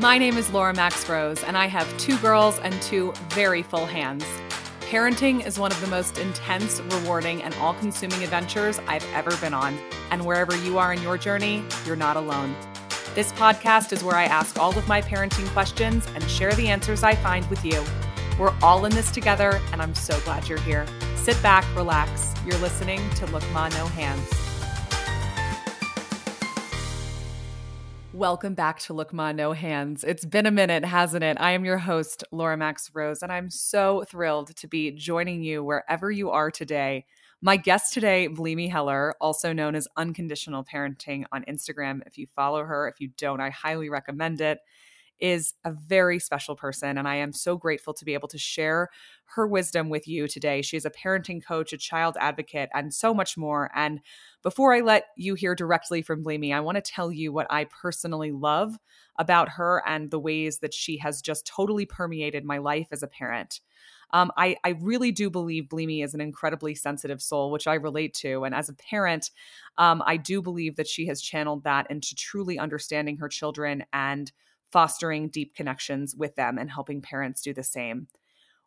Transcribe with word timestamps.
My 0.00 0.16
name 0.16 0.36
is 0.36 0.48
Laura 0.52 0.72
Max 0.72 1.08
Rose, 1.08 1.42
and 1.42 1.58
I 1.58 1.66
have 1.66 1.98
two 1.98 2.16
girls 2.18 2.60
and 2.60 2.72
two 2.82 3.12
very 3.30 3.64
full 3.64 3.84
hands. 3.84 4.24
Parenting 4.82 5.44
is 5.44 5.58
one 5.58 5.72
of 5.72 5.80
the 5.80 5.88
most 5.88 6.18
intense, 6.18 6.80
rewarding, 6.92 7.42
and 7.42 7.52
all 7.56 7.74
consuming 7.74 8.22
adventures 8.22 8.78
I've 8.86 9.04
ever 9.12 9.36
been 9.38 9.54
on. 9.54 9.76
And 10.12 10.24
wherever 10.24 10.56
you 10.58 10.78
are 10.78 10.92
in 10.92 11.02
your 11.02 11.18
journey, 11.18 11.64
you're 11.84 11.96
not 11.96 12.16
alone. 12.16 12.54
This 13.16 13.32
podcast 13.32 13.92
is 13.92 14.04
where 14.04 14.14
I 14.14 14.26
ask 14.26 14.56
all 14.56 14.78
of 14.78 14.86
my 14.86 15.02
parenting 15.02 15.48
questions 15.48 16.06
and 16.14 16.22
share 16.30 16.52
the 16.52 16.68
answers 16.68 17.02
I 17.02 17.16
find 17.16 17.44
with 17.50 17.64
you. 17.64 17.82
We're 18.38 18.54
all 18.62 18.84
in 18.84 18.94
this 18.94 19.10
together, 19.10 19.60
and 19.72 19.82
I'm 19.82 19.96
so 19.96 20.16
glad 20.20 20.48
you're 20.48 20.60
here. 20.60 20.86
Sit 21.16 21.42
back, 21.42 21.64
relax. 21.74 22.34
You're 22.46 22.58
listening 22.58 23.00
to 23.16 23.26
Look 23.26 23.42
Ma 23.50 23.68
No 23.70 23.86
Hands. 23.86 24.47
Welcome 28.18 28.54
back 28.54 28.80
to 28.80 28.94
Look 28.94 29.12
Ma 29.12 29.30
No 29.30 29.52
Hands. 29.52 30.02
It's 30.02 30.24
been 30.24 30.44
a 30.44 30.50
minute, 30.50 30.84
hasn't 30.84 31.22
it? 31.22 31.36
I 31.38 31.52
am 31.52 31.64
your 31.64 31.78
host, 31.78 32.24
Laura 32.32 32.56
Max 32.56 32.90
Rose, 32.92 33.22
and 33.22 33.30
I'm 33.30 33.48
so 33.48 34.02
thrilled 34.08 34.56
to 34.56 34.66
be 34.66 34.90
joining 34.90 35.44
you 35.44 35.62
wherever 35.62 36.10
you 36.10 36.30
are 36.30 36.50
today. 36.50 37.06
My 37.40 37.56
guest 37.56 37.94
today, 37.94 38.26
Bleemy 38.26 38.66
Heller, 38.66 39.14
also 39.20 39.52
known 39.52 39.76
as 39.76 39.86
Unconditional 39.96 40.64
Parenting 40.64 41.26
on 41.30 41.44
Instagram. 41.44 42.00
If 42.06 42.18
you 42.18 42.26
follow 42.34 42.64
her, 42.64 42.88
if 42.88 43.00
you 43.00 43.10
don't, 43.16 43.40
I 43.40 43.50
highly 43.50 43.88
recommend 43.88 44.40
it 44.40 44.58
is 45.20 45.54
a 45.64 45.72
very 45.72 46.18
special 46.18 46.56
person. 46.56 46.98
And 46.98 47.08
I 47.08 47.16
am 47.16 47.32
so 47.32 47.56
grateful 47.56 47.94
to 47.94 48.04
be 48.04 48.14
able 48.14 48.28
to 48.28 48.38
share 48.38 48.88
her 49.34 49.46
wisdom 49.46 49.88
with 49.88 50.08
you 50.08 50.26
today. 50.26 50.62
She 50.62 50.76
is 50.76 50.86
a 50.86 50.90
parenting 50.90 51.44
coach, 51.44 51.72
a 51.72 51.78
child 51.78 52.16
advocate, 52.18 52.70
and 52.74 52.92
so 52.94 53.12
much 53.12 53.36
more. 53.36 53.70
And 53.74 54.00
before 54.42 54.74
I 54.74 54.80
let 54.80 55.06
you 55.16 55.34
hear 55.34 55.54
directly 55.54 56.02
from 56.02 56.22
Bleemy, 56.22 56.52
I 56.52 56.60
want 56.60 56.76
to 56.76 56.82
tell 56.82 57.12
you 57.12 57.32
what 57.32 57.46
I 57.50 57.64
personally 57.64 58.32
love 58.32 58.78
about 59.18 59.50
her 59.50 59.82
and 59.86 60.10
the 60.10 60.20
ways 60.20 60.58
that 60.60 60.72
she 60.72 60.96
has 60.98 61.20
just 61.20 61.46
totally 61.46 61.84
permeated 61.84 62.44
my 62.44 62.58
life 62.58 62.88
as 62.92 63.02
a 63.02 63.08
parent. 63.08 63.60
Um, 64.10 64.32
I, 64.36 64.56
I 64.64 64.70
really 64.80 65.12
do 65.12 65.28
believe 65.28 65.68
Bleemy 65.68 66.02
is 66.02 66.14
an 66.14 66.20
incredibly 66.20 66.74
sensitive 66.74 67.20
soul, 67.20 67.50
which 67.50 67.66
I 67.66 67.74
relate 67.74 68.14
to. 68.14 68.44
And 68.44 68.54
as 68.54 68.68
a 68.68 68.74
parent, 68.74 69.30
um, 69.76 70.02
I 70.06 70.16
do 70.16 70.40
believe 70.40 70.76
that 70.76 70.88
she 70.88 71.06
has 71.06 71.20
channeled 71.20 71.64
that 71.64 71.90
into 71.90 72.14
truly 72.14 72.58
understanding 72.58 73.18
her 73.18 73.28
children 73.28 73.84
and 73.92 74.32
fostering 74.72 75.28
deep 75.28 75.54
connections 75.54 76.14
with 76.16 76.34
them 76.36 76.58
and 76.58 76.70
helping 76.70 77.00
parents 77.00 77.42
do 77.42 77.54
the 77.54 77.62
same. 77.62 78.08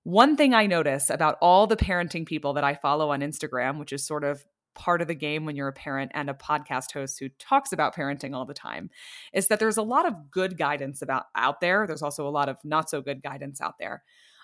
One 0.03 0.35
thing 0.35 0.53
I 0.53 0.65
notice 0.65 1.09
about 1.09 1.37
all 1.41 1.67
the 1.67 1.77
parenting 1.77 2.25
people 2.25 2.53
that 2.53 2.63
I 2.63 2.73
follow 2.73 3.11
on 3.11 3.21
Instagram, 3.21 3.77
which 3.77 3.93
is 3.93 4.05
sort 4.05 4.23
of 4.23 4.43
part 4.73 5.01
of 5.01 5.07
the 5.07 5.15
game 5.15 5.45
when 5.45 5.55
you're 5.55 5.67
a 5.67 5.73
parent 5.73 6.11
and 6.13 6.29
a 6.29 6.33
podcast 6.33 6.93
host 6.93 7.19
who 7.19 7.29
talks 7.39 7.71
about 7.71 7.95
parenting 7.95 8.33
all 8.33 8.45
the 8.45 8.53
time 8.53 8.89
is 9.33 9.47
that 9.47 9.59
there's 9.59 9.77
a 9.77 9.81
lot 9.81 10.07
of 10.07 10.31
good 10.31 10.57
guidance 10.57 11.01
about 11.01 11.25
out 11.35 11.59
there 11.59 11.85
there's 11.85 12.01
also 12.01 12.25
a 12.25 12.31
lot 12.31 12.47
of 12.47 12.57
not 12.63 12.89
so 12.89 13.01
good 13.01 13.21
guidance 13.21 13.59
out 13.59 13.73
there 13.79 14.01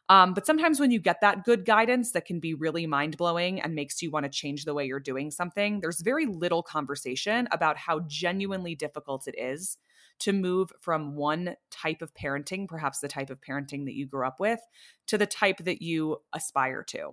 um, 0.10 0.34
but 0.34 0.46
sometimes 0.46 0.80
when 0.80 0.92
you 0.92 1.00
get 1.00 1.22
that 1.22 1.44
good 1.44 1.66
guidance 1.66 2.12
that 2.12 2.26
can 2.26 2.40
be 2.40 2.54
really 2.54 2.88
mind 2.88 3.18
blowing 3.18 3.60
and 3.62 3.76
makes 3.76 4.02
you 4.02 4.10
want 4.10 4.24
to 4.24 4.30
change 4.30 4.64
the 4.64 4.74
way 4.74 4.86
you're 4.86 5.02
doing 5.02 5.32
something, 5.32 5.82
there's 5.82 6.00
very 6.00 6.26
little 6.26 6.64
conversation 6.64 7.48
about 7.52 7.78
how 7.78 8.00
genuinely 8.08 8.74
difficult 8.74 9.28
it 9.28 9.36
is 9.38 9.78
to 10.20 10.34
move 10.34 10.72
from 10.82 11.16
one 11.16 11.56
type 11.72 12.02
of 12.02 12.14
parenting, 12.14 12.68
perhaps 12.68 13.00
the 13.00 13.08
type 13.08 13.30
of 13.30 13.42
parenting 13.42 13.86
that 13.86 13.96
you 13.96 14.06
grew 14.06 14.26
up 14.26 14.40
with, 14.40 14.60
to 15.08 15.18
the 15.18 15.26
type 15.26 15.58
that 15.60 15.82
you 15.82 16.18
aspire 16.34 16.84
to. 16.84 17.12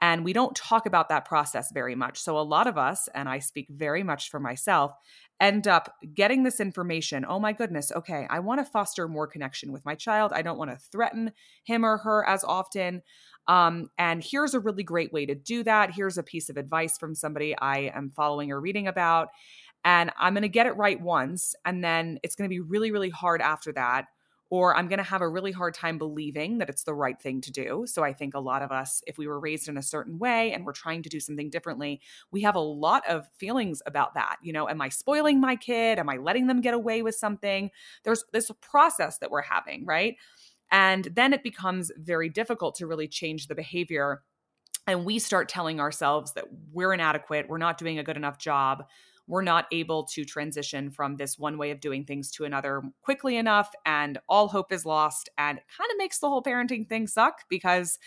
And 0.00 0.24
we 0.24 0.32
don't 0.32 0.56
talk 0.56 0.86
about 0.86 1.10
that 1.10 1.26
process 1.26 1.70
very 1.72 1.94
much. 1.94 2.18
So, 2.18 2.38
a 2.38 2.40
lot 2.40 2.66
of 2.66 2.78
us, 2.78 3.08
and 3.14 3.28
I 3.28 3.38
speak 3.38 3.66
very 3.68 4.02
much 4.02 4.30
for 4.30 4.40
myself, 4.40 4.92
end 5.40 5.68
up 5.68 5.94
getting 6.14 6.42
this 6.42 6.60
information. 6.60 7.24
Oh 7.28 7.38
my 7.38 7.52
goodness, 7.52 7.92
okay, 7.94 8.26
I 8.30 8.40
want 8.40 8.60
to 8.60 8.70
foster 8.70 9.08
more 9.08 9.26
connection 9.26 9.72
with 9.72 9.84
my 9.84 9.94
child. 9.94 10.32
I 10.34 10.42
don't 10.42 10.58
want 10.58 10.70
to 10.70 10.78
threaten 10.90 11.32
him 11.64 11.84
or 11.84 11.98
her 11.98 12.26
as 12.26 12.44
often. 12.44 13.02
Um, 13.46 13.90
and 13.98 14.22
here's 14.22 14.54
a 14.54 14.60
really 14.60 14.82
great 14.82 15.12
way 15.12 15.26
to 15.26 15.34
do 15.34 15.64
that. 15.64 15.92
Here's 15.94 16.18
a 16.18 16.22
piece 16.22 16.50
of 16.50 16.56
advice 16.56 16.98
from 16.98 17.14
somebody 17.14 17.56
I 17.58 17.90
am 17.94 18.10
following 18.10 18.52
or 18.52 18.60
reading 18.60 18.86
about 18.86 19.28
and 19.84 20.10
I'm 20.18 20.34
going 20.34 20.42
to 20.42 20.48
get 20.48 20.66
it 20.66 20.76
right 20.76 21.00
once 21.00 21.54
and 21.64 21.82
then 21.82 22.18
it's 22.22 22.34
going 22.34 22.48
to 22.48 22.54
be 22.54 22.60
really 22.60 22.90
really 22.90 23.10
hard 23.10 23.40
after 23.40 23.72
that 23.72 24.06
or 24.50 24.76
I'm 24.76 24.88
going 24.88 24.98
to 24.98 25.04
have 25.04 25.22
a 25.22 25.28
really 25.28 25.52
hard 25.52 25.74
time 25.74 25.96
believing 25.96 26.58
that 26.58 26.68
it's 26.68 26.82
the 26.82 26.92
right 26.92 27.20
thing 27.20 27.40
to 27.42 27.52
do. 27.52 27.84
So 27.86 28.02
I 28.02 28.12
think 28.12 28.34
a 28.34 28.40
lot 28.40 28.62
of 28.62 28.72
us 28.72 29.00
if 29.06 29.16
we 29.16 29.28
were 29.28 29.38
raised 29.38 29.68
in 29.68 29.78
a 29.78 29.82
certain 29.82 30.18
way 30.18 30.52
and 30.52 30.66
we're 30.66 30.72
trying 30.72 31.04
to 31.04 31.08
do 31.08 31.20
something 31.20 31.50
differently, 31.50 32.00
we 32.32 32.42
have 32.42 32.56
a 32.56 32.60
lot 32.60 33.08
of 33.08 33.28
feelings 33.38 33.80
about 33.86 34.14
that. 34.14 34.36
You 34.42 34.52
know, 34.52 34.68
am 34.68 34.82
I 34.82 34.88
spoiling 34.88 35.40
my 35.40 35.54
kid? 35.54 36.00
Am 36.00 36.08
I 36.08 36.16
letting 36.16 36.48
them 36.48 36.60
get 36.60 36.74
away 36.74 37.02
with 37.02 37.14
something? 37.14 37.70
There's 38.02 38.24
this 38.32 38.50
process 38.60 39.18
that 39.18 39.30
we're 39.30 39.42
having, 39.42 39.86
right? 39.86 40.16
And 40.72 41.04
then 41.04 41.32
it 41.32 41.44
becomes 41.44 41.92
very 41.96 42.28
difficult 42.28 42.74
to 42.76 42.86
really 42.86 43.08
change 43.08 43.46
the 43.46 43.54
behavior 43.54 44.22
and 44.86 45.04
we 45.04 45.18
start 45.20 45.48
telling 45.48 45.78
ourselves 45.78 46.32
that 46.32 46.46
we're 46.72 46.92
inadequate, 46.92 47.48
we're 47.48 47.58
not 47.58 47.78
doing 47.78 47.98
a 47.98 48.02
good 48.02 48.16
enough 48.16 48.38
job 48.38 48.84
we're 49.30 49.42
not 49.42 49.66
able 49.70 50.04
to 50.04 50.24
transition 50.24 50.90
from 50.90 51.16
this 51.16 51.38
one 51.38 51.56
way 51.56 51.70
of 51.70 51.80
doing 51.80 52.04
things 52.04 52.30
to 52.32 52.44
another 52.44 52.82
quickly 53.00 53.36
enough 53.36 53.72
and 53.86 54.18
all 54.28 54.48
hope 54.48 54.72
is 54.72 54.84
lost 54.84 55.28
and 55.38 55.58
it 55.58 55.64
kind 55.78 55.90
of 55.90 55.96
makes 55.98 56.18
the 56.18 56.28
whole 56.28 56.42
parenting 56.42 56.86
thing 56.88 57.06
suck 57.06 57.42
because 57.48 57.98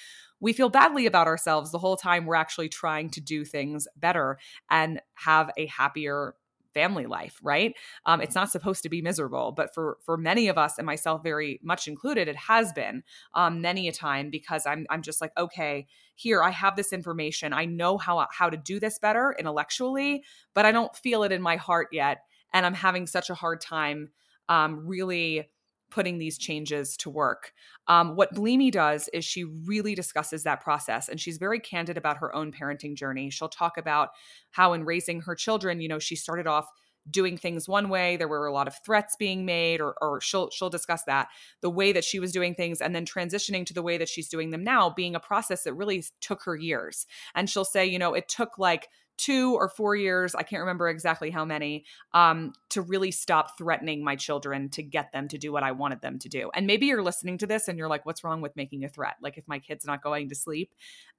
we 0.41 0.51
feel 0.51 0.67
badly 0.67 1.05
about 1.05 1.27
ourselves 1.27 1.71
the 1.71 1.79
whole 1.79 1.95
time 1.95 2.25
we're 2.25 2.35
actually 2.35 2.67
trying 2.67 3.09
to 3.09 3.21
do 3.21 3.45
things 3.45 3.87
better 3.95 4.37
and 4.69 5.01
have 5.13 5.49
a 5.57 5.65
happier 5.67 6.35
family 6.73 7.05
life 7.05 7.39
right? 7.43 7.73
Um, 8.05 8.21
it's 8.21 8.35
not 8.35 8.51
supposed 8.51 8.83
to 8.83 8.89
be 8.89 9.01
miserable 9.01 9.51
but 9.51 9.73
for 9.73 9.97
for 10.05 10.17
many 10.17 10.47
of 10.47 10.57
us 10.57 10.77
and 10.77 10.85
myself 10.85 11.23
very 11.23 11.59
much 11.63 11.87
included 11.87 12.27
it 12.27 12.35
has 12.35 12.71
been 12.73 13.03
um, 13.33 13.61
many 13.61 13.87
a 13.87 13.91
time 13.91 14.29
because 14.29 14.65
i'm 14.65 14.85
i'm 14.89 15.01
just 15.01 15.21
like 15.21 15.31
okay 15.37 15.87
here 16.15 16.43
i 16.43 16.49
have 16.49 16.75
this 16.75 16.93
information. 16.93 17.53
I 17.53 17.65
know 17.65 17.97
how 17.97 18.27
how 18.31 18.49
to 18.49 18.57
do 18.57 18.79
this 18.79 18.99
better 18.99 19.35
intellectually 19.37 20.23
but 20.53 20.65
i 20.65 20.71
don't 20.71 20.95
feel 20.95 21.23
it 21.23 21.31
in 21.31 21.41
my 21.41 21.55
heart 21.55 21.89
yet 21.91 22.19
and 22.53 22.65
i'm 22.65 22.73
having 22.73 23.07
such 23.07 23.29
a 23.29 23.35
hard 23.35 23.61
time 23.61 24.09
um, 24.49 24.85
really 24.85 25.49
putting 25.93 26.17
these 26.17 26.39
changes 26.39 26.97
to 26.97 27.09
work. 27.09 27.53
Um, 27.87 28.15
what 28.15 28.33
Bleemy 28.33 28.71
does 28.71 29.09
is 29.13 29.23
she 29.23 29.43
really 29.43 29.93
discusses 29.93 30.43
that 30.43 30.61
process 30.61 31.07
and 31.07 31.19
she's 31.19 31.37
very 31.37 31.59
candid 31.59 31.97
about 31.97 32.17
her 32.17 32.35
own 32.35 32.51
parenting 32.51 32.95
journey. 32.95 33.29
She'll 33.29 33.47
talk 33.47 33.77
about 33.77 34.09
how, 34.49 34.73
in 34.73 34.85
raising 34.85 35.21
her 35.21 35.35
children, 35.35 35.81
you 35.81 35.87
know, 35.87 35.99
she 35.99 36.15
started 36.15 36.47
off 36.47 36.67
doing 37.11 37.37
things 37.37 37.67
one 37.67 37.89
way 37.89 38.15
there 38.15 38.29
were 38.29 38.45
a 38.45 38.53
lot 38.53 38.65
of 38.65 38.75
threats 38.85 39.17
being 39.17 39.45
made 39.45 39.81
or, 39.81 39.93
or 40.01 40.21
she'll 40.21 40.49
she'll 40.51 40.69
discuss 40.69 41.03
that 41.03 41.27
the 41.59 41.69
way 41.69 41.91
that 41.91 42.03
she 42.05 42.17
was 42.17 42.31
doing 42.31 42.55
things 42.55 42.79
and 42.79 42.95
then 42.95 43.05
transitioning 43.05 43.65
to 43.65 43.73
the 43.73 43.81
way 43.81 43.97
that 43.97 44.07
she's 44.07 44.29
doing 44.29 44.51
them 44.51 44.63
now 44.63 44.89
being 44.89 45.13
a 45.13 45.19
process 45.19 45.63
that 45.63 45.73
really 45.73 46.01
took 46.21 46.41
her 46.43 46.55
years 46.55 47.05
and 47.35 47.49
she'll 47.49 47.65
say 47.65 47.85
you 47.85 47.99
know 47.99 48.13
it 48.13 48.29
took 48.29 48.57
like 48.57 48.87
two 49.17 49.55
or 49.55 49.69
four 49.69 49.95
years, 49.95 50.35
I 50.35 50.43
can't 50.43 50.61
remember 50.61 50.89
exactly 50.89 51.29
how 51.29 51.45
many, 51.45 51.85
um, 52.13 52.53
to 52.69 52.81
really 52.81 53.11
stop 53.11 53.57
threatening 53.57 54.03
my 54.03 54.15
children 54.15 54.69
to 54.69 54.83
get 54.83 55.11
them 55.11 55.27
to 55.29 55.37
do 55.37 55.51
what 55.51 55.63
I 55.63 55.71
wanted 55.71 56.01
them 56.01 56.19
to 56.19 56.29
do. 56.29 56.49
And 56.53 56.65
maybe 56.65 56.87
you're 56.87 57.03
listening 57.03 57.37
to 57.39 57.47
this 57.47 57.67
and 57.67 57.77
you're 57.77 57.87
like, 57.87 58.05
what's 58.05 58.23
wrong 58.23 58.41
with 58.41 58.55
making 58.55 58.83
a 58.83 58.89
threat? 58.89 59.15
Like, 59.21 59.37
if 59.37 59.47
my 59.47 59.59
kid's 59.59 59.85
not 59.85 60.01
going 60.01 60.29
to 60.29 60.35
sleep 60.35 60.71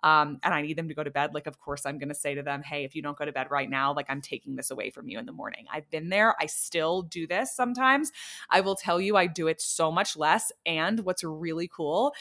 um, 0.03 0.39
and 0.43 0.53
I 0.53 0.63
need 0.63 0.77
them 0.77 0.89
to 0.89 0.95
go 0.95 1.05
to 1.05 1.11
bed, 1.11 1.35
like, 1.35 1.47
of 1.47 1.61
course, 1.61 1.87
I'm 1.87 1.99
going 1.99 2.09
to 2.09 2.15
say 2.15 2.35
to 2.35 2.43
them, 2.43 2.63
hey, 2.63 2.85
if 2.85 2.95
you 2.95 3.03
don't 3.03 3.17
go 3.17 3.25
to 3.25 3.33
bed 3.33 3.47
right 3.51 3.71
now, 3.71 3.95
like, 3.95 4.07
I'm 4.09 4.21
taking 4.21 4.57
this 4.57 4.71
away 4.71 4.91
from 4.91 5.09
you 5.09 5.19
in 5.19 5.27
the 5.27 5.33
morning. 5.33 5.67
I've 5.73 5.89
been 5.91 6.09
there. 6.09 6.35
I 6.41 6.47
still 6.47 7.03
do 7.03 7.27
this 7.27 7.55
sometimes. 7.55 8.11
I 8.51 8.61
will 8.61 8.77
tell 8.77 9.01
you, 9.01 9.17
I 9.17 9.27
do 9.27 9.47
it 9.47 9.61
so 9.61 9.93
much 9.93 10.17
less. 10.17 10.51
And 10.67 11.01
what's 11.01 11.23
really 11.23 11.69
cool 11.69 12.15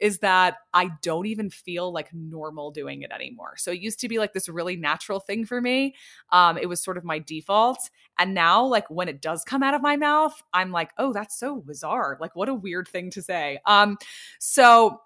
is 0.00 0.18
that 0.18 0.56
I 0.72 0.90
don't 1.02 1.26
even 1.26 1.50
feel 1.50 1.92
like 1.92 2.12
normal 2.12 2.70
doing 2.70 3.02
it 3.02 3.12
anymore. 3.12 3.54
So 3.56 3.70
it 3.70 3.80
used 3.80 4.00
to 4.00 4.08
be 4.08 4.18
like 4.18 4.32
this 4.32 4.48
really 4.48 4.76
natural 4.76 5.20
thing 5.20 5.44
for 5.44 5.60
me. 5.60 5.94
Um, 6.30 6.56
it 6.56 6.68
was 6.68 6.80
sort 6.80 6.96
of 6.96 7.04
my 7.04 7.18
default. 7.18 7.90
And 8.18 8.34
now, 8.34 8.64
like 8.64 8.88
when 8.90 9.08
it 9.08 9.20
does 9.20 9.44
come 9.44 9.62
out 9.62 9.74
of 9.74 9.82
my 9.82 9.96
mouth, 9.96 10.42
I'm 10.52 10.72
like, 10.72 10.90
oh, 10.98 11.12
that's 11.12 11.38
so 11.38 11.60
bizarre. 11.60 12.18
Like, 12.20 12.34
what 12.34 12.48
a 12.48 12.54
weird 12.54 12.88
thing 12.88 13.10
to 13.10 13.22
say. 13.22 13.60
Um, 13.66 13.98
so 14.38 15.00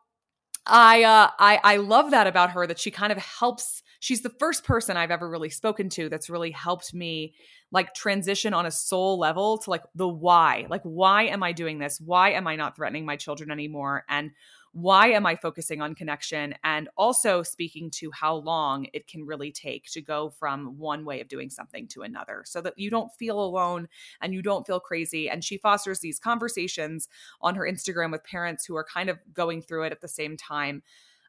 I 0.66 1.02
uh 1.02 1.30
I 1.38 1.60
I 1.62 1.76
love 1.76 2.10
that 2.12 2.26
about 2.26 2.50
her 2.52 2.66
that 2.66 2.78
she 2.78 2.90
kind 2.90 3.12
of 3.12 3.18
helps 3.18 3.82
she's 4.00 4.22
the 4.22 4.32
first 4.38 4.64
person 4.64 4.96
I've 4.96 5.10
ever 5.10 5.28
really 5.28 5.50
spoken 5.50 5.90
to 5.90 6.08
that's 6.08 6.30
really 6.30 6.50
helped 6.50 6.94
me 6.94 7.34
like 7.70 7.92
transition 7.92 8.54
on 8.54 8.64
a 8.64 8.70
soul 8.70 9.18
level 9.18 9.58
to 9.58 9.70
like 9.70 9.82
the 9.94 10.08
why. 10.08 10.66
Like 10.70 10.82
why 10.82 11.24
am 11.24 11.42
I 11.42 11.52
doing 11.52 11.78
this? 11.78 12.00
Why 12.00 12.30
am 12.32 12.46
I 12.46 12.56
not 12.56 12.76
threatening 12.76 13.04
my 13.04 13.16
children 13.16 13.50
anymore? 13.50 14.04
And 14.08 14.30
why 14.74 15.06
am 15.10 15.24
I 15.24 15.36
focusing 15.36 15.80
on 15.80 15.94
connection? 15.94 16.52
And 16.64 16.88
also 16.96 17.44
speaking 17.44 17.90
to 17.92 18.10
how 18.10 18.34
long 18.34 18.88
it 18.92 19.06
can 19.06 19.24
really 19.24 19.52
take 19.52 19.84
to 19.92 20.02
go 20.02 20.30
from 20.30 20.76
one 20.78 21.04
way 21.04 21.20
of 21.20 21.28
doing 21.28 21.48
something 21.48 21.86
to 21.88 22.02
another 22.02 22.42
so 22.44 22.60
that 22.60 22.76
you 22.76 22.90
don't 22.90 23.12
feel 23.12 23.40
alone 23.40 23.86
and 24.20 24.34
you 24.34 24.42
don't 24.42 24.66
feel 24.66 24.80
crazy. 24.80 25.30
And 25.30 25.44
she 25.44 25.58
fosters 25.58 26.00
these 26.00 26.18
conversations 26.18 27.08
on 27.40 27.54
her 27.54 27.62
Instagram 27.62 28.10
with 28.10 28.24
parents 28.24 28.66
who 28.66 28.74
are 28.74 28.84
kind 28.84 29.08
of 29.08 29.20
going 29.32 29.62
through 29.62 29.84
it 29.84 29.92
at 29.92 30.00
the 30.00 30.08
same 30.08 30.36
time. 30.36 30.82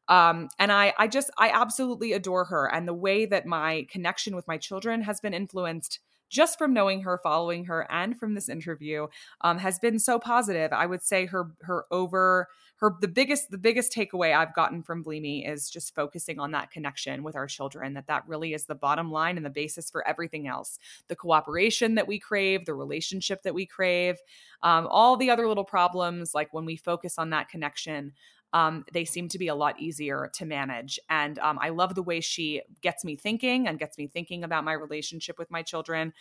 Um, 0.07 0.49
and 0.57 0.71
I, 0.71 0.95
I 0.97 1.07
just, 1.07 1.29
I 1.37 1.49
absolutely 1.49 2.13
adore 2.13 2.45
her 2.45 2.65
and 2.65 2.87
the 2.87 2.95
way 2.95 3.27
that 3.27 3.45
my 3.45 3.85
connection 3.91 4.35
with 4.35 4.47
my 4.47 4.57
children 4.57 5.03
has 5.03 5.21
been 5.21 5.35
influenced 5.35 5.99
just 6.29 6.57
from 6.57 6.73
knowing 6.73 7.01
her, 7.01 7.19
following 7.21 7.65
her, 7.65 7.89
and 7.91 8.17
from 8.17 8.33
this 8.33 8.49
interview, 8.49 9.07
um, 9.41 9.57
has 9.59 9.79
been 9.79 9.99
so 9.99 10.19
positive. 10.19 10.71
I 10.73 10.85
would 10.85 11.03
say 11.03 11.25
her 11.27 11.51
her 11.61 11.85
over 11.91 12.47
her 12.77 12.95
the 12.99 13.07
biggest 13.07 13.51
the 13.51 13.57
biggest 13.57 13.93
takeaway 13.93 14.35
I've 14.35 14.53
gotten 14.53 14.83
from 14.83 15.01
Bleemy 15.01 15.45
is 15.45 15.69
just 15.69 15.95
focusing 15.95 16.39
on 16.39 16.51
that 16.51 16.71
connection 16.71 17.23
with 17.23 17.35
our 17.35 17.47
children. 17.47 17.93
That 17.93 18.07
that 18.07 18.27
really 18.27 18.53
is 18.53 18.65
the 18.65 18.75
bottom 18.75 19.11
line 19.11 19.37
and 19.37 19.45
the 19.45 19.49
basis 19.49 19.89
for 19.89 20.05
everything 20.07 20.47
else. 20.47 20.77
The 21.07 21.15
cooperation 21.15 21.95
that 21.95 22.07
we 22.07 22.19
crave, 22.19 22.65
the 22.65 22.73
relationship 22.73 23.43
that 23.43 23.53
we 23.53 23.65
crave, 23.65 24.17
um, 24.63 24.87
all 24.89 25.17
the 25.17 25.29
other 25.29 25.47
little 25.47 25.63
problems 25.63 26.33
like 26.33 26.53
when 26.53 26.65
we 26.65 26.75
focus 26.75 27.17
on 27.17 27.29
that 27.31 27.49
connection. 27.49 28.13
Um, 28.55 28.85
they 28.93 29.03
seem 29.03 29.27
to 29.27 29.37
be 29.37 29.49
a 29.49 29.55
lot 29.55 29.81
easier 29.81 30.31
to 30.35 30.45
manage. 30.45 30.97
And 31.09 31.37
um, 31.39 31.59
I 31.61 31.69
love 31.69 31.93
the 31.93 32.01
way 32.01 32.21
she 32.21 32.61
gets 32.81 33.03
me 33.03 33.17
thinking 33.17 33.67
and 33.67 33.77
gets 33.77 33.97
me 33.97 34.07
thinking 34.07 34.45
about 34.45 34.63
my 34.63 34.71
relationship 34.71 35.37
with 35.37 35.51
my 35.51 35.61
children. 35.61 36.13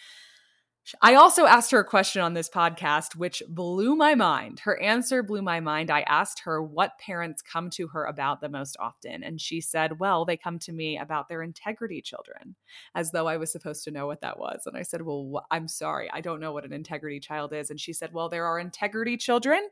I 1.00 1.14
also 1.14 1.46
asked 1.46 1.70
her 1.70 1.78
a 1.78 1.84
question 1.84 2.20
on 2.22 2.34
this 2.34 2.50
podcast, 2.50 3.14
which 3.14 3.40
blew 3.48 3.94
my 3.94 4.16
mind. 4.16 4.60
Her 4.60 4.78
answer 4.82 5.22
blew 5.22 5.42
my 5.42 5.60
mind. 5.60 5.92
I 5.92 6.00
asked 6.02 6.40
her 6.40 6.60
what 6.60 6.98
parents 6.98 7.40
come 7.40 7.70
to 7.70 7.86
her 7.88 8.04
about 8.04 8.40
the 8.40 8.48
most 8.50 8.76
often. 8.80 9.22
And 9.22 9.40
she 9.40 9.60
said, 9.60 10.00
Well, 10.00 10.24
they 10.24 10.36
come 10.36 10.58
to 10.58 10.72
me 10.72 10.98
about 10.98 11.28
their 11.28 11.42
integrity 11.42 12.02
children, 12.02 12.56
as 12.96 13.12
though 13.12 13.28
I 13.28 13.38
was 13.38 13.52
supposed 13.52 13.84
to 13.84 13.92
know 13.92 14.06
what 14.06 14.20
that 14.22 14.38
was. 14.38 14.64
And 14.66 14.76
I 14.76 14.82
said, 14.82 15.02
Well, 15.02 15.30
wh- 15.34 15.54
I'm 15.54 15.68
sorry. 15.68 16.10
I 16.12 16.20
don't 16.20 16.40
know 16.40 16.52
what 16.52 16.66
an 16.66 16.72
integrity 16.72 17.20
child 17.20 17.52
is. 17.54 17.70
And 17.70 17.80
she 17.80 17.92
said, 17.94 18.12
Well, 18.12 18.28
there 18.28 18.44
are 18.44 18.58
integrity 18.58 19.16
children 19.16 19.68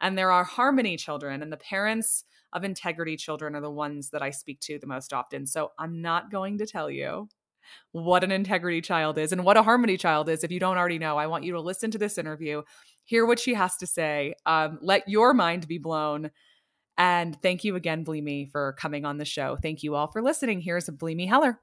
and 0.00 0.16
there 0.16 0.32
are 0.32 0.44
harmony 0.44 0.96
children. 0.96 1.42
And 1.42 1.52
the 1.52 1.56
parents 1.56 2.24
of 2.52 2.64
integrity 2.64 3.16
children 3.16 3.54
are 3.54 3.60
the 3.60 3.70
ones 3.70 4.10
that 4.10 4.22
I 4.22 4.30
speak 4.30 4.60
to 4.60 4.78
the 4.78 4.86
most 4.86 5.12
often. 5.12 5.46
So 5.46 5.70
I'm 5.78 6.02
not 6.02 6.30
going 6.30 6.58
to 6.58 6.66
tell 6.66 6.90
you 6.90 7.28
what 7.92 8.24
an 8.24 8.32
integrity 8.32 8.80
child 8.80 9.18
is 9.18 9.32
and 9.32 9.44
what 9.44 9.56
a 9.56 9.62
harmony 9.62 9.96
child 9.96 10.28
is. 10.28 10.42
If 10.42 10.50
you 10.50 10.60
don't 10.60 10.76
already 10.78 10.98
know, 10.98 11.16
I 11.16 11.26
want 11.26 11.44
you 11.44 11.52
to 11.52 11.60
listen 11.60 11.90
to 11.92 11.98
this 11.98 12.18
interview, 12.18 12.62
hear 13.04 13.26
what 13.26 13.38
she 13.38 13.54
has 13.54 13.76
to 13.76 13.86
say, 13.86 14.34
um, 14.46 14.78
let 14.82 15.08
your 15.08 15.34
mind 15.34 15.68
be 15.68 15.78
blown. 15.78 16.30
And 16.98 17.40
thank 17.40 17.64
you 17.64 17.76
again, 17.76 18.04
Bleemy, 18.04 18.46
for 18.50 18.74
coming 18.74 19.04
on 19.04 19.18
the 19.18 19.24
show. 19.24 19.56
Thank 19.62 19.82
you 19.82 19.94
all 19.94 20.08
for 20.08 20.22
listening. 20.22 20.60
Here's 20.60 20.88
Bleemy 20.88 21.26
Heller. 21.26 21.60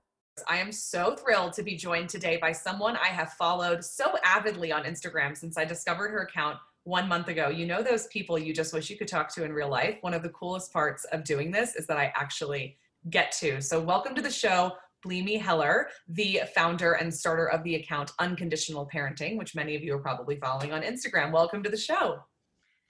I 0.47 0.57
am 0.57 0.71
so 0.71 1.15
thrilled 1.15 1.53
to 1.53 1.63
be 1.63 1.75
joined 1.75 2.09
today 2.09 2.37
by 2.37 2.51
someone 2.51 2.95
I 2.95 3.07
have 3.07 3.33
followed 3.33 3.83
so 3.83 4.15
avidly 4.23 4.71
on 4.71 4.83
Instagram 4.83 5.35
since 5.35 5.57
I 5.57 5.65
discovered 5.65 6.09
her 6.09 6.21
account 6.21 6.57
one 6.87 7.09
month 7.09 7.27
ago. 7.27 7.49
You 7.49 7.65
know, 7.65 7.83
those 7.83 8.07
people 8.07 8.39
you 8.39 8.53
just 8.53 8.73
wish 8.73 8.89
you 8.89 8.97
could 8.97 9.09
talk 9.09 9.33
to 9.35 9.43
in 9.43 9.51
real 9.51 9.69
life. 9.69 9.97
One 10.01 10.13
of 10.13 10.23
the 10.23 10.29
coolest 10.29 10.71
parts 10.71 11.03
of 11.11 11.25
doing 11.25 11.51
this 11.51 11.75
is 11.75 11.85
that 11.87 11.97
I 11.97 12.13
actually 12.15 12.77
get 13.09 13.33
to. 13.33 13.61
So, 13.61 13.81
welcome 13.81 14.15
to 14.15 14.21
the 14.21 14.31
show, 14.31 14.71
Bleemy 15.03 15.35
Heller, 15.35 15.89
the 16.07 16.43
founder 16.55 16.93
and 16.93 17.13
starter 17.13 17.49
of 17.49 17.61
the 17.65 17.75
account 17.75 18.11
Unconditional 18.19 18.89
Parenting, 18.91 19.37
which 19.37 19.53
many 19.53 19.75
of 19.75 19.83
you 19.83 19.93
are 19.95 19.99
probably 19.99 20.37
following 20.37 20.71
on 20.71 20.81
Instagram. 20.81 21.33
Welcome 21.33 21.61
to 21.63 21.69
the 21.69 21.77
show. 21.77 22.19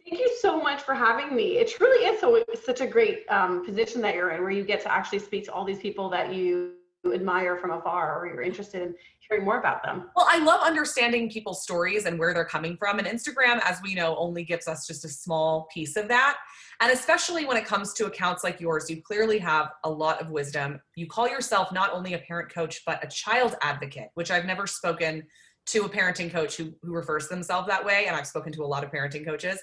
Thank 0.07 0.21
you 0.21 0.31
so 0.41 0.61
much 0.61 0.83
for 0.83 0.93
having 0.93 1.35
me. 1.35 1.57
It 1.57 1.67
truly 1.67 2.05
is 2.05 2.21
so 2.21 2.43
such 2.63 2.81
a 2.81 2.87
great 2.87 3.25
um, 3.29 3.65
position 3.65 3.99
that 4.03 4.13
you're 4.13 4.29
in, 4.29 4.41
where 4.41 4.51
you 4.51 4.63
get 4.63 4.79
to 4.81 4.91
actually 4.91 5.19
speak 5.19 5.45
to 5.45 5.53
all 5.53 5.65
these 5.65 5.79
people 5.79 6.07
that 6.11 6.35
you 6.35 6.73
admire 7.13 7.57
from 7.57 7.71
afar, 7.71 8.19
or 8.19 8.27
you're 8.27 8.41
interested 8.41 8.81
in 8.81 8.95
hearing 9.19 9.45
more 9.45 9.59
about 9.59 9.83
them. 9.83 10.09
Well, 10.15 10.27
I 10.29 10.39
love 10.39 10.61
understanding 10.61 11.29
people's 11.29 11.63
stories 11.63 12.05
and 12.05 12.17
where 12.17 12.33
they're 12.33 12.45
coming 12.45 12.77
from, 12.77 12.99
and 12.99 13.07
Instagram, 13.07 13.59
as 13.63 13.81
we 13.81 13.95
know, 13.95 14.15
only 14.17 14.43
gives 14.43 14.67
us 14.67 14.87
just 14.87 15.05
a 15.05 15.09
small 15.09 15.67
piece 15.73 15.95
of 15.97 16.07
that. 16.07 16.37
And 16.79 16.91
especially 16.91 17.45
when 17.45 17.57
it 17.57 17.65
comes 17.65 17.93
to 17.93 18.05
accounts 18.05 18.43
like 18.43 18.61
yours, 18.61 18.89
you 18.89 19.01
clearly 19.01 19.39
have 19.39 19.71
a 19.83 19.89
lot 19.89 20.21
of 20.21 20.29
wisdom. 20.29 20.79
You 20.95 21.07
call 21.07 21.27
yourself 21.27 21.71
not 21.71 21.91
only 21.93 22.13
a 22.13 22.19
parent 22.19 22.53
coach, 22.53 22.83
but 22.85 23.03
a 23.03 23.07
child 23.07 23.55
advocate, 23.61 24.09
which 24.13 24.29
I've 24.29 24.45
never 24.45 24.67
spoken 24.67 25.23
to 25.67 25.83
a 25.83 25.89
parenting 25.89 26.31
coach 26.31 26.55
who, 26.55 26.71
who 26.81 26.93
refers 26.93 27.27
themselves 27.27 27.67
that 27.67 27.83
way. 27.83 28.05
And 28.07 28.15
I've 28.15 28.27
spoken 28.27 28.53
to 28.53 28.63
a 28.63 28.65
lot 28.65 28.83
of 28.83 28.91
parenting 28.91 29.25
coaches. 29.25 29.59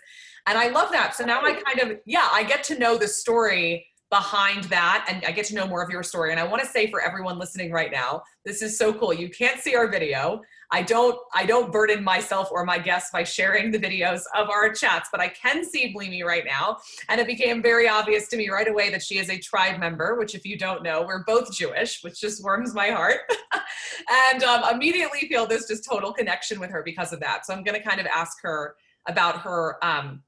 And 0.47 0.59
I 0.59 0.69
love 0.69 0.93
that. 0.93 1.15
So 1.15 1.25
now 1.25 1.41
I 1.43 1.55
kind 1.55 1.81
of, 1.81 1.99
yeah, 2.05 2.29
I 2.31 2.43
get 2.43 2.63
to 2.65 2.79
know 2.79 2.99
the 2.99 3.09
story 3.09 3.87
behind 4.15 4.63
that 4.65 5.05
and 5.09 5.25
I 5.27 5.33
get 5.33 5.45
to 5.47 5.57
know 5.57 5.67
more 5.67 5.83
of 5.83 5.91
your 5.91 6.05
story. 6.05 6.31
And 6.31 6.39
I 6.39 6.45
want 6.45 6.63
to 6.63 6.69
say 6.69 6.89
for 6.89 7.01
everyone 7.01 7.37
listening 7.37 7.73
right 7.73 7.91
now, 7.91 8.23
this 8.45 8.63
is 8.63 8.79
so 8.79 8.95
cool. 8.95 9.13
You 9.13 9.29
can't 9.29 9.59
see 9.59 9.75
our 9.75 9.91
video. 9.91 10.41
I 10.71 10.83
don't 10.83 11.19
I 11.35 11.45
don't 11.45 11.73
burden 11.73 12.05
myself 12.05 12.49
or 12.53 12.65
my 12.65 12.79
guests 12.79 13.11
by 13.11 13.25
sharing 13.25 13.73
the 13.73 13.79
videos 13.79 14.21
of 14.37 14.51
our 14.51 14.73
chats, 14.73 15.09
but 15.11 15.21
I 15.21 15.31
can 15.31 15.65
see 15.65 15.93
Bleemy 15.93 16.23
right 16.23 16.45
now. 16.47 16.77
And 17.09 17.21
it 17.21 17.27
became 17.27 17.61
very 17.61 17.89
obvious 17.89 18.29
to 18.29 18.37
me 18.37 18.51
right 18.51 18.69
away 18.69 18.89
that 18.91 19.03
she 19.03 19.19
is 19.19 19.31
a 19.31 19.39
tribe 19.39 19.81
member, 19.81 20.17
which 20.17 20.37
if 20.37 20.47
you 20.47 20.57
don't 20.57 20.85
know, 20.85 21.03
we're 21.03 21.25
both 21.25 21.53
Jewish, 21.53 22.05
which 22.05 22.21
just 22.21 22.45
warms 22.45 22.73
my 22.73 22.91
heart. 22.91 23.23
and 24.31 24.45
um, 24.45 24.63
immediately 24.73 25.23
feel 25.23 25.45
this 25.45 25.67
just 25.67 25.85
total 25.85 26.13
connection 26.13 26.61
with 26.61 26.71
her 26.71 26.85
because 26.85 27.13
of 27.13 27.19
that. 27.19 27.47
So 27.47 27.53
I'm 27.53 27.65
going 27.65 27.81
to 27.81 27.85
kind 27.85 28.01
of 28.01 28.07
ask 28.07 28.37
her 28.43 28.77
about 29.09 29.41
her 29.41 29.85
um, 29.85 30.23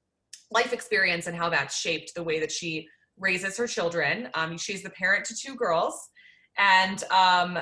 life 0.51 0.73
experience 0.73 1.29
and 1.29 1.37
how 1.37 1.49
that 1.51 1.71
shaped 1.71 2.17
the 2.17 2.23
way 2.25 2.41
that 2.41 2.51
she 2.51 2.89
raises 3.19 3.57
her 3.57 3.67
children. 3.67 4.29
Um, 4.35 4.59
she's 4.59 4.83
the 4.83 4.91
parent 4.91 5.25
to 5.27 5.35
two 5.35 5.55
girls. 5.55 6.09
And 6.59 7.03
um, 7.05 7.59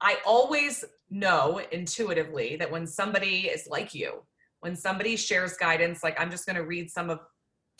I 0.00 0.18
always 0.26 0.84
know 1.10 1.60
intuitively 1.70 2.56
that 2.56 2.70
when 2.70 2.86
somebody 2.86 3.48
is 3.48 3.66
like 3.68 3.94
you, 3.94 4.22
when 4.60 4.76
somebody 4.76 5.16
shares 5.16 5.56
guidance, 5.56 6.02
like 6.02 6.18
I'm 6.20 6.30
just 6.30 6.46
going 6.46 6.56
to 6.56 6.64
read 6.64 6.90
some 6.90 7.10
of 7.10 7.20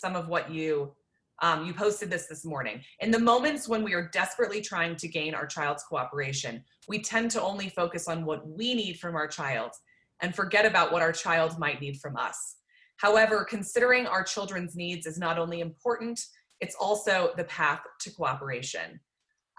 some 0.01 0.17
of 0.17 0.29
what 0.29 0.51
you 0.51 0.93
um, 1.41 1.67
you 1.67 1.75
posted 1.75 2.09
this 2.09 2.27
this 2.27 2.45
morning. 2.45 2.81
In 3.01 3.11
the 3.11 3.19
moments 3.19 3.69
when 3.69 3.83
we 3.83 3.95
are 3.95 4.09
desperately 4.13 4.61
trying 4.61 4.95
to 4.97 5.09
gain 5.09 5.35
our 5.35 5.47
child's 5.47 5.83
cooperation, 5.83 6.63
we 6.89 7.01
tend 7.01 7.31
to 7.33 7.43
only 7.43 7.69
focus 7.69 8.07
on 8.07 8.25
what 8.25 8.47
we 8.47 8.75
need 8.75 9.01
from 9.01 9.17
our 9.17 9.27
child 9.27 9.73
and 10.21 10.35
forget 10.35 10.65
about 10.65 10.93
what 10.93 11.03
our 11.03 11.13
child 11.13 11.59
might 11.59 11.81
need 11.81 11.99
from 11.99 12.17
us. 12.17 12.57
However, 12.99 13.45
considering 13.45 14.07
our 14.07 14.23
children's 14.23 14.77
needs 14.77 15.07
is 15.07 15.19
not 15.19 15.37
only 15.37 15.61
important, 15.61 16.21
it's 16.63 16.77
also 16.77 17.33
the 17.37 17.45
path 17.45 17.81
to 18.01 18.11
cooperation. 18.11 19.01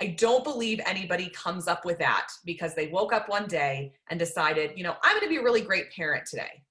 I 0.02 0.16
don't 0.18 0.44
believe 0.44 0.80
anybody 0.86 1.30
comes 1.30 1.68
up 1.68 1.86
with 1.86 2.00
that 2.00 2.28
because 2.46 2.74
they 2.74 2.88
woke 2.88 3.14
up 3.14 3.30
one 3.30 3.46
day 3.46 3.94
and 4.10 4.18
decided, 4.18 4.72
you 4.76 4.84
know, 4.84 4.96
I'm 5.04 5.16
going 5.18 5.28
to 5.28 5.30
be 5.30 5.38
a 5.38 5.44
really 5.44 5.62
great 5.62 5.92
parent 5.92 6.26
today. 6.28 6.64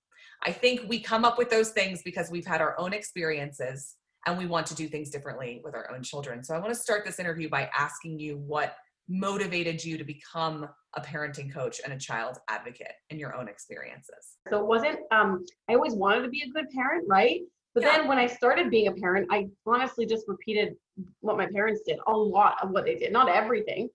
I 0.45 0.51
think 0.51 0.89
we 0.89 1.01
come 1.01 1.25
up 1.25 1.39
with 1.39 1.51
those 1.51 1.71
things 1.71 2.03
because 2.03 2.31
we've 2.31 2.47
had 2.47 2.61
our 2.61 2.75
own 2.81 2.93
experiences 2.93 3.95
and 4.27 4.37
we 4.39 4.47
want 4.47 4.67
to 4.69 4.75
do 4.75 4.89
things 4.89 5.11
differently 5.11 5.61
with 5.63 5.75
our 5.75 5.93
own 5.95 6.03
children. 6.03 6.43
So 6.43 6.55
I 6.55 6.59
want 6.59 6.71
to 6.71 6.81
start 6.81 7.05
this 7.05 7.21
interview 7.21 7.49
by 7.49 7.71
asking 7.79 8.19
you 8.19 8.39
what 8.39 8.75
motivated 9.09 9.85
you 9.85 9.99
to 9.99 10.05
become 10.05 10.67
a 10.95 11.01
parenting 11.01 11.53
coach 11.53 11.81
and 11.85 11.93
a 11.93 11.99
child 11.99 12.39
advocate 12.49 12.93
in 13.11 13.19
your 13.19 13.35
own 13.35 13.49
experiences. 13.49 14.39
So 14.51 14.61
it 14.61 14.67
wasn't 14.67 14.99
um 15.11 15.45
I 15.69 15.75
always 15.75 15.95
wanted 15.95 16.23
to 16.23 16.29
be 16.29 16.43
a 16.43 16.51
good 16.51 16.71
parent, 16.71 17.05
right? 17.09 17.41
But 17.75 17.85
yeah. 17.85 17.97
then 17.97 18.09
when 18.09 18.19
I 18.19 18.27
started 18.27 18.71
being 18.71 18.89
a 18.89 18.93
parent, 18.93 19.29
I 19.31 19.49
honestly 19.67 20.05
just 20.05 20.29
repeated 20.29 20.75
what 21.21 21.37
my 21.37 21.47
parents 21.47 21.81
did, 21.87 21.99
a 22.07 22.13
lot 22.13 22.57
of 22.63 22.71
what 22.71 22.85
they 22.85 22.97
did, 22.97 23.13
not 23.13 23.29
everything. 23.29 23.89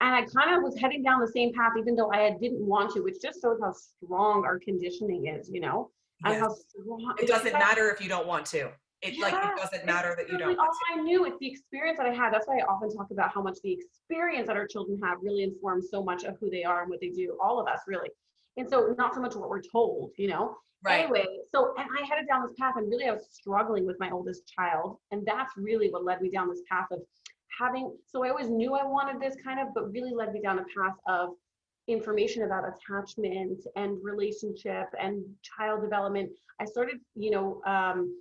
And 0.00 0.14
I 0.14 0.22
kind 0.22 0.56
of 0.56 0.62
was 0.62 0.78
heading 0.78 1.02
down 1.02 1.20
the 1.20 1.28
same 1.28 1.52
path, 1.52 1.72
even 1.78 1.96
though 1.96 2.12
I 2.12 2.30
didn't 2.40 2.60
want 2.60 2.92
to, 2.94 3.00
which 3.00 3.20
just 3.20 3.40
shows 3.42 3.58
how 3.60 3.72
strong 3.72 4.44
our 4.44 4.58
conditioning 4.58 5.26
is, 5.26 5.50
you 5.50 5.60
know? 5.60 5.90
And 6.24 6.40
how 6.40 6.54
strong 6.54 7.14
it 7.20 7.26
doesn't 7.26 7.52
matter 7.52 7.90
if 7.90 8.00
you 8.00 8.08
don't 8.08 8.26
want 8.26 8.46
to. 8.46 8.70
It 9.02 9.18
yeah, 9.18 9.24
like 9.24 9.34
it 9.34 9.60
doesn't 9.60 9.84
matter 9.84 10.14
that 10.16 10.30
you 10.30 10.38
don't. 10.38 10.58
All 10.58 10.68
I 10.90 10.96
knew 11.02 11.26
it's 11.26 11.38
the 11.38 11.50
experience 11.50 11.98
that 11.98 12.06
I 12.06 12.14
had. 12.14 12.32
That's 12.32 12.46
why 12.46 12.58
I 12.58 12.62
often 12.62 12.94
talk 12.96 13.10
about 13.10 13.32
how 13.34 13.42
much 13.42 13.58
the 13.62 13.72
experience 13.72 14.46
that 14.46 14.56
our 14.56 14.66
children 14.66 14.98
have 15.02 15.18
really 15.22 15.42
informs 15.42 15.90
so 15.90 16.02
much 16.02 16.24
of 16.24 16.38
who 16.40 16.48
they 16.48 16.64
are 16.64 16.82
and 16.82 16.90
what 16.90 17.00
they 17.00 17.10
do. 17.10 17.36
All 17.42 17.60
of 17.60 17.66
us 17.66 17.80
really, 17.86 18.08
and 18.56 18.68
so 18.68 18.94
not 18.98 19.14
so 19.14 19.20
much 19.20 19.34
what 19.34 19.48
we're 19.48 19.62
told, 19.62 20.12
you 20.16 20.28
know. 20.28 20.56
Right. 20.84 21.04
Anyway, 21.04 21.24
so 21.50 21.74
and 21.78 21.88
I 21.98 22.06
headed 22.06 22.28
down 22.28 22.46
this 22.46 22.56
path, 22.58 22.74
and 22.76 22.90
really 22.90 23.06
I 23.08 23.12
was 23.12 23.26
struggling 23.30 23.86
with 23.86 23.96
my 23.98 24.10
oldest 24.10 24.46
child, 24.46 24.98
and 25.10 25.26
that's 25.26 25.52
really 25.56 25.90
what 25.90 26.04
led 26.04 26.20
me 26.20 26.30
down 26.30 26.48
this 26.48 26.62
path 26.70 26.86
of 26.90 27.00
having. 27.58 27.96
So 28.06 28.24
I 28.24 28.28
always 28.28 28.48
knew 28.50 28.74
I 28.74 28.84
wanted 28.84 29.20
this 29.20 29.36
kind 29.42 29.60
of, 29.60 29.68
but 29.74 29.90
really 29.90 30.12
led 30.12 30.32
me 30.32 30.40
down 30.42 30.58
a 30.58 30.64
path 30.76 30.96
of 31.08 31.30
information 31.88 32.42
about 32.42 32.64
attachment 32.64 33.64
and 33.76 33.98
relationship 34.02 34.86
and 35.00 35.24
child 35.42 35.82
development. 35.82 36.30
I 36.60 36.66
started, 36.66 36.96
you 37.14 37.30
know, 37.30 37.62
um, 37.66 38.14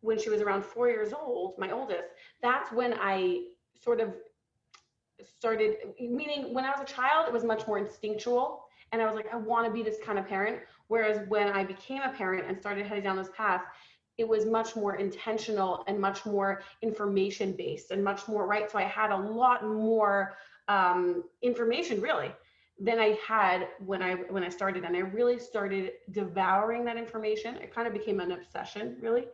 when 0.00 0.18
she 0.18 0.28
was 0.28 0.42
around 0.42 0.64
four 0.64 0.88
years 0.88 1.12
old, 1.12 1.54
my 1.58 1.70
oldest. 1.70 2.04
That's 2.42 2.70
when 2.72 2.94
I 3.00 3.44
sort 3.82 4.00
of 4.00 4.12
started. 5.38 5.76
Meaning, 5.98 6.52
when 6.52 6.66
I 6.66 6.70
was 6.70 6.80
a 6.82 6.92
child, 6.92 7.28
it 7.28 7.32
was 7.32 7.44
much 7.44 7.66
more 7.66 7.78
instinctual 7.78 8.61
and 8.92 9.00
I 9.00 9.06
was 9.06 9.14
like, 9.14 9.32
I 9.32 9.36
want 9.36 9.66
to 9.66 9.72
be 9.72 9.82
this 9.82 9.96
kind 10.04 10.18
of 10.18 10.28
parent. 10.28 10.60
Whereas 10.88 11.26
when 11.28 11.48
I 11.48 11.64
became 11.64 12.02
a 12.02 12.10
parent 12.10 12.44
and 12.46 12.58
started 12.58 12.86
heading 12.86 13.04
down 13.04 13.16
this 13.16 13.30
path, 13.36 13.62
it 14.18 14.28
was 14.28 14.44
much 14.44 14.76
more 14.76 14.96
intentional 14.96 15.84
and 15.86 15.98
much 15.98 16.26
more 16.26 16.62
information 16.82 17.52
based 17.52 17.90
and 17.90 18.04
much 18.04 18.28
more 18.28 18.46
right. 18.46 18.70
So 18.70 18.78
I 18.78 18.82
had 18.82 19.10
a 19.10 19.16
lot 19.16 19.66
more 19.66 20.34
um, 20.68 21.24
information 21.40 22.00
really 22.00 22.30
than 22.78 22.98
I 22.98 23.18
had 23.26 23.68
when 23.84 24.02
I 24.02 24.14
when 24.14 24.42
I 24.42 24.48
started, 24.48 24.84
and 24.84 24.96
I 24.96 25.00
really 25.00 25.38
started 25.38 25.92
devouring 26.10 26.84
that 26.84 26.96
information. 26.96 27.56
It 27.56 27.74
kind 27.74 27.86
of 27.86 27.92
became 27.92 28.20
an 28.20 28.32
obsession, 28.32 28.96
really. 29.00 29.24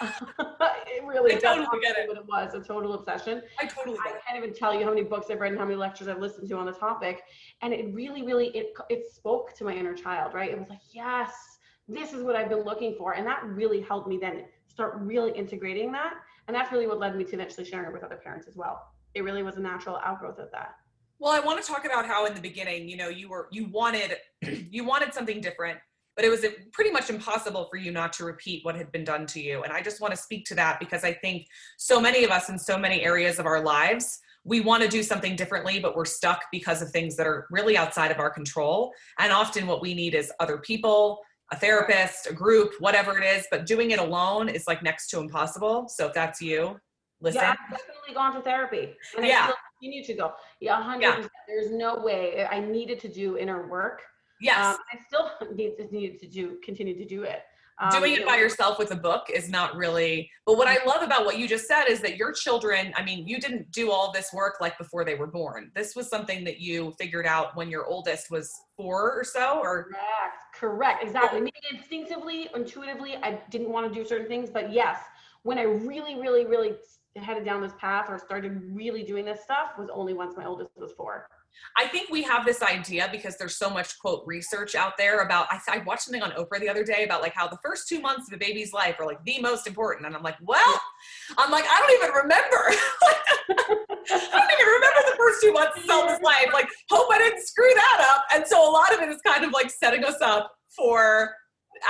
really 1.04 1.34
I 1.34 1.38
totally 1.38 1.80
get 1.82 1.96
it. 1.98 2.08
what 2.08 2.18
it 2.18 2.26
was, 2.26 2.54
a 2.54 2.60
total 2.60 2.94
obsession. 2.94 3.42
I 3.60 3.66
totally 3.66 3.98
I 3.98 4.12
can't 4.26 4.36
even 4.36 4.54
tell 4.54 4.74
you 4.74 4.84
how 4.84 4.90
many 4.90 5.02
books 5.02 5.26
I've 5.30 5.40
read 5.40 5.52
and 5.52 5.58
how 5.58 5.64
many 5.64 5.76
lectures 5.76 6.08
I've 6.08 6.20
listened 6.20 6.48
to 6.48 6.56
on 6.56 6.66
the 6.66 6.72
topic. 6.72 7.22
And 7.62 7.72
it 7.72 7.92
really, 7.92 8.22
really, 8.22 8.48
it, 8.48 8.74
it 8.88 9.10
spoke 9.12 9.54
to 9.56 9.64
my 9.64 9.74
inner 9.74 9.94
child, 9.94 10.34
right? 10.34 10.50
It 10.50 10.58
was 10.58 10.68
like, 10.68 10.80
yes, 10.92 11.32
this 11.88 12.12
is 12.12 12.22
what 12.22 12.36
I've 12.36 12.48
been 12.48 12.64
looking 12.64 12.94
for. 12.96 13.14
And 13.14 13.26
that 13.26 13.44
really 13.44 13.80
helped 13.80 14.08
me 14.08 14.18
then 14.20 14.44
start 14.66 14.94
really 15.00 15.32
integrating 15.32 15.92
that. 15.92 16.14
And 16.48 16.54
that's 16.54 16.72
really 16.72 16.86
what 16.86 16.98
led 16.98 17.16
me 17.16 17.24
to 17.24 17.34
eventually 17.34 17.64
sharing 17.64 17.86
it 17.86 17.92
with 17.92 18.04
other 18.04 18.16
parents 18.16 18.46
as 18.46 18.56
well. 18.56 18.92
It 19.14 19.22
really 19.22 19.42
was 19.42 19.56
a 19.56 19.60
natural 19.60 19.98
outgrowth 20.04 20.38
of 20.38 20.50
that. 20.52 20.74
Well, 21.18 21.32
I 21.32 21.40
want 21.40 21.62
to 21.62 21.66
talk 21.66 21.86
about 21.86 22.06
how 22.06 22.26
in 22.26 22.34
the 22.34 22.40
beginning, 22.40 22.88
you 22.88 22.96
know, 22.96 23.08
you 23.08 23.28
were 23.28 23.48
you 23.50 23.66
wanted 23.66 24.16
you 24.70 24.84
wanted 24.84 25.14
something 25.14 25.40
different, 25.40 25.78
but 26.16 26.24
it 26.24 26.30
was 26.30 26.42
uh, 26.44 26.48
pretty 26.72 26.90
much 26.90 27.10
impossible 27.10 27.68
for 27.70 27.76
you 27.76 27.92
not 27.92 28.12
to 28.14 28.24
repeat 28.24 28.64
what 28.64 28.74
had 28.74 28.90
been 28.90 29.04
done 29.04 29.26
to 29.26 29.40
you. 29.40 29.62
And 29.62 29.72
I 29.72 29.82
just 29.82 30.00
want 30.00 30.12
to 30.12 30.16
speak 30.16 30.46
to 30.46 30.54
that 30.54 30.80
because 30.80 31.04
I 31.04 31.12
think 31.12 31.46
so 31.76 32.00
many 32.00 32.24
of 32.24 32.30
us 32.30 32.48
in 32.48 32.58
so 32.58 32.78
many 32.78 33.02
areas 33.02 33.38
of 33.38 33.46
our 33.46 33.62
lives, 33.62 34.18
we 34.42 34.60
want 34.60 34.82
to 34.82 34.88
do 34.88 35.02
something 35.02 35.36
differently, 35.36 35.78
but 35.78 35.94
we're 35.94 36.06
stuck 36.06 36.44
because 36.50 36.80
of 36.80 36.90
things 36.90 37.16
that 37.16 37.26
are 37.26 37.46
really 37.50 37.76
outside 37.76 38.10
of 38.10 38.18
our 38.18 38.30
control. 38.30 38.92
And 39.18 39.30
often 39.30 39.66
what 39.66 39.82
we 39.82 39.92
need 39.92 40.14
is 40.14 40.32
other 40.40 40.58
people, 40.58 41.20
a 41.52 41.56
therapist, 41.56 42.28
a 42.30 42.32
group, 42.32 42.72
whatever 42.78 43.18
it 43.18 43.24
is, 43.24 43.46
but 43.50 43.66
doing 43.66 43.90
it 43.90 43.98
alone 43.98 44.48
is 44.48 44.66
like 44.66 44.82
next 44.82 45.08
to 45.10 45.20
impossible. 45.20 45.88
So 45.88 46.06
if 46.06 46.14
that's 46.14 46.40
you, 46.40 46.76
listen. 47.20 47.42
Yeah, 47.42 47.50
I've 47.50 47.78
definitely 47.78 48.14
gone 48.14 48.34
to 48.34 48.40
therapy. 48.40 48.94
And 49.16 49.26
yeah. 49.26 49.50
I 49.50 49.54
continue 49.80 50.04
to 50.04 50.14
go. 50.14 50.32
Yeah, 50.60 50.80
100%. 50.80 51.02
Yeah. 51.02 51.26
There's 51.46 51.72
no 51.72 51.98
way 51.98 52.46
I 52.50 52.60
needed 52.60 53.00
to 53.00 53.08
do 53.08 53.36
inner 53.36 53.68
work. 53.68 54.00
Yes. 54.40 54.74
Um, 54.74 54.76
I 54.92 54.98
still 55.06 55.30
need 55.54 55.76
to, 55.76 55.94
need 55.94 56.18
to 56.20 56.26
do, 56.26 56.58
continue 56.62 56.96
to 56.96 57.04
do 57.04 57.22
it. 57.22 57.42
Um, 57.78 57.90
Doing 57.90 58.14
it 58.14 58.24
by 58.24 58.36
yourself 58.36 58.78
with 58.78 58.90
a 58.92 58.96
book 58.96 59.28
is 59.28 59.50
not 59.50 59.76
really, 59.76 60.30
but 60.46 60.56
what 60.56 60.66
I 60.66 60.82
love 60.86 61.02
about 61.02 61.26
what 61.26 61.38
you 61.38 61.46
just 61.46 61.66
said 61.68 61.84
is 61.84 62.00
that 62.00 62.16
your 62.16 62.32
children, 62.32 62.90
I 62.96 63.04
mean, 63.04 63.28
you 63.28 63.38
didn't 63.38 63.70
do 63.70 63.90
all 63.90 64.12
this 64.12 64.32
work 64.32 64.62
like 64.62 64.78
before 64.78 65.04
they 65.04 65.14
were 65.14 65.26
born. 65.26 65.70
This 65.74 65.94
was 65.94 66.08
something 66.08 66.42
that 66.44 66.58
you 66.58 66.94
figured 66.98 67.26
out 67.26 67.54
when 67.54 67.68
your 67.68 67.84
oldest 67.84 68.30
was 68.30 68.50
four 68.78 69.12
or 69.12 69.22
so, 69.24 69.60
or? 69.60 69.90
Correct, 69.90 70.42
correct, 70.54 71.04
exactly. 71.04 71.40
Maybe 71.40 71.52
instinctively, 71.70 72.48
intuitively, 72.54 73.16
I 73.16 73.42
didn't 73.50 73.68
want 73.68 73.92
to 73.92 74.00
do 74.00 74.08
certain 74.08 74.26
things, 74.26 74.48
but 74.48 74.72
yes, 74.72 74.98
when 75.42 75.58
I 75.58 75.64
really, 75.64 76.14
really, 76.18 76.46
really 76.46 76.76
headed 77.16 77.44
down 77.44 77.60
this 77.60 77.72
path 77.78 78.06
or 78.08 78.18
started 78.18 78.58
really 78.72 79.02
doing 79.02 79.26
this 79.26 79.42
stuff 79.42 79.78
was 79.78 79.88
only 79.92 80.14
once 80.14 80.34
my 80.34 80.46
oldest 80.46 80.70
was 80.76 80.92
four. 80.92 81.28
I 81.76 81.86
think 81.86 82.10
we 82.10 82.22
have 82.22 82.46
this 82.46 82.62
idea 82.62 83.08
because 83.12 83.36
there's 83.36 83.56
so 83.56 83.68
much 83.68 83.98
quote 83.98 84.22
research 84.26 84.74
out 84.74 84.96
there 84.96 85.20
about. 85.20 85.46
I, 85.50 85.58
I 85.68 85.78
watched 85.78 86.02
something 86.02 86.22
on 86.22 86.30
Oprah 86.32 86.60
the 86.60 86.68
other 86.68 86.84
day 86.84 87.04
about 87.04 87.20
like 87.20 87.34
how 87.34 87.46
the 87.48 87.58
first 87.62 87.88
two 87.88 88.00
months 88.00 88.28
of 88.28 88.34
a 88.34 88.38
baby's 88.38 88.72
life 88.72 88.96
are 88.98 89.06
like 89.06 89.22
the 89.24 89.40
most 89.40 89.66
important, 89.66 90.06
and 90.06 90.16
I'm 90.16 90.22
like, 90.22 90.36
well, 90.42 90.80
I'm 91.36 91.50
like, 91.50 91.64
I 91.68 91.80
don't 91.80 92.02
even 92.02 92.14
remember. 92.14 92.74
I 94.10 94.38
don't 94.38 94.52
even 94.52 94.66
remember 94.66 95.10
the 95.10 95.16
first 95.16 95.42
two 95.42 95.52
months 95.52 95.78
of 95.78 95.84
Selma's 95.84 96.20
life. 96.22 96.48
Like, 96.52 96.68
hope 96.90 97.08
I 97.12 97.18
didn't 97.18 97.44
screw 97.44 97.72
that 97.74 98.14
up. 98.14 98.24
And 98.34 98.46
so 98.46 98.68
a 98.68 98.70
lot 98.70 98.94
of 98.94 99.00
it 99.00 99.08
is 99.08 99.20
kind 99.26 99.44
of 99.44 99.52
like 99.52 99.70
setting 99.70 100.04
us 100.04 100.20
up 100.22 100.52
for 100.68 101.34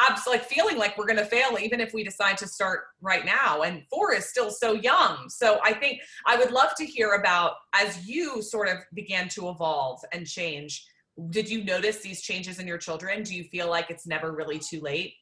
abs 0.08 0.26
like 0.26 0.44
feeling 0.44 0.78
like 0.78 0.96
we're 0.96 1.06
going 1.06 1.18
to 1.18 1.24
fail 1.24 1.58
even 1.60 1.80
if 1.80 1.92
we 1.92 2.02
decide 2.02 2.36
to 2.36 2.46
start 2.46 2.84
right 3.00 3.24
now 3.24 3.62
and 3.62 3.82
four 3.90 4.12
is 4.12 4.28
still 4.28 4.50
so 4.50 4.74
young 4.74 5.28
so 5.28 5.58
i 5.64 5.72
think 5.72 6.00
i 6.26 6.36
would 6.36 6.50
love 6.50 6.74
to 6.76 6.84
hear 6.84 7.14
about 7.14 7.54
as 7.74 8.06
you 8.06 8.42
sort 8.42 8.68
of 8.68 8.78
began 8.94 9.28
to 9.28 9.48
evolve 9.48 10.00
and 10.12 10.26
change 10.26 10.86
did 11.30 11.48
you 11.48 11.64
notice 11.64 12.00
these 12.00 12.22
changes 12.22 12.58
in 12.58 12.66
your 12.66 12.78
children 12.78 13.22
do 13.22 13.34
you 13.34 13.44
feel 13.44 13.68
like 13.68 13.90
it's 13.90 14.06
never 14.06 14.32
really 14.32 14.58
too 14.58 14.80
late 14.80 15.14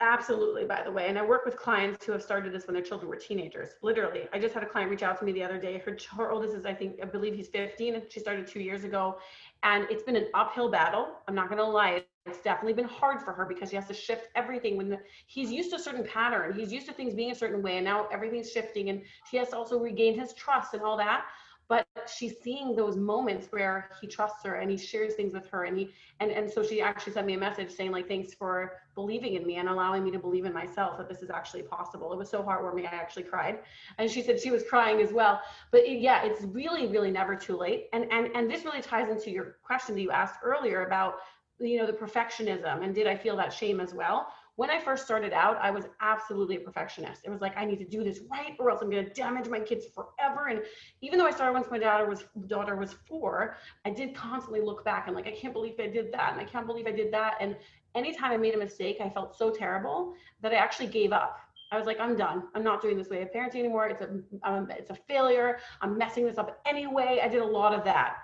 Absolutely, 0.00 0.64
by 0.64 0.82
the 0.84 0.92
way. 0.92 1.08
And 1.08 1.18
I 1.18 1.24
work 1.24 1.44
with 1.44 1.56
clients 1.56 2.06
who 2.06 2.12
have 2.12 2.22
started 2.22 2.52
this 2.52 2.68
when 2.68 2.74
their 2.74 2.84
children 2.84 3.08
were 3.08 3.16
teenagers. 3.16 3.70
Literally. 3.82 4.28
I 4.32 4.38
just 4.38 4.54
had 4.54 4.62
a 4.62 4.66
client 4.66 4.90
reach 4.90 5.02
out 5.02 5.18
to 5.18 5.24
me 5.24 5.32
the 5.32 5.42
other 5.42 5.58
day. 5.58 5.82
Her, 5.84 5.96
her 6.16 6.30
oldest 6.30 6.54
is, 6.54 6.64
I 6.64 6.72
think, 6.72 7.00
I 7.02 7.06
believe 7.06 7.34
he's 7.34 7.48
15, 7.48 7.96
and 7.96 8.04
she 8.08 8.20
started 8.20 8.46
two 8.46 8.60
years 8.60 8.84
ago. 8.84 9.18
And 9.64 9.88
it's 9.90 10.04
been 10.04 10.14
an 10.14 10.28
uphill 10.34 10.70
battle. 10.70 11.08
I'm 11.26 11.34
not 11.34 11.48
going 11.48 11.58
to 11.58 11.64
lie 11.64 12.04
it's 12.28 12.38
definitely 12.38 12.74
been 12.74 12.84
hard 12.88 13.22
for 13.22 13.32
her 13.32 13.44
because 13.44 13.70
she 13.70 13.76
has 13.76 13.86
to 13.88 13.94
shift 13.94 14.28
everything 14.34 14.76
when 14.76 14.88
the, 14.88 14.98
he's 15.26 15.50
used 15.50 15.70
to 15.70 15.76
a 15.76 15.78
certain 15.78 16.04
pattern. 16.04 16.52
He's 16.58 16.72
used 16.72 16.86
to 16.86 16.92
things 16.92 17.14
being 17.14 17.30
a 17.30 17.34
certain 17.34 17.62
way 17.62 17.76
and 17.76 17.84
now 17.84 18.06
everything's 18.12 18.50
shifting 18.50 18.90
and 18.90 19.02
she 19.30 19.36
has 19.36 19.50
to 19.50 19.56
also 19.56 19.78
regain 19.78 20.18
his 20.18 20.34
trust 20.34 20.74
and 20.74 20.82
all 20.82 20.96
that. 20.98 21.24
But 21.68 21.86
she's 22.10 22.40
seeing 22.42 22.74
those 22.74 22.96
moments 22.96 23.48
where 23.50 23.90
he 24.00 24.06
trusts 24.06 24.42
her 24.44 24.54
and 24.54 24.70
he 24.70 24.78
shares 24.78 25.14
things 25.14 25.34
with 25.34 25.46
her 25.48 25.64
and 25.64 25.78
he 25.78 25.90
and 26.18 26.30
and 26.30 26.50
so 26.50 26.62
she 26.62 26.80
actually 26.80 27.12
sent 27.12 27.26
me 27.26 27.34
a 27.34 27.38
message 27.38 27.70
saying 27.70 27.92
like 27.92 28.08
thanks 28.08 28.32
for 28.32 28.72
believing 28.94 29.34
in 29.34 29.46
me 29.46 29.56
and 29.56 29.68
allowing 29.68 30.02
me 30.02 30.10
to 30.12 30.18
believe 30.18 30.46
in 30.46 30.54
myself 30.54 30.96
that 30.96 31.10
this 31.10 31.20
is 31.20 31.28
actually 31.28 31.62
possible. 31.62 32.10
It 32.10 32.18
was 32.18 32.30
so 32.30 32.42
heartwarming 32.42 32.90
i 32.90 32.96
actually 32.96 33.24
cried. 33.24 33.58
And 33.98 34.10
she 34.10 34.22
said 34.22 34.40
she 34.40 34.50
was 34.50 34.64
crying 34.64 35.02
as 35.02 35.12
well. 35.12 35.42
But 35.70 35.82
it, 35.82 36.00
yeah 36.00 36.24
it's 36.24 36.42
really 36.44 36.86
really 36.86 37.10
never 37.10 37.36
too 37.36 37.58
late. 37.58 37.88
And 37.92 38.10
and 38.10 38.28
and 38.34 38.50
this 38.50 38.64
really 38.64 38.80
ties 38.80 39.10
into 39.10 39.30
your 39.30 39.56
question 39.62 39.94
that 39.94 40.00
you 40.00 40.10
asked 40.10 40.40
earlier 40.42 40.86
about 40.86 41.16
you 41.60 41.78
know 41.78 41.86
the 41.86 41.92
perfectionism 41.92 42.84
and 42.84 42.94
did 42.94 43.06
i 43.06 43.16
feel 43.16 43.36
that 43.36 43.52
shame 43.52 43.80
as 43.80 43.92
well 43.92 44.28
when 44.56 44.70
i 44.70 44.78
first 44.78 45.04
started 45.04 45.32
out 45.32 45.56
i 45.60 45.70
was 45.70 45.86
absolutely 46.00 46.56
a 46.56 46.60
perfectionist 46.60 47.22
it 47.24 47.30
was 47.30 47.40
like 47.40 47.56
i 47.56 47.64
need 47.64 47.78
to 47.78 47.84
do 47.84 48.04
this 48.04 48.20
right 48.30 48.54
or 48.58 48.70
else 48.70 48.80
i'm 48.82 48.90
going 48.90 49.04
to 49.04 49.12
damage 49.12 49.48
my 49.48 49.58
kids 49.58 49.86
forever 49.94 50.48
and 50.48 50.62
even 51.00 51.18
though 51.18 51.26
i 51.26 51.30
started 51.30 51.52
once 51.52 51.66
my 51.70 51.78
daughter 51.78 52.08
was 52.08 52.24
daughter 52.46 52.76
was 52.76 52.94
four 53.08 53.56
i 53.84 53.90
did 53.90 54.14
constantly 54.14 54.60
look 54.60 54.84
back 54.84 55.06
and 55.06 55.16
like 55.16 55.26
i 55.26 55.32
can't 55.32 55.52
believe 55.52 55.74
i 55.80 55.86
did 55.86 56.12
that 56.12 56.32
and 56.32 56.40
i 56.40 56.44
can't 56.44 56.66
believe 56.66 56.86
i 56.86 56.92
did 56.92 57.12
that 57.12 57.34
and 57.40 57.56
anytime 57.94 58.30
i 58.30 58.36
made 58.36 58.54
a 58.54 58.58
mistake 58.58 58.98
i 59.00 59.08
felt 59.08 59.36
so 59.36 59.50
terrible 59.50 60.14
that 60.40 60.52
i 60.52 60.56
actually 60.56 60.86
gave 60.88 61.12
up 61.12 61.40
I 61.70 61.76
was 61.76 61.86
like, 61.86 62.00
I'm 62.00 62.16
done. 62.16 62.44
I'm 62.54 62.64
not 62.64 62.80
doing 62.80 62.96
this 62.96 63.08
way 63.08 63.20
of 63.22 63.30
parenting 63.30 63.56
anymore. 63.56 63.88
It's 63.88 64.00
a, 64.00 64.08
um, 64.42 64.70
it's 64.70 64.90
a 64.90 64.94
failure. 64.94 65.58
I'm 65.82 65.98
messing 65.98 66.24
this 66.24 66.38
up 66.38 66.60
anyway. 66.66 67.20
I 67.22 67.28
did 67.28 67.42
a 67.42 67.46
lot 67.46 67.74
of 67.74 67.84
that. 67.84 68.16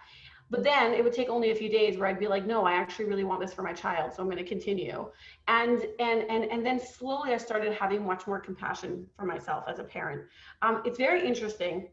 But 0.50 0.62
then 0.62 0.92
it 0.92 1.02
would 1.02 1.12
take 1.12 1.28
only 1.28 1.50
a 1.50 1.54
few 1.54 1.68
days 1.68 1.96
where 1.96 2.08
I'd 2.08 2.18
be 2.18 2.28
like, 2.28 2.46
no, 2.46 2.64
I 2.64 2.72
actually 2.72 3.06
really 3.06 3.24
want 3.24 3.40
this 3.40 3.52
for 3.52 3.62
my 3.62 3.72
child, 3.72 4.12
so 4.12 4.22
I'm 4.22 4.28
going 4.28 4.42
to 4.42 4.48
continue. 4.48 5.10
And 5.48 5.86
and 5.98 6.22
and 6.30 6.44
and 6.44 6.64
then 6.64 6.78
slowly 6.78 7.32
I 7.32 7.38
started 7.38 7.72
having 7.72 8.04
much 8.06 8.26
more 8.26 8.40
compassion 8.40 9.06
for 9.16 9.24
myself 9.24 9.64
as 9.66 9.78
a 9.78 9.84
parent. 9.84 10.22
Um, 10.62 10.82
it's 10.84 10.98
very 10.98 11.26
interesting. 11.26 11.88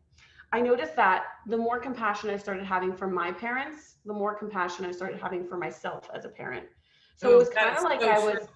I 0.53 0.59
noticed 0.59 0.95
that 0.97 1.23
the 1.47 1.57
more 1.57 1.79
compassion 1.79 2.29
I 2.29 2.37
started 2.37 2.65
having 2.65 2.93
for 2.93 3.07
my 3.07 3.31
parents, 3.31 3.95
the 4.05 4.13
more 4.13 4.35
compassion 4.35 4.85
I 4.85 4.91
started 4.91 5.19
having 5.19 5.47
for 5.47 5.57
myself 5.57 6.09
as 6.13 6.25
a 6.25 6.29
parent. 6.29 6.65
So 7.15 7.31
it 7.31 7.37
was 7.37 7.49
kind 7.49 7.75
of 7.75 7.83
like 7.83 8.01
so 8.01 8.09
I 8.09 8.19
was. 8.19 8.47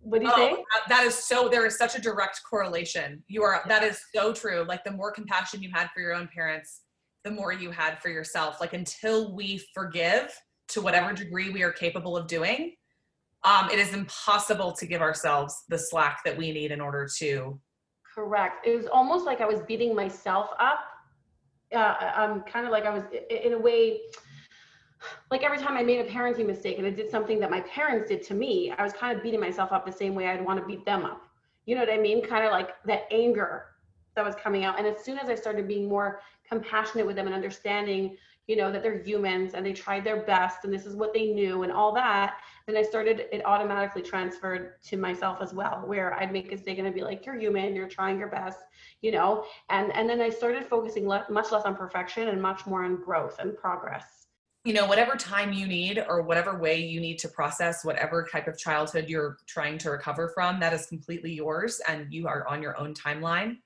What 0.00 0.20
do 0.20 0.26
you 0.26 0.32
oh, 0.32 0.36
think? 0.36 0.60
That 0.88 1.04
is 1.04 1.14
so. 1.14 1.48
There 1.48 1.66
is 1.66 1.76
such 1.76 1.96
a 1.96 2.00
direct 2.00 2.40
correlation. 2.48 3.22
You 3.26 3.42
are. 3.42 3.62
That 3.66 3.82
is 3.82 4.00
so 4.14 4.32
true. 4.32 4.64
Like 4.66 4.84
the 4.84 4.92
more 4.92 5.10
compassion 5.10 5.62
you 5.62 5.70
had 5.74 5.88
for 5.92 6.00
your 6.00 6.14
own 6.14 6.28
parents, 6.32 6.82
the 7.26 7.32
more 7.32 7.52
you 7.52 7.72
had 7.72 8.00
for 8.00 8.08
yourself. 8.08 8.60
Like 8.60 8.72
until 8.72 9.34
we 9.34 9.60
forgive 9.74 10.32
to 10.68 10.80
whatever 10.80 11.12
degree 11.12 11.50
we 11.50 11.62
are 11.64 11.72
capable 11.72 12.16
of 12.16 12.28
doing, 12.28 12.76
um, 13.42 13.68
it 13.68 13.80
is 13.80 13.92
impossible 13.92 14.72
to 14.72 14.86
give 14.86 15.02
ourselves 15.02 15.64
the 15.68 15.76
slack 15.76 16.20
that 16.24 16.36
we 16.36 16.52
need 16.52 16.70
in 16.70 16.80
order 16.80 17.08
to. 17.18 17.60
Correct. 18.14 18.64
It 18.64 18.76
was 18.76 18.86
almost 18.86 19.26
like 19.26 19.40
I 19.40 19.46
was 19.46 19.60
beating 19.66 19.94
myself 19.94 20.50
up. 20.60 20.78
Uh, 21.74 21.94
I'm 22.14 22.42
kind 22.42 22.64
of 22.64 22.70
like 22.70 22.86
I 22.86 22.94
was 22.94 23.02
in 23.28 23.54
a 23.54 23.58
way, 23.58 24.02
like 25.32 25.42
every 25.42 25.58
time 25.58 25.76
I 25.76 25.82
made 25.82 25.98
a 25.98 26.08
parenting 26.08 26.46
mistake 26.46 26.78
and 26.78 26.86
I 26.86 26.90
did 26.90 27.10
something 27.10 27.40
that 27.40 27.50
my 27.50 27.60
parents 27.62 28.08
did 28.08 28.22
to 28.28 28.34
me, 28.34 28.72
I 28.78 28.84
was 28.84 28.92
kind 28.92 29.16
of 29.16 29.22
beating 29.22 29.40
myself 29.40 29.72
up 29.72 29.84
the 29.84 29.92
same 29.92 30.14
way 30.14 30.28
I'd 30.28 30.44
want 30.44 30.60
to 30.60 30.66
beat 30.66 30.86
them 30.86 31.04
up. 31.04 31.22
You 31.66 31.74
know 31.74 31.80
what 31.80 31.90
I 31.90 31.98
mean? 31.98 32.24
Kind 32.24 32.44
of 32.44 32.52
like 32.52 32.70
that 32.84 33.02
anger 33.10 33.64
that 34.14 34.24
was 34.24 34.36
coming 34.36 34.64
out. 34.64 34.78
And 34.78 34.86
as 34.86 35.04
soon 35.04 35.18
as 35.18 35.28
I 35.28 35.34
started 35.34 35.66
being 35.66 35.88
more 35.88 36.20
compassionate 36.48 37.06
with 37.06 37.16
them 37.16 37.26
and 37.26 37.34
understanding 37.34 38.16
you 38.46 38.54
know 38.56 38.70
that 38.70 38.82
they're 38.82 39.02
humans 39.02 39.54
and 39.54 39.66
they 39.66 39.72
tried 39.72 40.04
their 40.04 40.22
best 40.22 40.64
and 40.64 40.72
this 40.72 40.86
is 40.86 40.94
what 40.94 41.12
they 41.12 41.32
knew 41.32 41.62
and 41.62 41.72
all 41.72 41.92
that 41.92 42.38
then 42.66 42.76
i 42.76 42.82
started 42.82 43.26
it 43.32 43.44
automatically 43.44 44.02
transferred 44.02 44.80
to 44.82 44.96
myself 44.96 45.38
as 45.40 45.52
well 45.52 45.82
where 45.86 46.14
i'd 46.14 46.32
make 46.32 46.48
a 46.48 46.50
mistake 46.52 46.78
and 46.78 46.86
i'd 46.86 46.94
be 46.94 47.02
like 47.02 47.26
you're 47.26 47.38
human 47.38 47.74
you're 47.74 47.88
trying 47.88 48.18
your 48.18 48.28
best 48.28 48.60
you 49.02 49.10
know 49.10 49.44
and 49.70 49.92
and 49.94 50.08
then 50.08 50.20
i 50.20 50.30
started 50.30 50.64
focusing 50.64 51.08
le- 51.08 51.26
much 51.30 51.50
less 51.50 51.64
on 51.64 51.74
perfection 51.74 52.28
and 52.28 52.40
much 52.40 52.66
more 52.66 52.84
on 52.84 52.96
growth 52.96 53.36
and 53.38 53.56
progress. 53.56 54.04
You 54.64 54.72
know 54.72 54.86
whatever 54.86 55.14
time 55.14 55.52
you 55.52 55.68
need 55.68 56.04
or 56.08 56.22
whatever 56.22 56.58
way 56.58 56.80
you 56.84 57.00
need 57.00 57.20
to 57.20 57.28
process 57.28 57.84
whatever 57.84 58.26
type 58.30 58.48
of 58.48 58.58
childhood 58.58 59.08
you're 59.08 59.36
trying 59.46 59.78
to 59.78 59.90
recover 59.90 60.32
from 60.34 60.58
that 60.58 60.72
is 60.72 60.86
completely 60.86 61.32
yours 61.32 61.80
and 61.86 62.12
you 62.12 62.26
are 62.26 62.44
on 62.48 62.62
your 62.62 62.76
own 62.76 62.92
timeline 62.92 63.58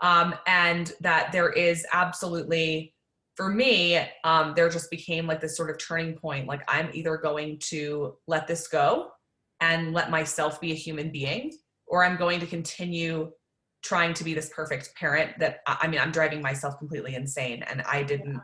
um, 0.00 0.34
and 0.46 0.92
that 1.00 1.32
there 1.32 1.50
is 1.50 1.86
absolutely 1.92 2.94
for 3.36 3.48
me 3.48 3.98
um, 4.24 4.52
there 4.54 4.68
just 4.68 4.90
became 4.90 5.26
like 5.26 5.40
this 5.40 5.56
sort 5.56 5.70
of 5.70 5.78
turning 5.78 6.14
point 6.14 6.46
like 6.46 6.62
i'm 6.68 6.90
either 6.92 7.16
going 7.16 7.58
to 7.58 8.16
let 8.26 8.46
this 8.46 8.68
go 8.68 9.10
and 9.60 9.92
let 9.92 10.10
myself 10.10 10.60
be 10.60 10.72
a 10.72 10.76
human 10.76 11.10
being 11.10 11.52
or 11.86 12.04
i'm 12.04 12.16
going 12.16 12.40
to 12.40 12.46
continue 12.46 13.30
trying 13.82 14.12
to 14.12 14.24
be 14.24 14.34
this 14.34 14.50
perfect 14.54 14.94
parent 14.94 15.32
that 15.38 15.60
i 15.66 15.86
mean 15.86 16.00
i'm 16.00 16.12
driving 16.12 16.42
myself 16.42 16.78
completely 16.78 17.14
insane 17.14 17.62
and 17.62 17.82
i 17.82 18.02
didn't 18.02 18.40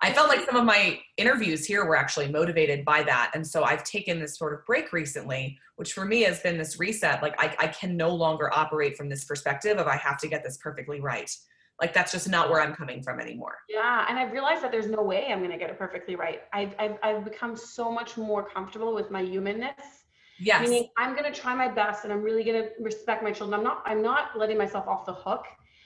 I 0.00 0.12
felt 0.12 0.28
like 0.28 0.44
some 0.46 0.54
of 0.54 0.64
my 0.64 1.00
interviews 1.16 1.64
here 1.64 1.84
were 1.84 1.96
actually 1.96 2.28
motivated 2.28 2.84
by 2.84 3.02
that. 3.02 3.32
And 3.34 3.44
so 3.44 3.64
I've 3.64 3.82
taken 3.82 4.20
this 4.20 4.38
sort 4.38 4.54
of 4.54 4.64
break 4.64 4.92
recently, 4.92 5.58
which 5.76 5.92
for 5.92 6.04
me 6.04 6.22
has 6.22 6.40
been 6.40 6.56
this 6.56 6.78
reset. 6.78 7.20
Like 7.20 7.34
I, 7.38 7.54
I 7.58 7.66
can 7.68 7.96
no 7.96 8.14
longer 8.14 8.52
operate 8.54 8.96
from 8.96 9.08
this 9.08 9.24
perspective 9.24 9.78
of 9.78 9.88
I 9.88 9.96
have 9.96 10.18
to 10.18 10.28
get 10.28 10.44
this 10.44 10.56
perfectly 10.58 11.00
right. 11.00 11.30
Like 11.80 11.92
that's 11.92 12.12
just 12.12 12.28
not 12.28 12.48
where 12.48 12.60
I'm 12.60 12.74
coming 12.74 13.02
from 13.02 13.18
anymore. 13.18 13.56
Yeah. 13.68 14.06
And 14.08 14.18
I've 14.18 14.32
realized 14.32 14.62
that 14.62 14.70
there's 14.70 14.88
no 14.88 15.02
way 15.02 15.26
I'm 15.30 15.38
going 15.38 15.50
to 15.50 15.58
get 15.58 15.70
it 15.70 15.78
perfectly 15.78 16.14
right. 16.14 16.42
I've, 16.52 16.74
I've, 16.78 16.98
I've 17.02 17.24
become 17.24 17.56
so 17.56 17.90
much 17.90 18.16
more 18.16 18.48
comfortable 18.48 18.94
with 18.94 19.10
my 19.10 19.22
humanness. 19.22 20.04
Yes. 20.38 20.68
Meaning 20.68 20.88
I'm 20.96 21.16
going 21.16 21.32
to 21.32 21.40
try 21.40 21.56
my 21.56 21.68
best 21.68 22.04
and 22.04 22.12
I'm 22.12 22.22
really 22.22 22.44
going 22.44 22.62
to 22.62 22.70
respect 22.80 23.24
my 23.24 23.32
children. 23.32 23.58
I'm 23.58 23.64
not, 23.64 23.82
I'm 23.84 24.02
not 24.02 24.38
letting 24.38 24.58
myself 24.58 24.86
off 24.86 25.06
the 25.06 25.14
hook. 25.14 25.44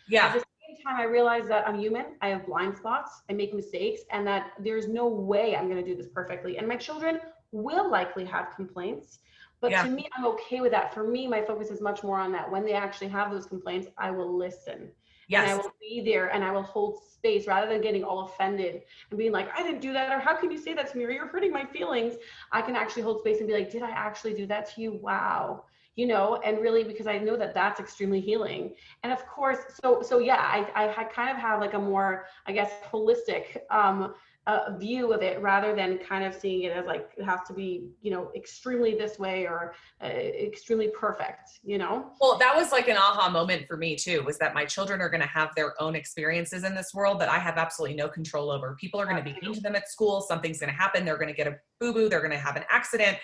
Yeah 0.09 0.35
same 0.35 0.43
time, 0.83 0.97
I 0.97 1.05
realize 1.05 1.47
that 1.49 1.67
I'm 1.67 1.79
human. 1.79 2.07
I 2.21 2.29
have 2.29 2.47
blind 2.47 2.77
spots. 2.77 3.23
I 3.29 3.33
make 3.33 3.55
mistakes, 3.55 4.03
and 4.11 4.27
that 4.27 4.53
there's 4.59 4.89
no 4.89 5.07
way 5.07 5.57
I'm 5.57 5.69
going 5.69 5.83
to 5.83 5.89
do 5.89 5.97
this 5.97 6.09
perfectly. 6.09 6.59
And 6.59 6.67
my 6.67 6.77
children 6.77 7.21
will 7.53 7.91
likely 7.91 8.25
have 8.25 8.55
complaints. 8.55 9.19
But 9.61 9.71
yeah. 9.71 9.85
to 9.85 9.91
me, 9.91 10.09
I'm 10.17 10.27
okay 10.27 10.61
with 10.61 10.73
that. 10.73 10.93
For 10.93 11.07
me, 11.07 11.29
my 11.29 11.43
focus 11.43 11.71
is 11.71 11.81
much 11.81 12.03
more 12.03 12.19
on 12.19 12.33
that. 12.33 12.51
When 12.51 12.65
they 12.65 12.73
actually 12.73 13.09
have 13.09 13.31
those 13.31 13.47
complaints, 13.47 13.87
I 13.97 14.11
will 14.11 14.37
listen. 14.37 14.91
Yes. 15.29 15.49
And 15.49 15.53
I 15.53 15.63
will 15.63 15.73
be 15.81 16.03
there 16.05 16.29
and 16.35 16.43
I 16.43 16.51
will 16.51 16.65
hold 16.65 16.99
space 17.05 17.47
rather 17.47 17.73
than 17.73 17.81
getting 17.81 18.03
all 18.03 18.25
offended 18.25 18.83
and 19.11 19.19
being 19.19 19.31
like, 19.31 19.49
I 19.57 19.63
didn't 19.63 19.81
do 19.81 19.93
that, 19.93 20.13
or 20.13 20.19
how 20.19 20.37
can 20.37 20.51
you 20.51 20.59
say 20.59 20.75
that 20.75 20.91
to 20.91 20.99
me, 20.99 21.05
or 21.05 21.11
you're 21.11 21.29
hurting 21.29 21.53
my 21.53 21.65
feelings. 21.65 22.15
I 22.51 22.61
can 22.61 22.75
actually 22.75 23.03
hold 23.03 23.21
space 23.21 23.39
and 23.39 23.47
be 23.47 23.55
like, 23.55 23.71
Did 23.71 23.83
I 23.83 23.91
actually 23.91 24.35
do 24.35 24.47
that 24.47 24.75
to 24.75 24.81
you? 24.81 24.93
Wow 24.93 25.65
you 25.97 26.07
know, 26.07 26.41
and 26.45 26.59
really 26.59 26.85
because 26.85 27.07
I 27.07 27.19
know 27.19 27.37
that 27.37 27.55
that's 27.55 27.81
extremely 27.81 28.21
healing. 28.21 28.75
And 29.03 29.13
of 29.13 29.27
course, 29.27 29.59
so 29.83 30.03
so 30.03 30.19
yeah, 30.19 30.41
I 30.41 30.93
I 30.99 31.05
kind 31.05 31.31
of 31.31 31.37
have 31.37 31.61
like 31.61 31.75
a 31.75 31.79
more 31.79 32.27
I 32.47 32.53
guess 32.53 32.73
holistic 32.91 33.59
um, 33.71 34.15
uh, 34.47 34.77
view 34.77 35.13
of 35.13 35.23
it 35.23 35.41
rather 35.41 35.75
than 35.75 35.99
kind 35.99 36.25
of 36.25 36.35
seeing 36.35 36.65
it 36.65 36.73
as 36.73 36.85
like 36.85 37.11
it 37.17 37.25
has 37.25 37.41
to 37.47 37.53
be 37.53 37.91
you 38.03 38.11
know 38.11 38.33
extremely 38.35 38.95
this 38.95 39.19
way 39.19 39.45
or 39.47 39.73
uh, 40.03 40.07
extremely 40.07 40.89
perfect 40.89 41.61
you 41.63 41.79
know? 41.79 42.11
Well 42.21 42.39
that 42.39 42.57
was 42.57 42.73
like 42.73 42.89
an 42.89 42.97
aha 42.97 43.31
moment 43.31 43.67
for 43.69 43.77
me 43.77 43.95
too 43.95 44.23
was 44.25 44.39
that 44.39 44.53
my 44.53 44.65
children 44.65 45.01
are 45.01 45.09
going 45.09 45.21
to 45.21 45.29
have 45.29 45.51
their 45.55 45.81
own 45.81 45.95
experiences 45.95 46.65
in 46.65 46.75
this 46.75 46.93
world 46.93 47.21
that 47.21 47.29
i 47.29 47.39
have 47.39 47.57
absolutely 47.57 47.97
no 47.97 48.09
control 48.09 48.51
over. 48.51 48.77
People 48.81 49.01
are 49.01 49.05
going 49.05 49.17
to 49.17 49.23
be 49.23 49.37
mean 49.43 49.55
to 49.55 49.61
them 49.61 49.77
at 49.77 49.89
school 49.89 50.21
something's 50.21 50.59
going 50.59 50.73
to 50.73 50.77
happen 50.77 51.05
they're 51.05 51.19
going 51.19 51.29
to 51.29 51.35
get 51.35 51.47
a 51.47 51.57
boo-boo 51.79 52.09
they're 52.09 52.21
going 52.21 52.33
to 52.33 52.37
have 52.37 52.57
an 52.57 52.65
accident 52.69 53.19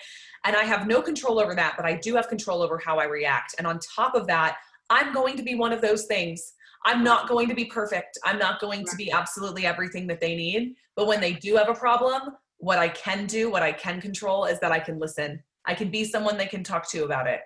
and 0.45 0.55
I 0.55 0.63
have 0.63 0.87
no 0.87 1.01
control 1.01 1.39
over 1.39 1.55
that, 1.55 1.73
but 1.75 1.85
I 1.85 1.95
do 1.95 2.15
have 2.15 2.27
control 2.27 2.61
over 2.61 2.77
how 2.77 2.97
I 2.97 3.05
react. 3.05 3.55
And 3.57 3.67
on 3.67 3.79
top 3.79 4.15
of 4.15 4.27
that, 4.27 4.57
I'm 4.89 5.13
going 5.13 5.35
to 5.37 5.43
be 5.43 5.55
one 5.55 5.73
of 5.73 5.81
those 5.81 6.05
things. 6.05 6.53
I'm 6.85 7.03
not 7.03 7.27
going 7.27 7.49
to 7.49 7.55
be 7.55 7.65
perfect. 7.65 8.17
I'm 8.23 8.39
not 8.39 8.61
going 8.61 8.85
to 8.85 8.95
be 8.95 9.11
absolutely 9.11 9.65
everything 9.65 10.07
that 10.07 10.21
they 10.21 10.35
need. 10.35 10.75
But 10.95 11.07
when 11.07 11.19
they 11.19 11.33
do 11.33 11.55
have 11.55 11.69
a 11.69 11.73
problem, 11.73 12.35
what 12.57 12.79
I 12.79 12.89
can 12.89 13.25
do, 13.25 13.51
what 13.51 13.63
I 13.63 13.71
can 13.71 13.99
control 13.99 14.45
is 14.45 14.59
that 14.61 14.71
I 14.71 14.79
can 14.79 14.97
listen. 14.97 15.43
I 15.65 15.73
can 15.73 15.91
be 15.91 16.05
someone 16.05 16.37
they 16.37 16.45
can 16.45 16.63
talk 16.63 16.89
to 16.91 17.03
about 17.03 17.27
it. 17.27 17.41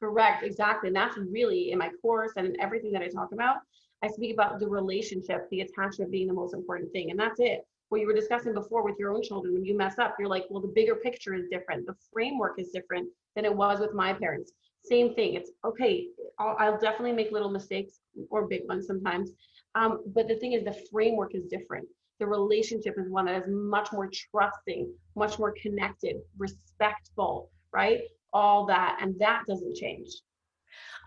Correct, 0.00 0.42
exactly. 0.42 0.88
And 0.88 0.96
that's 0.96 1.16
really 1.16 1.70
in 1.70 1.78
my 1.78 1.90
course 2.00 2.32
and 2.36 2.46
in 2.46 2.60
everything 2.60 2.90
that 2.92 3.02
I 3.02 3.08
talk 3.08 3.32
about. 3.32 3.56
I 4.02 4.08
speak 4.08 4.34
about 4.34 4.58
the 4.58 4.68
relationship, 4.68 5.48
the 5.50 5.60
attachment 5.60 6.10
being 6.10 6.26
the 6.26 6.34
most 6.34 6.54
important 6.54 6.90
thing. 6.92 7.12
And 7.12 7.20
that's 7.20 7.38
it 7.38 7.64
what 7.92 8.00
you 8.00 8.06
were 8.06 8.14
discussing 8.14 8.54
before 8.54 8.82
with 8.82 8.98
your 8.98 9.12
own 9.12 9.22
children 9.22 9.52
when 9.52 9.66
you 9.66 9.76
mess 9.76 9.98
up 9.98 10.16
you're 10.18 10.26
like 10.26 10.46
well 10.48 10.62
the 10.62 10.68
bigger 10.68 10.96
picture 10.96 11.34
is 11.34 11.44
different. 11.50 11.86
The 11.86 11.94
framework 12.10 12.58
is 12.58 12.70
different 12.70 13.06
than 13.36 13.44
it 13.44 13.54
was 13.54 13.80
with 13.80 13.92
my 13.92 14.14
parents. 14.14 14.52
Same 14.82 15.14
thing. 15.14 15.34
It's 15.34 15.50
okay 15.64 16.06
i'll, 16.38 16.56
I'll 16.58 16.78
definitely 16.78 17.12
make 17.12 17.30
little 17.30 17.50
mistakes 17.50 18.00
or 18.30 18.48
big 18.48 18.62
ones 18.66 18.86
sometimes. 18.86 19.30
Um, 19.74 20.02
but 20.06 20.26
the 20.26 20.36
thing 20.36 20.54
is 20.54 20.64
the 20.64 20.78
framework 20.90 21.34
is 21.34 21.44
different. 21.44 21.86
The 22.18 22.26
relationship 22.26 22.94
is 22.98 23.10
one 23.10 23.26
that 23.26 23.42
is 23.42 23.48
much 23.48 23.92
more 23.92 24.08
trusting 24.30 24.90
much 25.14 25.38
more 25.38 25.54
connected 25.62 26.16
respectful 26.38 27.50
right? 27.74 28.00
All 28.32 28.64
that 28.66 28.98
and 29.02 29.14
that 29.18 29.42
doesn't 29.46 29.76
change 29.76 30.08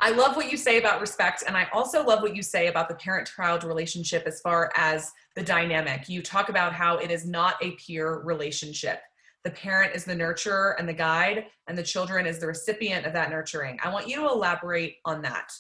I 0.01 0.11
love 0.11 0.35
what 0.35 0.51
you 0.51 0.57
say 0.57 0.77
about 0.77 1.01
respect. 1.01 1.43
And 1.47 1.55
I 1.55 1.67
also 1.73 2.03
love 2.03 2.21
what 2.21 2.35
you 2.35 2.43
say 2.43 2.67
about 2.67 2.89
the 2.89 2.95
parent 2.95 3.29
child 3.33 3.63
relationship 3.63 4.23
as 4.25 4.41
far 4.41 4.71
as 4.75 5.11
the 5.35 5.43
dynamic. 5.43 6.09
You 6.09 6.21
talk 6.21 6.49
about 6.49 6.73
how 6.73 6.97
it 6.97 7.11
is 7.11 7.25
not 7.25 7.55
a 7.61 7.71
peer 7.71 8.19
relationship. 8.19 8.99
The 9.43 9.51
parent 9.51 9.95
is 9.95 10.05
the 10.05 10.15
nurturer 10.15 10.73
and 10.79 10.89
the 10.89 10.93
guide, 10.93 11.45
and 11.67 11.77
the 11.77 11.83
children 11.83 12.25
is 12.25 12.39
the 12.39 12.47
recipient 12.47 13.05
of 13.05 13.13
that 13.13 13.29
nurturing. 13.29 13.77
I 13.83 13.93
want 13.93 14.07
you 14.07 14.15
to 14.17 14.27
elaborate 14.27 14.95
on 15.05 15.21
that. 15.21 15.51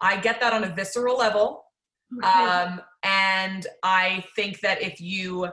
I 0.00 0.16
get 0.16 0.40
that 0.40 0.52
on 0.52 0.64
a 0.64 0.74
visceral 0.74 1.16
level. 1.16 1.64
Um, 2.24 2.80
and 3.04 3.66
I 3.82 4.24
think 4.36 4.60
that 4.60 4.82
if 4.82 5.00
you 5.00 5.48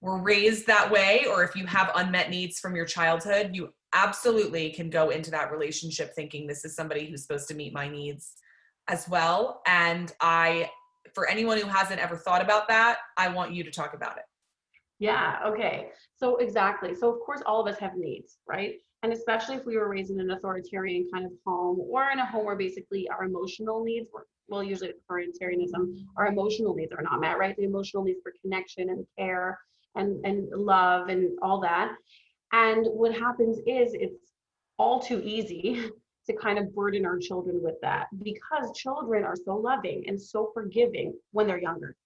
were 0.00 0.22
raised 0.22 0.66
that 0.68 0.90
way, 0.90 1.26
or 1.28 1.44
if 1.44 1.54
you 1.54 1.66
have 1.66 1.90
unmet 1.94 2.30
needs 2.30 2.58
from 2.58 2.74
your 2.74 2.86
childhood, 2.86 3.50
you 3.52 3.74
absolutely 3.94 4.70
can 4.70 4.90
go 4.90 5.10
into 5.10 5.30
that 5.30 5.52
relationship 5.52 6.14
thinking 6.14 6.46
this 6.46 6.64
is 6.64 6.74
somebody 6.74 7.06
who's 7.06 7.22
supposed 7.22 7.48
to 7.48 7.54
meet 7.54 7.72
my 7.72 7.88
needs 7.88 8.34
as 8.88 9.08
well. 9.08 9.62
And 9.66 10.12
I, 10.20 10.70
for 11.14 11.28
anyone 11.28 11.58
who 11.58 11.68
hasn't 11.68 12.00
ever 12.00 12.16
thought 12.16 12.42
about 12.42 12.68
that, 12.68 12.98
I 13.16 13.28
want 13.28 13.52
you 13.52 13.64
to 13.64 13.70
talk 13.70 13.94
about 13.94 14.16
it. 14.16 14.24
Yeah, 14.98 15.38
okay. 15.46 15.88
So, 16.14 16.36
exactly. 16.36 16.94
So, 16.94 17.12
of 17.12 17.20
course, 17.20 17.42
all 17.44 17.60
of 17.60 17.72
us 17.72 17.78
have 17.80 17.96
needs, 17.96 18.38
right? 18.46 18.76
And 19.02 19.12
especially 19.12 19.56
if 19.56 19.66
we 19.66 19.76
were 19.76 19.88
raised 19.88 20.12
in 20.12 20.20
an 20.20 20.30
authoritarian 20.30 21.08
kind 21.12 21.26
of 21.26 21.32
home 21.44 21.80
or 21.80 22.10
in 22.12 22.20
a 22.20 22.26
home 22.26 22.46
where 22.46 22.56
basically 22.56 23.08
our 23.08 23.24
emotional 23.24 23.82
needs 23.82 24.08
were, 24.12 24.26
well, 24.46 24.62
usually 24.62 24.90
authoritarianism, 24.90 26.04
our 26.16 26.28
emotional 26.28 26.74
needs 26.74 26.92
are 26.92 27.02
not 27.02 27.20
met, 27.20 27.36
right? 27.36 27.56
The 27.56 27.64
emotional 27.64 28.04
needs 28.04 28.20
for 28.22 28.32
connection 28.40 28.90
and 28.90 29.04
care 29.18 29.58
and, 29.96 30.24
and 30.24 30.48
love 30.50 31.08
and 31.08 31.30
all 31.42 31.60
that. 31.62 31.96
And 32.52 32.86
what 32.86 33.14
happens 33.14 33.58
is 33.66 33.94
it's 33.94 34.32
all 34.78 35.00
too 35.00 35.20
easy 35.24 35.90
to 36.26 36.36
kind 36.36 36.58
of 36.58 36.74
burden 36.74 37.04
our 37.04 37.18
children 37.18 37.60
with 37.62 37.80
that 37.82 38.06
because 38.22 38.76
children 38.76 39.24
are 39.24 39.34
so 39.36 39.56
loving 39.56 40.04
and 40.06 40.20
so 40.20 40.50
forgiving 40.54 41.14
when 41.32 41.46
they're 41.46 41.60
younger. 41.60 41.96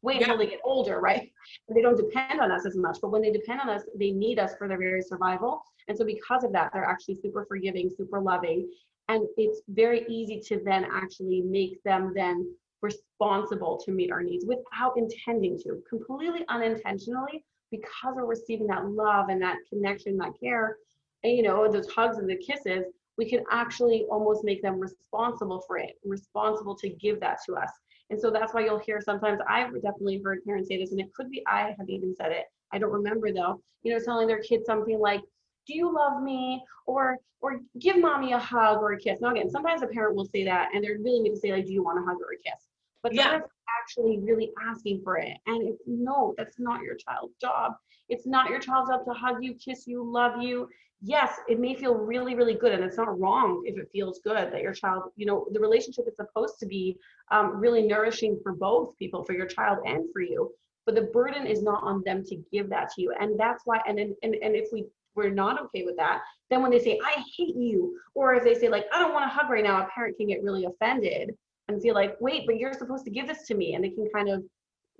Wait 0.00 0.22
until 0.22 0.38
they 0.38 0.46
get 0.46 0.60
older, 0.64 1.00
right? 1.02 1.30
They 1.74 1.82
don't 1.82 1.96
depend 1.96 2.40
on 2.40 2.50
us 2.50 2.64
as 2.64 2.76
much. 2.76 2.98
But 3.02 3.10
when 3.10 3.22
they 3.22 3.32
depend 3.32 3.60
on 3.60 3.68
us, 3.68 3.82
they 3.98 4.10
need 4.10 4.38
us 4.38 4.52
for 4.56 4.68
their 4.68 4.78
very 4.78 5.02
survival. 5.02 5.62
And 5.88 5.98
so 5.98 6.04
because 6.04 6.44
of 6.44 6.52
that, 6.52 6.70
they're 6.72 6.84
actually 6.84 7.16
super 7.16 7.44
forgiving, 7.46 7.90
super 7.94 8.20
loving. 8.20 8.70
And 9.08 9.26
it's 9.36 9.62
very 9.68 10.06
easy 10.08 10.40
to 10.48 10.60
then 10.64 10.86
actually 10.92 11.40
make 11.40 11.82
them 11.82 12.12
then 12.14 12.54
responsible 12.82 13.80
to 13.84 13.90
meet 13.90 14.12
our 14.12 14.22
needs 14.22 14.44
without 14.46 14.96
intending 14.96 15.58
to, 15.60 15.82
completely 15.88 16.44
unintentionally, 16.48 17.44
because 17.70 18.14
we're 18.14 18.26
receiving 18.26 18.66
that 18.68 18.86
love 18.86 19.28
and 19.28 19.40
that 19.42 19.56
connection, 19.68 20.16
that 20.18 20.32
care, 20.40 20.76
and 21.24 21.36
you 21.36 21.42
know, 21.42 21.70
those 21.70 21.88
hugs 21.88 22.18
and 22.18 22.28
the 22.28 22.36
kisses, 22.36 22.84
we 23.16 23.28
can 23.28 23.44
actually 23.50 24.06
almost 24.10 24.44
make 24.44 24.62
them 24.62 24.78
responsible 24.78 25.62
for 25.66 25.78
it, 25.78 25.98
responsible 26.04 26.76
to 26.76 26.88
give 26.88 27.20
that 27.20 27.38
to 27.46 27.56
us. 27.56 27.70
And 28.10 28.18
so 28.18 28.30
that's 28.30 28.54
why 28.54 28.64
you'll 28.64 28.78
hear 28.78 29.00
sometimes 29.00 29.40
I've 29.48 29.74
definitely 29.82 30.22
heard 30.24 30.44
parents 30.44 30.68
say 30.68 30.78
this, 30.78 30.92
and 30.92 31.00
it 31.00 31.12
could 31.14 31.30
be 31.30 31.42
I 31.46 31.74
have 31.76 31.88
even 31.88 32.14
said 32.14 32.32
it. 32.32 32.44
I 32.72 32.78
don't 32.78 32.92
remember 32.92 33.32
though, 33.32 33.60
you 33.82 33.92
know, 33.92 34.02
telling 34.02 34.28
their 34.28 34.40
kids 34.40 34.64
something 34.66 34.98
like, 34.98 35.20
do 35.66 35.76
you 35.76 35.92
love 35.92 36.22
me? 36.22 36.62
Or 36.86 37.18
or 37.40 37.60
give 37.78 37.98
mommy 37.98 38.32
a 38.32 38.38
hug 38.38 38.78
or 38.78 38.92
a 38.92 38.98
kiss. 38.98 39.20
Now 39.20 39.30
again, 39.30 39.50
sometimes 39.50 39.82
a 39.82 39.86
parent 39.86 40.16
will 40.16 40.24
say 40.24 40.44
that 40.44 40.70
and 40.74 40.82
they're 40.82 40.98
really 40.98 41.20
mean 41.20 41.34
to 41.34 41.40
say, 41.40 41.52
like, 41.52 41.66
do 41.66 41.72
you 41.72 41.84
want 41.84 41.98
a 41.98 42.02
hug 42.02 42.16
or 42.16 42.32
a 42.32 42.38
kiss? 42.42 42.64
But 43.02 43.14
yeah 43.14 43.40
actually 43.88 44.18
really 44.18 44.52
asking 44.68 45.00
for 45.02 45.18
it. 45.18 45.36
And 45.46 45.68
it's 45.68 45.82
no, 45.86 46.34
that's 46.36 46.58
not 46.58 46.82
your 46.82 46.94
child's 46.94 47.34
job. 47.40 47.72
It's 48.08 48.26
not 48.26 48.50
your 48.50 48.60
child's 48.60 48.90
job 48.90 49.04
to 49.04 49.12
hug 49.12 49.42
you, 49.42 49.54
kiss 49.54 49.86
you, 49.86 50.02
love 50.04 50.42
you. 50.42 50.68
Yes, 51.00 51.38
it 51.48 51.60
may 51.60 51.74
feel 51.74 51.94
really, 51.94 52.34
really 52.34 52.54
good, 52.54 52.72
and 52.72 52.82
it's 52.82 52.96
not 52.96 53.20
wrong 53.20 53.62
if 53.66 53.78
it 53.78 53.88
feels 53.92 54.20
good 54.24 54.52
that 54.52 54.62
your 54.62 54.72
child, 54.72 55.04
you 55.14 55.26
know, 55.26 55.46
the 55.52 55.60
relationship 55.60 56.06
is 56.08 56.16
supposed 56.16 56.58
to 56.58 56.66
be 56.66 56.96
um, 57.30 57.56
really 57.60 57.82
nourishing 57.82 58.40
for 58.42 58.52
both 58.52 58.98
people, 58.98 59.22
for 59.22 59.32
your 59.32 59.46
child 59.46 59.78
and 59.86 60.06
for 60.12 60.22
you. 60.22 60.50
But 60.86 60.96
the 60.96 61.02
burden 61.02 61.46
is 61.46 61.62
not 61.62 61.84
on 61.84 62.02
them 62.04 62.24
to 62.24 62.42
give 62.50 62.68
that 62.70 62.90
to 62.94 63.02
you, 63.02 63.14
and 63.20 63.38
that's 63.38 63.62
why. 63.64 63.80
And 63.86 63.98
then, 63.98 64.16
and 64.24 64.34
and 64.42 64.56
if 64.56 64.68
we 64.72 64.86
we're 65.14 65.30
not 65.30 65.62
okay 65.66 65.84
with 65.84 65.96
that, 65.98 66.22
then 66.50 66.62
when 66.62 66.72
they 66.72 66.80
say 66.80 66.98
I 67.04 67.22
hate 67.36 67.54
you, 67.54 67.96
or 68.14 68.34
if 68.34 68.42
they 68.42 68.54
say 68.54 68.68
like 68.68 68.86
I 68.92 68.98
don't 68.98 69.12
want 69.12 69.24
to 69.24 69.28
hug 69.28 69.50
right 69.50 69.62
now, 69.62 69.82
a 69.82 69.88
parent 69.94 70.16
can 70.16 70.26
get 70.26 70.42
really 70.42 70.64
offended 70.64 71.36
and 71.68 71.80
feel 71.80 71.94
like, 71.94 72.16
wait, 72.20 72.46
but 72.46 72.56
you're 72.56 72.72
supposed 72.72 73.04
to 73.04 73.10
give 73.10 73.26
this 73.26 73.46
to 73.46 73.54
me. 73.54 73.74
And 73.74 73.84
they 73.84 73.90
can 73.90 74.08
kind 74.14 74.28
of, 74.28 74.42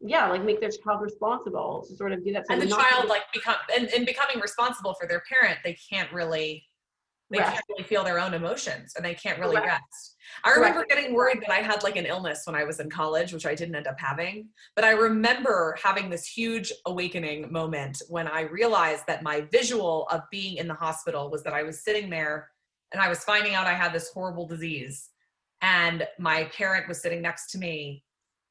yeah, 0.00 0.28
like 0.28 0.44
make 0.44 0.61
their 0.61 0.70
child 0.70 1.00
responsible 1.00 1.85
to 1.88 1.96
sort 1.96 2.12
of 2.12 2.24
do 2.24 2.33
that. 2.35 2.44
And 2.50 2.61
the 2.61 2.66
child 2.66 3.09
like 3.09 3.22
become, 3.33 3.57
and, 3.74 3.88
and 3.88 4.07
becoming 4.07 4.40
responsible 4.40 4.94
for 4.94 5.09
their 5.09 5.22
parent, 5.28 5.59
they 5.64 5.76
can't 5.90 6.12
really, 6.12 6.64
they 7.31 7.38
rest. 7.38 7.52
can't 7.52 7.64
really 7.70 7.85
feel 7.85 8.04
their 8.04 8.18
own 8.18 8.33
emotions 8.33 8.94
and 8.96 9.04
they 9.04 9.14
can't 9.14 9.38
really 9.38 9.57
Correct. 9.57 9.83
rest. 9.83 10.16
I 10.44 10.50
remember 10.50 10.81
Correct. 10.81 10.90
getting 10.90 11.14
worried 11.14 11.40
that 11.40 11.50
I 11.50 11.57
had 11.57 11.83
like 11.83 11.96
an 11.96 12.07
illness 12.07 12.42
when 12.44 12.54
I 12.54 12.64
was 12.64 12.81
in 12.81 12.90
college, 12.90 13.33
which 13.33 13.46
I 13.46 13.54
didn't 13.54 13.74
end 13.74 13.87
up 13.87 13.98
having. 13.98 14.48
But 14.76 14.85
I 14.85 14.92
remember 14.92 15.76
having 15.83 16.11
this 16.11 16.26
huge 16.26 16.72
awakening 16.87 17.50
moment 17.50 18.02
when 18.09 18.28
I 18.28 18.42
realized 18.42 19.04
that 19.09 19.22
my 19.22 19.42
visual 19.52 20.07
of 20.11 20.20
being 20.31 20.59
in 20.59 20.68
the 20.68 20.74
hospital 20.74 21.31
was 21.31 21.42
that 21.44 21.54
I 21.54 21.62
was 21.62 21.83
sitting 21.83 22.09
there 22.11 22.50
and 22.92 23.02
I 23.02 23.09
was 23.09 23.24
finding 23.24 23.54
out 23.54 23.66
I 23.66 23.74
had 23.74 23.92
this 23.92 24.11
horrible 24.11 24.46
disease 24.46 25.11
and 25.62 26.07
my 26.18 26.44
parent 26.57 26.87
was 26.88 27.01
sitting 27.03 27.23
next 27.23 27.51
to 27.51 27.59
me 27.59 28.03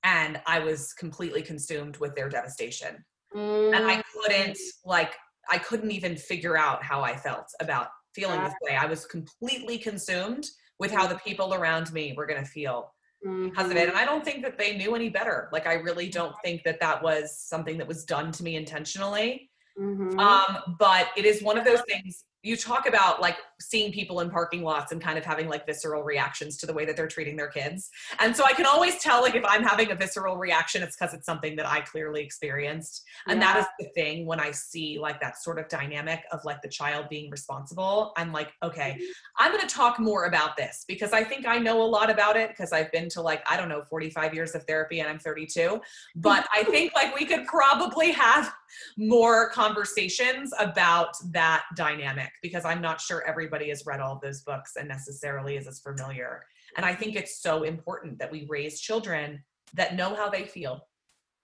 and 0.03 0.39
i 0.45 0.59
was 0.59 0.93
completely 0.93 1.41
consumed 1.41 1.97
with 1.97 2.15
their 2.15 2.29
devastation 2.29 3.03
Mm. 3.35 3.75
And 3.75 3.85
I 3.85 4.03
couldn't 4.13 4.57
like 4.85 5.15
I 5.49 5.57
couldn't 5.57 5.91
even 5.91 6.15
figure 6.15 6.57
out 6.57 6.83
how 6.83 7.01
I 7.01 7.15
felt 7.15 7.47
about 7.61 7.87
feeling 8.13 8.43
this 8.43 8.53
way. 8.61 8.75
I 8.75 8.85
was 8.85 9.05
completely 9.05 9.77
consumed 9.77 10.45
with 10.79 10.91
how 10.91 11.07
the 11.07 11.15
people 11.15 11.53
around 11.53 11.91
me 11.93 12.13
were 12.17 12.25
going 12.25 12.43
to 12.43 12.49
feel 12.49 12.93
mm-hmm. 13.25 13.49
because 13.49 13.71
of 13.71 13.77
it. 13.77 13.87
And 13.87 13.97
I 13.97 14.05
don't 14.05 14.25
think 14.25 14.43
that 14.43 14.57
they 14.57 14.75
knew 14.75 14.95
any 14.95 15.09
better. 15.09 15.49
Like, 15.53 15.67
I 15.67 15.75
really 15.75 16.09
don't 16.09 16.35
think 16.43 16.63
that 16.63 16.79
that 16.81 17.01
was 17.01 17.39
something 17.39 17.77
that 17.77 17.87
was 17.87 18.03
done 18.03 18.31
to 18.33 18.43
me 18.43 18.55
intentionally. 18.55 19.49
Mm-hmm. 19.79 20.19
Um, 20.19 20.75
but 20.79 21.09
it 21.15 21.25
is 21.25 21.41
one 21.41 21.57
of 21.57 21.63
those 21.63 21.81
things 21.87 22.25
you 22.47 22.55
talk 22.55 22.87
about 22.87 23.21
like 23.21 23.37
seeing 23.59 23.91
people 23.91 24.21
in 24.21 24.29
parking 24.29 24.63
lots 24.63 24.91
and 24.91 25.01
kind 25.01 25.17
of 25.17 25.25
having 25.25 25.49
like 25.49 25.65
visceral 25.65 26.03
reactions 26.03 26.55
to 26.57 26.65
the 26.65 26.73
way 26.73 26.85
that 26.85 26.95
they're 26.95 27.07
treating 27.07 27.35
their 27.35 27.49
kids. 27.49 27.89
And 28.19 28.35
so 28.35 28.45
I 28.45 28.53
can 28.53 28.65
always 28.65 28.99
tell 28.99 29.21
like 29.21 29.35
if 29.35 29.43
I'm 29.45 29.63
having 29.63 29.91
a 29.91 29.95
visceral 29.95 30.37
reaction, 30.37 30.81
it's 30.81 30.95
because 30.95 31.13
it's 31.13 31.25
something 31.25 31.57
that 31.57 31.67
I 31.67 31.81
clearly 31.81 32.21
experienced. 32.21 33.03
And 33.27 33.41
that 33.41 33.57
is 33.57 33.65
the 33.79 33.87
thing 33.93 34.25
when 34.25 34.39
I 34.39 34.51
see 34.51 34.97
like 34.97 35.19
that 35.19 35.41
sort 35.41 35.59
of 35.59 35.67
dynamic 35.67 36.23
of 36.31 36.45
like 36.45 36.61
the 36.61 36.69
child 36.69 37.09
being 37.09 37.29
responsible, 37.29 38.13
I'm 38.15 38.31
like, 38.31 38.53
okay, 38.63 38.91
mm-hmm. 38.91 39.03
I'm 39.39 39.51
going 39.51 39.67
to 39.67 39.73
talk 39.73 39.99
more 39.99 40.25
about 40.25 40.55
this 40.55 40.85
because 40.87 41.11
I 41.11 41.23
think 41.23 41.45
I 41.45 41.57
know 41.57 41.81
a 41.81 41.83
lot 41.83 42.09
about 42.09 42.37
it 42.37 42.49
because 42.49 42.71
I've 42.71 42.91
been 42.93 43.09
to 43.09 43.21
like, 43.21 43.43
I 43.49 43.57
don't 43.57 43.69
know, 43.69 43.81
45 43.81 44.33
years 44.33 44.55
of 44.55 44.63
therapy 44.63 45.01
and 45.01 45.09
I'm 45.09 45.19
32. 45.19 45.81
But 46.15 46.47
I 46.53 46.63
think 46.63 46.93
like 46.93 47.17
we 47.19 47.25
could 47.25 47.45
probably 47.45 48.11
have 48.11 48.53
more 48.97 49.49
conversations 49.49 50.51
about 50.59 51.15
that 51.31 51.63
dynamic 51.75 52.31
because 52.41 52.65
I'm 52.65 52.81
not 52.81 53.01
sure 53.01 53.23
everybody 53.27 53.69
has 53.69 53.85
read 53.85 53.99
all 53.99 54.15
of 54.15 54.21
those 54.21 54.41
books 54.41 54.75
and 54.75 54.87
necessarily 54.87 55.57
is 55.57 55.67
as 55.67 55.79
familiar. 55.79 56.43
And 56.75 56.85
I 56.85 56.93
think 56.93 57.15
it's 57.15 57.41
so 57.41 57.63
important 57.63 58.19
that 58.19 58.31
we 58.31 58.45
raise 58.49 58.79
children 58.79 59.43
that 59.73 59.95
know 59.95 60.15
how 60.15 60.29
they 60.29 60.43
feel. 60.43 60.87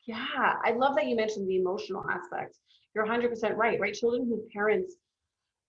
Yeah, 0.05 0.55
I 0.63 0.71
love 0.71 0.95
that 0.95 1.07
you 1.07 1.15
mentioned 1.15 1.47
the 1.49 1.57
emotional 1.57 2.03
aspect. 2.09 2.57
You're 2.93 3.05
100% 3.05 3.55
right, 3.55 3.79
right? 3.79 3.93
Children 3.93 4.27
whose 4.27 4.43
parents 4.53 4.95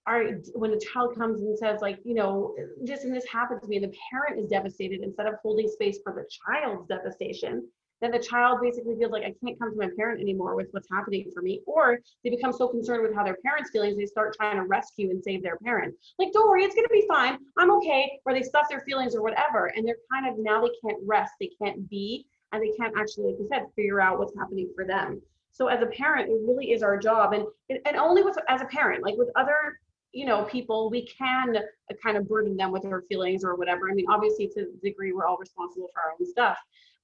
are, 0.06 0.24
when 0.54 0.72
a 0.72 0.78
child 0.78 1.16
comes 1.16 1.40
and 1.40 1.56
says, 1.56 1.80
like, 1.80 1.98
you 2.04 2.14
know, 2.14 2.54
this 2.82 3.04
and 3.04 3.14
this 3.14 3.24
happened 3.26 3.62
to 3.62 3.68
me, 3.68 3.76
and 3.76 3.84
the 3.84 3.96
parent 4.10 4.38
is 4.38 4.50
devastated, 4.50 5.00
instead 5.02 5.26
of 5.26 5.34
holding 5.42 5.68
space 5.68 5.98
for 6.04 6.12
the 6.12 6.26
child's 6.44 6.86
devastation, 6.88 7.66
then 8.04 8.10
the 8.10 8.18
child 8.18 8.58
basically 8.60 8.94
feels 8.96 9.12
like 9.12 9.22
I 9.22 9.34
can't 9.42 9.58
come 9.58 9.70
to 9.70 9.76
my 9.78 9.88
parent 9.96 10.20
anymore 10.20 10.54
with 10.54 10.68
what's 10.72 10.88
happening 10.90 11.30
for 11.32 11.42
me. 11.42 11.62
Or 11.66 11.98
they 12.22 12.30
become 12.30 12.52
so 12.52 12.68
concerned 12.68 13.02
with 13.02 13.14
how 13.14 13.24
their 13.24 13.38
parents' 13.42 13.70
feelings, 13.70 13.96
they 13.96 14.04
start 14.04 14.36
trying 14.36 14.56
to 14.56 14.64
rescue 14.64 15.10
and 15.10 15.22
save 15.24 15.42
their 15.42 15.56
parent. 15.56 15.94
Like, 16.18 16.32
don't 16.32 16.48
worry, 16.48 16.64
it's 16.64 16.74
gonna 16.74 16.88
be 16.88 17.06
fine. 17.08 17.38
I'm 17.56 17.70
okay. 17.72 18.20
Or 18.26 18.34
they 18.34 18.42
stuff 18.42 18.66
their 18.68 18.82
feelings 18.82 19.14
or 19.14 19.22
whatever. 19.22 19.72
And 19.74 19.88
they're 19.88 19.96
kind 20.12 20.28
of 20.28 20.38
now 20.38 20.60
they 20.60 20.72
can't 20.86 21.00
rest, 21.06 21.32
they 21.40 21.50
can't 21.62 21.88
be, 21.88 22.26
and 22.52 22.62
they 22.62 22.76
can't 22.76 22.94
actually, 22.96 23.32
like 23.32 23.36
you 23.38 23.48
said, 23.50 23.66
figure 23.74 24.00
out 24.00 24.18
what's 24.18 24.36
happening 24.36 24.70
for 24.74 24.84
them. 24.84 25.22
So 25.52 25.68
as 25.68 25.82
a 25.82 25.86
parent, 25.86 26.28
it 26.28 26.38
really 26.46 26.72
is 26.72 26.82
our 26.82 26.98
job. 26.98 27.32
And 27.32 27.46
and 27.86 27.96
only 27.96 28.22
with 28.22 28.36
as 28.48 28.60
a 28.60 28.66
parent, 28.66 29.02
like 29.02 29.16
with 29.16 29.30
other 29.34 29.78
you 30.12 30.26
know 30.26 30.44
people 30.44 30.90
we 30.90 31.06
can 31.06 31.56
uh, 31.56 31.94
kind 32.02 32.16
of 32.16 32.28
burden 32.28 32.56
them 32.56 32.70
with 32.70 32.84
our 32.86 33.02
feelings 33.08 33.44
or 33.44 33.56
whatever 33.56 33.90
i 33.90 33.94
mean 33.94 34.06
obviously 34.08 34.46
to 34.46 34.66
the 34.66 34.88
degree 34.88 35.12
we're 35.12 35.26
all 35.26 35.36
responsible 35.36 35.88
for 35.92 36.00
our 36.02 36.12
own 36.12 36.24
stuff 36.24 36.56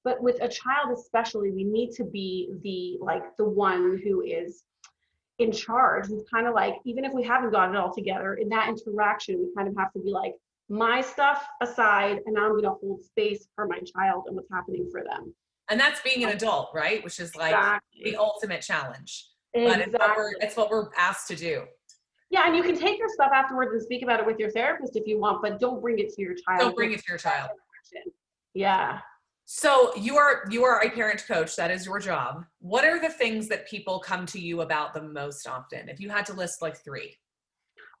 but 0.03 0.21
with 0.21 0.41
a 0.41 0.47
child 0.47 0.89
especially 0.93 1.51
we 1.51 1.63
need 1.63 1.91
to 1.91 2.03
be 2.03 2.51
the 2.63 2.97
like 3.03 3.23
the 3.37 3.47
one 3.47 3.99
who 4.03 4.21
is 4.21 4.63
in 5.39 5.51
charge 5.51 6.07
who's 6.07 6.23
kind 6.31 6.47
of 6.47 6.53
like 6.53 6.75
even 6.85 7.03
if 7.03 7.13
we 7.13 7.23
haven't 7.23 7.51
got 7.51 7.69
it 7.69 7.75
all 7.75 7.93
together 7.93 8.35
in 8.35 8.49
that 8.49 8.69
interaction 8.69 9.39
we 9.39 9.49
kind 9.55 9.67
of 9.67 9.75
have 9.77 9.91
to 9.93 9.99
be 9.99 10.11
like 10.11 10.33
my 10.69 11.01
stuff 11.01 11.45
aside 11.61 12.19
and 12.25 12.35
now 12.35 12.45
i'm 12.45 12.51
going 12.51 12.63
to 12.63 12.69
hold 12.69 13.03
space 13.03 13.47
for 13.55 13.67
my 13.67 13.79
child 13.95 14.23
and 14.27 14.35
what's 14.35 14.49
happening 14.51 14.87
for 14.91 15.03
them 15.03 15.33
and 15.69 15.79
that's 15.79 16.01
being 16.01 16.23
an 16.23 16.29
adult 16.29 16.69
right 16.73 17.03
which 17.03 17.19
is 17.19 17.35
like 17.35 17.53
exactly. 17.53 18.11
the 18.11 18.15
ultimate 18.15 18.61
challenge 18.61 19.27
exactly. 19.53 19.83
but 19.83 19.87
it's 19.87 19.99
what, 19.99 20.17
we're, 20.17 20.33
it's 20.39 20.57
what 20.57 20.69
we're 20.69 20.89
asked 20.97 21.27
to 21.27 21.35
do 21.35 21.63
yeah, 22.31 22.47
and 22.47 22.55
you 22.55 22.63
can 22.63 22.77
take 22.77 22.97
your 22.97 23.09
stuff 23.09 23.31
afterwards 23.33 23.73
and 23.73 23.81
speak 23.81 24.03
about 24.03 24.21
it 24.21 24.25
with 24.25 24.39
your 24.39 24.51
therapist 24.51 24.95
if 24.95 25.05
you 25.05 25.19
want, 25.19 25.41
but 25.41 25.59
don't 25.59 25.81
bring 25.81 25.99
it 25.99 26.13
to 26.13 26.21
your 26.21 26.33
child. 26.33 26.61
Don't 26.61 26.75
bring 26.77 26.93
it 26.93 26.99
to 26.99 27.05
your 27.09 27.17
child. 27.17 27.49
Yeah. 28.53 28.99
So 29.53 29.93
you 29.97 30.15
are 30.15 30.45
you 30.49 30.63
are 30.63 30.81
a 30.81 30.89
parent 30.89 31.25
coach. 31.27 31.57
That 31.57 31.71
is 31.71 31.85
your 31.85 31.99
job. 31.99 32.45
What 32.59 32.85
are 32.85 33.01
the 33.01 33.09
things 33.09 33.49
that 33.49 33.67
people 33.67 33.99
come 33.99 34.25
to 34.27 34.39
you 34.39 34.61
about 34.61 34.93
the 34.93 35.01
most 35.01 35.45
often? 35.45 35.89
If 35.89 35.99
you 35.99 36.09
had 36.09 36.25
to 36.27 36.33
list 36.33 36.61
like 36.61 36.77
three. 36.77 37.17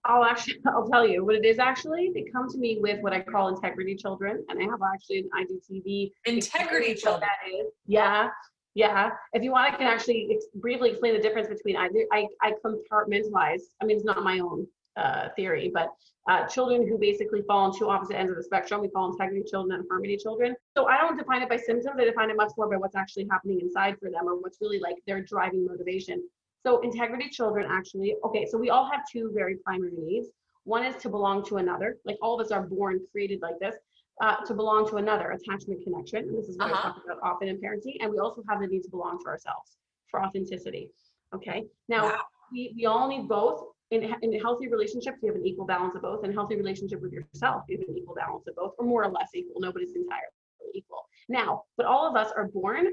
I'll 0.05 0.23
actually 0.23 0.61
I'll 0.67 0.87
tell 0.87 1.05
you 1.05 1.25
what 1.25 1.35
it 1.35 1.43
is 1.43 1.59
actually. 1.59 2.09
They 2.13 2.23
come 2.31 2.49
to 2.49 2.57
me 2.57 2.77
with 2.79 3.01
what 3.01 3.11
I 3.11 3.19
call 3.19 3.49
integrity 3.49 3.95
children, 3.95 4.45
and 4.47 4.59
I 4.59 4.63
have 4.63 4.79
actually 4.95 5.25
an 5.25 5.29
IGTV. 5.41 6.11
Integrity 6.23 6.95
children. 6.95 7.27
That 7.27 7.49
is. 7.53 7.73
Yeah. 7.85 8.29
Yeah. 8.73 9.09
If 9.33 9.43
you 9.43 9.51
want, 9.51 9.73
I 9.73 9.75
can 9.75 9.87
actually 9.87 10.39
briefly 10.55 10.91
explain 10.91 11.15
the 11.15 11.21
difference 11.21 11.49
between 11.49 11.75
I, 11.75 11.89
I 12.13 12.27
I 12.41 12.53
compartmentalize. 12.65 13.63
I 13.81 13.85
mean, 13.85 13.97
it's 13.97 14.05
not 14.05 14.23
my 14.23 14.39
own 14.39 14.65
uh, 14.97 15.29
theory, 15.35 15.71
but 15.73 15.93
uh, 16.29 16.45
children 16.47 16.87
who 16.87 16.97
basically 16.97 17.41
fall 17.47 17.65
on 17.65 17.77
two 17.77 17.89
opposite 17.89 18.17
ends 18.17 18.31
of 18.31 18.37
the 18.37 18.43
spectrum. 18.43 18.81
We 18.81 18.89
call 18.89 19.11
integrity 19.11 19.43
children 19.49 19.79
and 19.79 19.87
harmony 19.89 20.17
children. 20.17 20.55
So 20.77 20.87
I 20.87 20.97
don't 20.97 21.17
define 21.17 21.41
it 21.41 21.49
by 21.49 21.57
symptoms. 21.57 21.95
I 21.99 22.05
define 22.05 22.29
it 22.29 22.35
much 22.35 22.51
more 22.57 22.69
by 22.69 22.77
what's 22.77 22.95
actually 22.95 23.27
happening 23.31 23.59
inside 23.59 23.97
for 23.99 24.09
them 24.11 24.27
or 24.27 24.39
what's 24.39 24.57
really 24.61 24.79
like 24.79 24.97
their 25.07 25.21
driving 25.21 25.65
motivation. 25.65 26.21
So 26.63 26.79
integrity 26.81 27.29
children 27.29 27.67
actually, 27.69 28.15
okay, 28.23 28.45
so 28.45 28.57
we 28.57 28.69
all 28.69 28.89
have 28.91 29.01
two 29.11 29.31
very 29.33 29.55
primary 29.65 29.93
needs. 29.97 30.27
One 30.63 30.83
is 30.83 30.95
to 31.01 31.09
belong 31.09 31.43
to 31.45 31.57
another. 31.57 31.97
Like 32.05 32.17
all 32.21 32.39
of 32.39 32.45
us 32.45 32.51
are 32.51 32.61
born 32.61 32.99
created 33.11 33.41
like 33.41 33.59
this. 33.59 33.75
Uh, 34.19 34.35
to 34.45 34.53
belong 34.53 34.87
to 34.87 34.97
another, 34.97 35.31
attachment 35.31 35.83
connection. 35.83 36.19
And 36.19 36.37
this 36.37 36.47
is 36.47 36.55
what 36.59 36.69
uh-huh. 36.69 36.89
I 36.89 36.91
talk 36.93 37.03
about 37.03 37.17
often 37.23 37.47
in 37.47 37.57
parenting. 37.57 37.95
And 38.01 38.11
we 38.11 38.19
also 38.19 38.43
have 38.47 38.59
the 38.59 38.67
need 38.67 38.83
to 38.83 38.89
belong 38.89 39.17
to 39.23 39.25
ourselves 39.25 39.77
for 40.11 40.21
authenticity. 40.21 40.91
Okay. 41.33 41.63
Now, 41.87 42.03
wow. 42.03 42.19
we, 42.51 42.71
we 42.75 42.85
all 42.85 43.07
need 43.07 43.27
both 43.27 43.63
in, 43.91 44.15
in 44.21 44.39
healthy 44.39 44.67
relationships, 44.67 45.17
you 45.21 45.27
have 45.27 45.35
an 45.35 45.45
equal 45.45 45.65
balance 45.65 45.95
of 45.95 46.01
both. 46.01 46.23
In 46.23 46.33
healthy 46.33 46.55
relationship 46.55 47.01
with 47.01 47.11
yourself, 47.11 47.63
you 47.67 47.77
have 47.77 47.89
an 47.89 47.97
equal 47.97 48.15
balance 48.15 48.47
of 48.47 48.55
both, 48.55 48.73
or 48.77 48.85
more 48.85 49.03
or 49.03 49.11
less 49.11 49.29
equal. 49.35 49.59
Nobody's 49.59 49.95
entirely 49.95 50.25
equal. 50.73 51.05
Now, 51.27 51.63
but 51.77 51.85
all 51.85 52.07
of 52.07 52.15
us 52.15 52.31
are 52.35 52.47
born 52.47 52.87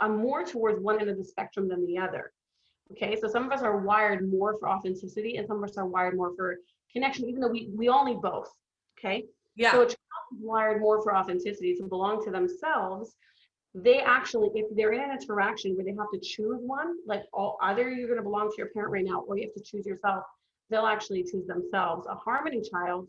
uh, 0.00 0.08
more 0.08 0.44
towards 0.44 0.80
one 0.80 1.00
end 1.00 1.08
of 1.08 1.16
the 1.16 1.24
spectrum 1.24 1.68
than 1.68 1.86
the 1.86 1.98
other. 1.98 2.32
Okay, 2.90 3.16
so 3.18 3.28
some 3.28 3.44
of 3.44 3.52
us 3.52 3.62
are 3.62 3.78
wired 3.78 4.30
more 4.30 4.58
for 4.58 4.68
authenticity, 4.68 5.36
and 5.36 5.46
some 5.46 5.62
of 5.62 5.70
us 5.70 5.78
are 5.78 5.86
wired 5.86 6.16
more 6.16 6.34
for 6.36 6.56
connection, 6.92 7.28
even 7.28 7.40
though 7.40 7.48
we, 7.48 7.70
we 7.72 7.88
all 7.88 8.04
need 8.04 8.20
both. 8.20 8.52
Okay. 8.98 9.24
Yeah. 9.56 9.72
So 9.72 9.82
a 9.82 9.86
child 9.86 9.96
is 10.34 10.38
wired 10.40 10.80
more 10.80 11.02
for 11.02 11.16
authenticity 11.16 11.74
to 11.76 11.84
belong 11.84 12.24
to 12.24 12.30
themselves 12.30 13.14
they 13.74 14.00
actually, 14.00 14.50
if 14.54 14.66
they're 14.76 14.92
in 14.92 15.00
an 15.00 15.18
interaction 15.18 15.74
where 15.74 15.84
they 15.84 15.92
have 15.92 16.10
to 16.12 16.20
choose 16.20 16.60
one, 16.60 16.96
like 17.06 17.22
all, 17.32 17.56
either 17.62 17.88
you're 17.90 18.06
going 18.06 18.18
to 18.18 18.22
belong 18.22 18.50
to 18.50 18.54
your 18.58 18.68
parent 18.68 18.92
right 18.92 19.04
now 19.04 19.20
or 19.20 19.38
you 19.38 19.44
have 19.44 19.54
to 19.54 19.62
choose 19.62 19.86
yourself, 19.86 20.24
they'll 20.70 20.86
actually 20.86 21.22
choose 21.22 21.46
themselves. 21.46 22.06
A 22.06 22.14
harmony 22.14 22.60
child 22.60 23.08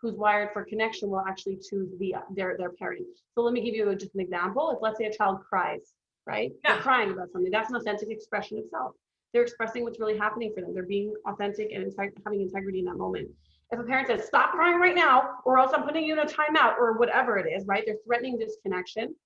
who's 0.00 0.14
wired 0.14 0.50
for 0.52 0.64
connection 0.64 1.08
will 1.08 1.24
actually 1.26 1.56
choose 1.56 1.88
the 1.98 2.14
their 2.30 2.56
their 2.58 2.70
parent. 2.70 3.06
So 3.34 3.42
let 3.42 3.52
me 3.52 3.62
give 3.62 3.74
you 3.74 3.92
just 3.96 4.14
an 4.14 4.20
example. 4.20 4.70
If 4.70 4.78
let's 4.82 4.98
say 4.98 5.06
a 5.06 5.12
child 5.12 5.40
cries, 5.48 5.94
right? 6.26 6.52
Yeah. 6.62 6.74
They're 6.74 6.82
crying 6.82 7.10
about 7.10 7.32
something. 7.32 7.50
That's 7.50 7.70
an 7.70 7.76
authentic 7.76 8.10
expression 8.10 8.58
of 8.58 8.64
self. 8.70 8.92
They're 9.32 9.42
expressing 9.42 9.82
what's 9.82 9.98
really 9.98 10.16
happening 10.16 10.52
for 10.54 10.60
them. 10.60 10.74
They're 10.74 10.84
being 10.84 11.12
authentic 11.26 11.72
and 11.72 11.90
integ- 11.90 12.12
having 12.24 12.40
integrity 12.40 12.80
in 12.80 12.84
that 12.84 12.96
moment. 12.96 13.28
If 13.72 13.80
a 13.80 13.82
parent 13.82 14.06
says, 14.06 14.26
"Stop 14.26 14.52
crying 14.52 14.78
right 14.78 14.94
now," 14.94 15.38
or 15.44 15.58
else 15.58 15.72
I'm 15.74 15.82
putting 15.82 16.04
you 16.04 16.12
in 16.12 16.20
a 16.20 16.26
timeout, 16.26 16.78
or 16.78 16.98
whatever 16.98 17.38
it 17.38 17.50
is, 17.50 17.66
right? 17.66 17.82
They're 17.84 17.96
threatening 18.04 18.38
disconnection 18.38 19.16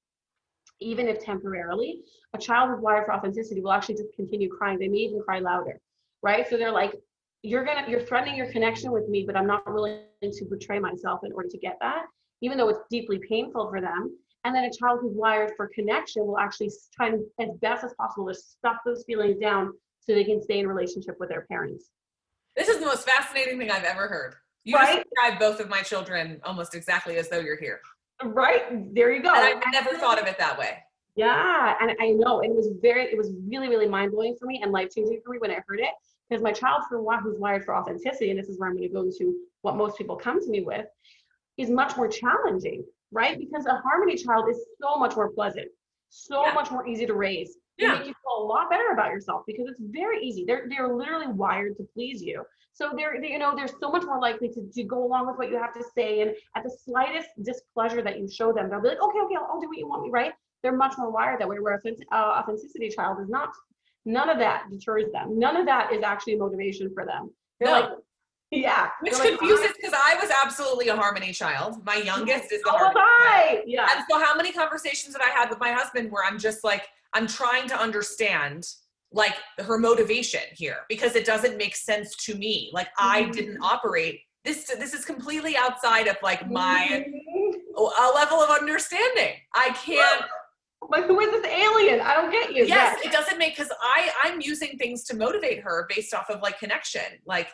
even 0.80 1.08
if 1.08 1.20
temporarily, 1.20 2.02
a 2.34 2.38
child 2.38 2.70
with 2.70 2.80
wired 2.80 3.06
for 3.06 3.14
authenticity 3.14 3.60
will 3.60 3.72
actually 3.72 3.96
just 3.96 4.14
continue 4.14 4.48
crying. 4.48 4.78
They 4.78 4.88
may 4.88 4.98
even 4.98 5.20
cry 5.20 5.40
louder, 5.40 5.80
right? 6.22 6.48
So 6.48 6.56
they're 6.56 6.72
like, 6.72 6.94
you're 7.42 7.64
gonna, 7.64 7.84
you're 7.88 8.00
threatening 8.00 8.36
your 8.36 8.50
connection 8.50 8.90
with 8.92 9.08
me, 9.08 9.24
but 9.26 9.36
I'm 9.36 9.46
not 9.46 9.62
willing 9.72 10.00
to 10.22 10.44
betray 10.50 10.78
myself 10.78 11.20
in 11.24 11.32
order 11.32 11.48
to 11.48 11.58
get 11.58 11.76
that, 11.80 12.06
even 12.42 12.58
though 12.58 12.68
it's 12.68 12.80
deeply 12.90 13.20
painful 13.28 13.70
for 13.70 13.80
them. 13.80 14.16
And 14.44 14.54
then 14.54 14.64
a 14.64 14.70
child 14.70 15.00
who's 15.02 15.16
wired 15.16 15.52
for 15.56 15.68
connection 15.74 16.26
will 16.26 16.38
actually 16.38 16.70
try 16.94 17.08
and, 17.08 17.24
as 17.40 17.48
best 17.60 17.84
as 17.84 17.92
possible 17.94 18.26
to 18.28 18.34
stuff 18.34 18.76
those 18.84 19.04
feelings 19.06 19.38
down 19.40 19.72
so 20.00 20.14
they 20.14 20.24
can 20.24 20.40
stay 20.40 20.60
in 20.60 20.68
relationship 20.68 21.16
with 21.18 21.28
their 21.28 21.44
parents. 21.50 21.90
This 22.56 22.68
is 22.68 22.78
the 22.78 22.86
most 22.86 23.06
fascinating 23.06 23.58
thing 23.58 23.70
I've 23.70 23.84
ever 23.84 24.08
heard. 24.08 24.34
You 24.64 24.76
right? 24.76 25.04
describe 25.04 25.38
both 25.38 25.60
of 25.60 25.68
my 25.68 25.82
children 25.82 26.40
almost 26.44 26.74
exactly 26.74 27.16
as 27.16 27.28
though 27.28 27.38
you're 27.38 27.58
here. 27.58 27.80
Right. 28.24 28.94
There 28.94 29.12
you 29.12 29.22
go. 29.22 29.32
And 29.34 29.62
I 29.64 29.70
never 29.70 29.96
thought 29.96 30.20
of 30.20 30.26
it 30.26 30.38
that 30.38 30.58
way. 30.58 30.78
Yeah. 31.16 31.74
And 31.80 31.96
I 32.00 32.10
know 32.10 32.40
it 32.40 32.54
was 32.54 32.70
very, 32.80 33.04
it 33.04 33.16
was 33.16 33.32
really, 33.48 33.68
really 33.68 33.88
mind 33.88 34.12
blowing 34.12 34.36
for 34.38 34.46
me 34.46 34.60
and 34.62 34.72
life 34.72 34.90
changing 34.94 35.20
for 35.24 35.32
me 35.32 35.38
when 35.38 35.50
I 35.50 35.60
heard 35.66 35.80
it. 35.80 35.90
Because 36.28 36.42
my 36.42 36.52
child, 36.52 36.82
for 36.88 37.00
one 37.00 37.22
who's 37.22 37.38
wired 37.38 37.64
for 37.64 37.74
authenticity, 37.74 38.30
and 38.30 38.38
this 38.38 38.48
is 38.48 38.58
where 38.58 38.68
I'm 38.68 38.76
going 38.76 38.88
to 38.88 38.92
go 38.92 39.02
into 39.02 39.34
what 39.62 39.76
most 39.76 39.96
people 39.96 40.14
come 40.14 40.40
to 40.42 40.50
me 40.50 40.60
with, 40.60 40.86
is 41.56 41.70
much 41.70 41.96
more 41.96 42.06
challenging, 42.06 42.84
right? 43.10 43.38
Because 43.38 43.66
a 43.66 43.76
harmony 43.76 44.14
child 44.16 44.48
is 44.50 44.60
so 44.80 44.96
much 44.96 45.16
more 45.16 45.30
pleasant, 45.30 45.68
so 46.10 46.44
yeah. 46.44 46.52
much 46.52 46.70
more 46.70 46.86
easy 46.86 47.06
to 47.06 47.14
raise. 47.14 47.56
Yeah. 47.78 47.94
make 47.94 48.06
you 48.06 48.14
feel 48.14 48.42
a 48.42 48.44
lot 48.44 48.70
better 48.70 48.90
about 48.92 49.10
yourself 49.10 49.42
because 49.46 49.66
it's 49.68 49.80
very 49.80 50.20
easy. 50.20 50.44
They're 50.44 50.66
they're 50.68 50.92
literally 50.94 51.28
wired 51.28 51.76
to 51.76 51.84
please 51.94 52.22
you. 52.22 52.44
So 52.72 52.92
they're, 52.96 53.20
they, 53.20 53.32
you 53.32 53.38
know, 53.40 53.56
they're 53.56 53.66
so 53.66 53.90
much 53.90 54.04
more 54.04 54.20
likely 54.20 54.48
to, 54.50 54.70
to 54.72 54.82
go 54.84 55.04
along 55.04 55.26
with 55.26 55.36
what 55.36 55.50
you 55.50 55.58
have 55.58 55.74
to 55.74 55.84
say. 55.96 56.20
And 56.20 56.30
at 56.54 56.62
the 56.62 56.70
slightest 56.70 57.28
displeasure 57.42 58.02
that 58.02 58.20
you 58.20 58.30
show 58.30 58.52
them, 58.52 58.70
they'll 58.70 58.80
be 58.80 58.90
like, 58.90 59.02
okay, 59.02 59.18
okay, 59.18 59.34
I'll, 59.34 59.48
I'll 59.50 59.60
do 59.60 59.66
what 59.66 59.78
you 59.78 59.88
want 59.88 60.04
me, 60.04 60.10
right? 60.10 60.32
They're 60.62 60.76
much 60.76 60.94
more 60.96 61.10
wired 61.10 61.40
that 61.40 61.48
way, 61.48 61.58
where 61.58 61.74
uh, 61.74 62.14
authenticity 62.14 62.88
child 62.88 63.20
is 63.20 63.28
not 63.28 63.50
None 64.08 64.30
of 64.30 64.38
that 64.38 64.64
deters 64.70 65.12
them. 65.12 65.38
None 65.38 65.56
of 65.56 65.66
that 65.66 65.92
is 65.92 66.02
actually 66.02 66.36
motivation 66.36 66.90
for 66.94 67.04
them. 67.04 67.30
They're 67.60 67.68
no. 67.68 67.80
like, 67.80 67.90
yeah. 68.50 68.90
Which 69.00 69.14
like, 69.14 69.38
confuses 69.38 69.72
because 69.76 69.94
I 69.94 70.16
was 70.20 70.30
absolutely 70.44 70.88
a 70.88 70.96
harmony 70.96 71.32
child. 71.32 71.84
My 71.84 71.96
youngest 71.96 72.52
is 72.52 72.62
the 72.62 72.70
oh, 72.70 72.78
harmony 72.78 73.00
child. 73.00 73.60
Yeah. 73.66 73.88
And 73.94 74.04
so 74.10 74.18
how 74.18 74.34
many 74.34 74.52
conversations 74.52 75.14
that 75.14 75.22
I 75.22 75.30
had 75.30 75.50
with 75.50 75.60
my 75.60 75.72
husband 75.72 76.10
where 76.10 76.24
I'm 76.24 76.38
just 76.38 76.64
like, 76.64 76.86
I'm 77.12 77.26
trying 77.26 77.68
to 77.68 77.78
understand 77.78 78.66
like 79.12 79.34
her 79.58 79.78
motivation 79.78 80.42
here 80.52 80.78
because 80.88 81.14
it 81.16 81.24
doesn't 81.24 81.56
make 81.56 81.76
sense 81.76 82.14
to 82.26 82.34
me. 82.34 82.70
Like 82.72 82.88
mm-hmm. 82.88 83.08
I 83.08 83.30
didn't 83.30 83.58
operate 83.62 84.20
this 84.44 84.64
this 84.78 84.94
is 84.94 85.04
completely 85.04 85.56
outside 85.56 86.06
of 86.06 86.16
like 86.22 86.50
my 86.50 86.88
mm-hmm. 86.90 87.76
a 87.76 88.12
level 88.14 88.38
of 88.38 88.50
understanding. 88.50 89.34
I 89.54 89.70
can't 89.70 90.24
like 90.88 91.04
who 91.04 91.20
is 91.20 91.30
this 91.30 91.44
alien? 91.44 92.00
I 92.00 92.14
don't 92.14 92.30
get 92.30 92.54
you. 92.54 92.64
Yes, 92.64 92.98
it 93.04 93.12
doesn't 93.12 93.38
make 93.38 93.56
because 93.56 93.72
I 93.80 94.10
I'm 94.22 94.40
using 94.40 94.78
things 94.78 95.04
to 95.04 95.16
motivate 95.16 95.60
her 95.62 95.86
based 95.88 96.14
off 96.14 96.30
of 96.30 96.40
like 96.40 96.58
connection. 96.58 97.02
Like 97.26 97.48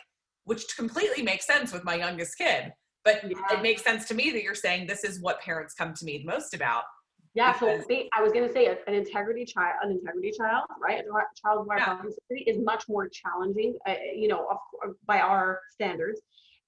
which 0.45 0.75
completely 0.75 1.23
makes 1.23 1.45
sense 1.45 1.73
with 1.73 1.83
my 1.83 1.95
youngest 1.95 2.37
kid. 2.37 2.71
But 3.03 3.21
yeah. 3.23 3.37
it 3.51 3.61
makes 3.61 3.83
sense 3.83 4.05
to 4.05 4.15
me 4.15 4.31
that 4.31 4.41
you're 4.41 4.55
saying 4.55 4.87
this 4.87 5.03
is 5.03 5.21
what 5.21 5.39
parents 5.41 5.73
come 5.75 5.93
to 5.93 6.05
me 6.05 6.19
the 6.19 6.25
most 6.25 6.55
about. 6.55 6.83
Yeah, 7.35 7.51
because 7.51 7.81
so 7.81 7.85
they, 7.89 8.09
I 8.17 8.21
was 8.21 8.31
going 8.31 8.47
to 8.47 8.53
say 8.53 8.67
an 8.67 8.93
integrity 8.93 9.43
child, 9.43 9.73
an 9.83 9.91
integrity 9.91 10.31
child, 10.31 10.63
right? 10.81 10.99
A 10.99 11.39
child 11.39 11.67
who 11.69 11.75
yeah. 11.77 12.01
is 12.47 12.57
much 12.63 12.85
more 12.87 13.09
challenging, 13.09 13.75
uh, 13.85 13.95
you 14.15 14.29
know, 14.29 14.47
by 15.05 15.19
our 15.19 15.59
standards. 15.69 16.21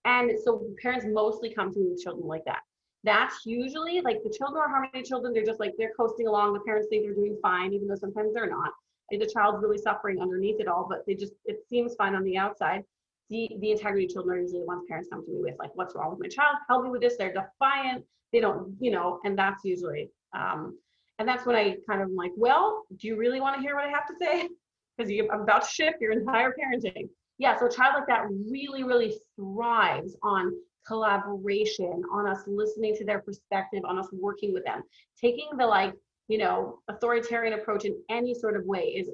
And 0.04 0.32
so 0.44 0.68
parents 0.82 1.06
mostly 1.10 1.54
come 1.54 1.74
to 1.74 1.80
me 1.80 1.88
with 1.92 2.04
children 2.04 2.28
like 2.28 2.44
that. 2.46 2.60
That's 3.04 3.46
usually 3.46 4.02
like 4.02 4.18
the 4.24 4.34
children 4.38 4.62
are 4.62 4.70
harmony 4.70 5.04
children. 5.04 5.34
They're 5.34 5.46
just 5.46 5.62
like 5.62 5.72
they're 5.78 5.94
coasting 5.98 6.28
along. 6.28 6.54
The 6.54 6.60
parents 6.62 6.88
think 6.90 7.06
they're 7.06 7.16
doing 7.16 7.38
fine, 7.42 7.72
even 7.72 7.88
though 7.88 7.96
sometimes 7.96 8.34
they're 8.34 8.50
not. 8.50 8.72
Like 9.10 9.22
the 9.22 9.32
child's 9.34 9.64
really 9.64 9.78
suffering 9.78 10.20
underneath 10.20 10.60
it 10.60 10.68
all, 10.68 10.86
but 10.90 11.06
they 11.08 11.16
just 11.16 11.34
it 11.46 11.60
seems 11.70 11.96
fine 11.96 12.14
on 12.14 12.24
the 12.26 12.38
outside 12.38 12.84
the, 13.30 13.50
the 13.60 13.72
integrity 13.72 14.08
children 14.08 14.38
are 14.38 14.42
usually 14.42 14.62
the 14.62 14.66
ones 14.66 14.84
parents 14.88 15.10
come 15.12 15.24
to 15.26 15.32
me 15.32 15.40
with, 15.42 15.56
like, 15.60 15.72
what's 15.76 15.96
wrong 15.96 16.12
with 16.12 16.20
my 16.20 16.28
child? 16.28 16.56
Help 16.70 16.84
me 16.84 16.90
with 16.90 17.02
this. 17.02 17.16
They're 17.18 17.34
defiant. 17.34 18.06
They 18.32 18.40
don't, 18.40 18.76
you 18.80 18.92
know, 18.92 19.20
and 19.24 19.38
that's 19.38 19.64
usually, 19.64 20.10
um, 20.36 20.78
and 21.20 21.28
that's 21.28 21.46
when 21.46 21.56
I 21.56 21.78
kind 21.90 22.02
of 22.02 22.10
am 22.10 22.16
like, 22.16 22.32
well, 22.36 22.84
do 22.98 23.08
you 23.08 23.18
really 23.18 23.42
want 23.42 23.56
to 23.56 23.62
hear 23.62 23.76
what 23.76 23.86
I 23.86 23.90
have 23.90 24.08
to 24.08 24.16
say? 24.20 24.50
Because 24.98 25.14
I'm 25.32 25.42
about 25.42 25.62
to 25.62 25.70
shift 25.70 26.02
your 26.02 26.12
entire 26.12 26.56
parenting. 26.60 27.08
Yeah, 27.38 27.56
so 27.60 27.68
a 27.68 27.72
child 27.72 27.94
like 27.94 28.08
that 28.08 28.24
really, 28.50 28.84
really 28.84 29.16
thrives 29.36 30.18
on 30.24 30.52
collaboration, 30.88 32.02
on 32.12 32.28
us 32.28 32.40
listening 32.48 32.96
to 32.96 33.06
their 33.06 33.20
perspective, 33.20 33.84
on 33.88 34.00
us 34.00 34.08
working 34.12 34.54
with 34.54 34.66
them. 34.66 34.82
Taking 35.22 35.50
the 35.56 35.68
like, 35.68 35.94
you 36.30 36.40
know, 36.40 36.80
authoritarian 36.88 37.60
approach 37.60 37.86
in 37.86 37.96
any 38.10 38.34
sort 38.34 38.56
of 38.58 38.66
way 38.66 38.86
is 38.86 39.10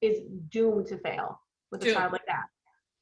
is 0.00 0.20
doomed 0.50 0.86
to 0.86 0.98
fail 0.98 1.40
with 1.70 1.84
a 1.84 1.92
child 1.92 2.12
like 2.12 2.24
that. 2.26 2.44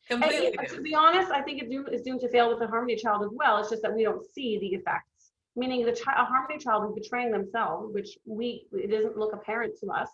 Completely. 0.09 0.55
And, 0.59 0.69
to 0.69 0.81
be 0.83 0.95
honest, 0.95 1.31
I 1.31 1.41
think 1.41 1.63
it 1.63 1.71
do, 1.71 1.87
is 1.87 2.03
doomed 2.03 2.21
to 2.21 2.29
fail 2.29 2.51
with 2.51 2.63
a 2.63 2.67
harmony 2.67 2.97
child 2.97 3.25
as 3.25 3.31
well. 3.33 3.59
It's 3.59 3.71
just 3.71 3.83
that 3.83 3.95
we 3.95 4.05
don't 4.05 4.25
see 4.33 4.59
the 4.59 4.69
effects. 4.69 5.33
Meaning 5.57 5.87
the 5.87 5.93
child, 5.93 6.19
a 6.19 6.25
harmony 6.25 6.59
child 6.59 6.85
is 6.89 7.03
betraying 7.03 7.31
themselves, 7.31 7.95
which 7.95 8.19
we 8.27 8.67
it 8.73 8.91
doesn't 8.91 9.17
look 9.17 9.33
apparent 9.33 9.75
to 9.83 9.91
us, 9.91 10.11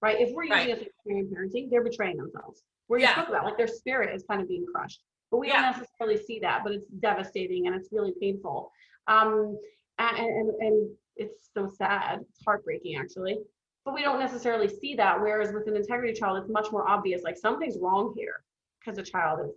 right? 0.00 0.20
If 0.20 0.32
we're 0.32 0.44
using 0.44 0.70
right. 0.70 0.90
a 1.08 1.10
parenting, 1.10 1.68
they're 1.68 1.82
betraying 1.82 2.16
themselves. 2.16 2.62
Where 2.86 3.00
you 3.00 3.06
yeah. 3.06 3.14
spoke 3.14 3.28
about, 3.28 3.44
like 3.44 3.56
their 3.56 3.66
spirit 3.66 4.14
is 4.14 4.24
kind 4.28 4.40
of 4.40 4.48
being 4.48 4.64
crushed, 4.72 5.02
but 5.30 5.38
we 5.38 5.48
yeah. 5.48 5.62
don't 5.62 5.78
necessarily 5.78 6.24
see 6.24 6.38
that. 6.40 6.62
But 6.62 6.74
it's 6.74 6.86
devastating 7.00 7.66
and 7.66 7.74
it's 7.74 7.88
really 7.90 8.14
painful, 8.20 8.70
um, 9.08 9.58
and, 9.98 10.16
and 10.16 10.50
and 10.60 10.90
it's 11.16 11.50
so 11.52 11.68
sad. 11.68 12.20
It's 12.20 12.40
heartbreaking 12.44 12.96
actually 12.96 13.38
but 13.84 13.92
we 13.92 14.00
don't 14.00 14.18
necessarily 14.18 14.66
see 14.66 14.94
that. 14.94 15.20
Whereas 15.20 15.52
with 15.52 15.68
an 15.68 15.76
integrity 15.76 16.14
child, 16.14 16.38
it's 16.38 16.50
much 16.50 16.72
more 16.72 16.88
obvious, 16.88 17.22
like 17.22 17.36
something's 17.36 17.76
wrong 17.78 18.14
here 18.16 18.42
because 18.84 18.98
a 18.98 19.02
child 19.02 19.40
is 19.44 19.54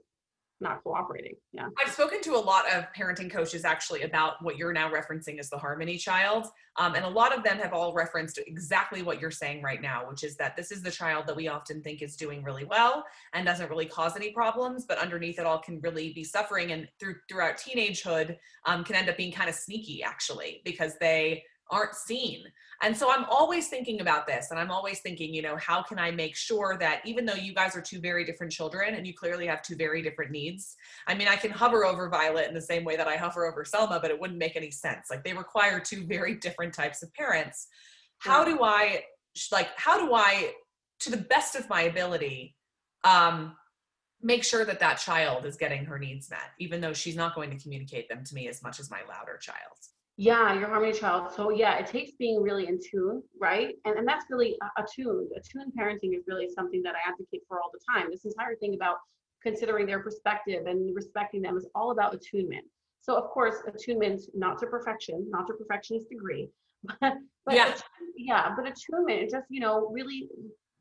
not 0.60 0.84
cooperating. 0.84 1.36
Yeah. 1.54 1.68
I've 1.80 1.92
spoken 1.92 2.22
to 2.22 2.36
a 2.36 2.40
lot 2.40 2.66
of 2.72 2.86
parenting 2.98 3.32
coaches 3.32 3.64
actually 3.64 4.02
about 4.02 4.42
what 4.42 4.58
you're 4.58 4.74
now 4.74 4.92
referencing 4.92 5.40
as 5.40 5.50
the 5.50 5.58
harmony 5.58 5.98
child. 5.98 6.48
Um, 6.78 6.96
and 6.96 7.06
a 7.06 7.10
lot 7.10 7.36
of 7.36 7.44
them 7.44 7.58
have 7.60 7.74
all 7.74 7.94
referenced 7.94 8.40
exactly 8.46 9.04
what 9.04 9.22
you're 9.22 9.32
saying 9.32 9.62
right 9.62 9.82
now, 9.82 10.10
which 10.10 10.24
is 10.24 10.36
that 10.38 10.56
this 10.56 10.72
is 10.72 10.82
the 10.82 10.92
child 10.92 11.28
that 11.28 11.36
we 11.36 11.48
often 11.48 11.82
think 11.82 12.02
is 12.02 12.16
doing 12.16 12.44
really 12.44 12.66
well 12.66 13.06
and 13.34 13.46
doesn't 13.46 13.70
really 13.70 13.86
cause 13.86 14.16
any 14.16 14.32
problems, 14.32 14.86
but 14.88 14.98
underneath 14.98 15.40
it 15.40 15.46
all 15.46 15.60
can 15.60 15.80
really 15.82 16.12
be 16.14 16.24
suffering 16.24 16.72
and 16.72 16.88
through 17.00 17.16
throughout 17.30 17.58
teenagehood 17.58 18.38
um, 18.66 18.84
can 18.84 18.96
end 18.96 19.10
up 19.10 19.18
being 19.18 19.32
kind 19.32 19.50
of 19.50 19.56
sneaky 19.56 20.02
actually 20.04 20.62
because 20.66 20.94
they 21.00 21.44
aren't 21.72 21.96
seen. 21.96 22.44
And 22.84 22.96
so 22.96 23.12
I'm 23.12 23.26
always 23.26 23.70
thinking 23.70 24.02
about 24.02 24.28
this 24.28 24.52
and 24.52 24.60
I'm 24.60 24.70
always 24.70 25.00
thinking, 25.00 25.34
you 25.34 25.42
know, 25.42 25.58
how 25.58 25.82
can 25.82 25.98
I 25.98 26.12
make 26.12 26.36
sure 26.36 26.78
that 26.80 27.02
even 27.06 27.26
though 27.26 27.34
you 27.34 27.54
guys 27.54 27.76
are 27.76 27.82
two 27.82 28.00
very 28.00 28.24
different 28.24 28.52
children 28.52 28.96
and 28.96 29.08
you 29.08 29.14
clearly 29.14 29.48
have 29.48 29.64
two 29.64 29.76
very 29.76 30.02
different 30.02 30.32
needs, 30.32 30.76
I 31.08 31.16
mean, 31.16 31.28
I 31.28 31.36
can 31.36 31.52
hover 31.52 31.86
over 31.86 32.08
Violet 32.10 32.48
in 32.48 32.54
the 32.54 32.62
same 32.62 32.84
way 32.84 32.96
that 32.96 33.08
I 33.08 33.16
hover 33.18 33.48
over 33.48 33.66
Selma, 33.66 34.00
but 34.00 34.12
it 34.12 34.20
wouldn't 34.20 34.40
make 34.40 34.56
any 34.56 34.70
sense. 34.72 35.08
Like 35.10 35.24
they 35.24 35.34
require 35.34 35.80
two 35.80 36.06
very 36.06 36.36
different 36.36 36.74
types 36.74 37.02
of 37.02 37.12
parents. 37.14 37.68
How 38.20 38.44
do 38.44 38.64
I, 38.64 39.04
like, 39.52 39.70
how 39.76 40.06
do 40.06 40.14
I, 40.14 40.54
to 41.02 41.12
the 41.12 41.18
best 41.18 41.56
of 41.56 41.70
my 41.70 41.84
ability, 41.84 42.56
um, 43.04 43.56
make 44.22 44.44
sure 44.44 44.66
that 44.66 44.80
that 44.80 44.96
child 44.96 45.46
is 45.46 45.58
getting 45.58 45.86
her 45.86 46.00
needs 46.00 46.30
met, 46.30 46.52
even 46.60 46.82
though 46.82 46.94
she's 46.94 47.16
not 47.16 47.36
going 47.36 47.50
to 47.50 47.62
communicate 47.62 48.10
them 48.10 48.24
to 48.24 48.36
me 48.36 48.48
as 48.48 48.64
much 48.64 48.80
as 48.80 48.90
my 48.90 49.02
louder 49.08 49.38
child? 49.38 49.78
Yeah, 50.20 50.56
your 50.58 50.68
harmony 50.68 50.94
child. 50.94 51.32
So 51.32 51.52
yeah, 51.52 51.78
it 51.78 51.86
takes 51.86 52.12
being 52.18 52.42
really 52.42 52.68
in 52.68 52.80
tune, 52.80 53.22
right? 53.40 53.76
And 53.86 54.00
and 54.00 54.08
that's 54.08 54.26
really 54.32 54.58
attuned. 54.78 55.30
Attuned 55.38 55.74
parenting 55.80 56.18
is 56.18 56.24
really 56.28 56.50
something 56.50 56.82
that 56.84 56.96
I 56.96 57.08
advocate 57.08 57.44
for 57.48 57.62
all 57.62 57.70
the 57.72 57.80
time. 57.94 58.10
This 58.10 58.26
entire 58.26 58.56
thing 58.56 58.74
about 58.74 58.98
considering 59.44 59.86
their 59.86 60.00
perspective 60.00 60.66
and 60.66 60.96
respecting 60.96 61.44
them 61.44 61.56
is 61.56 61.68
all 61.76 61.92
about 61.92 62.16
attunement. 62.16 62.66
So 63.00 63.16
of 63.16 63.30
course, 63.30 63.58
attunement 63.68 64.22
not 64.34 64.58
to 64.60 64.66
perfection, 64.66 65.28
not 65.30 65.46
to 65.48 65.54
perfectionist 65.54 66.10
degree, 66.10 66.50
but, 67.00 67.14
but 67.46 67.54
yeah, 67.54 67.76
yeah, 68.18 68.56
but 68.56 68.66
attunement 68.66 69.30
just 69.30 69.46
you 69.52 69.60
know 69.60 69.88
really 69.94 70.28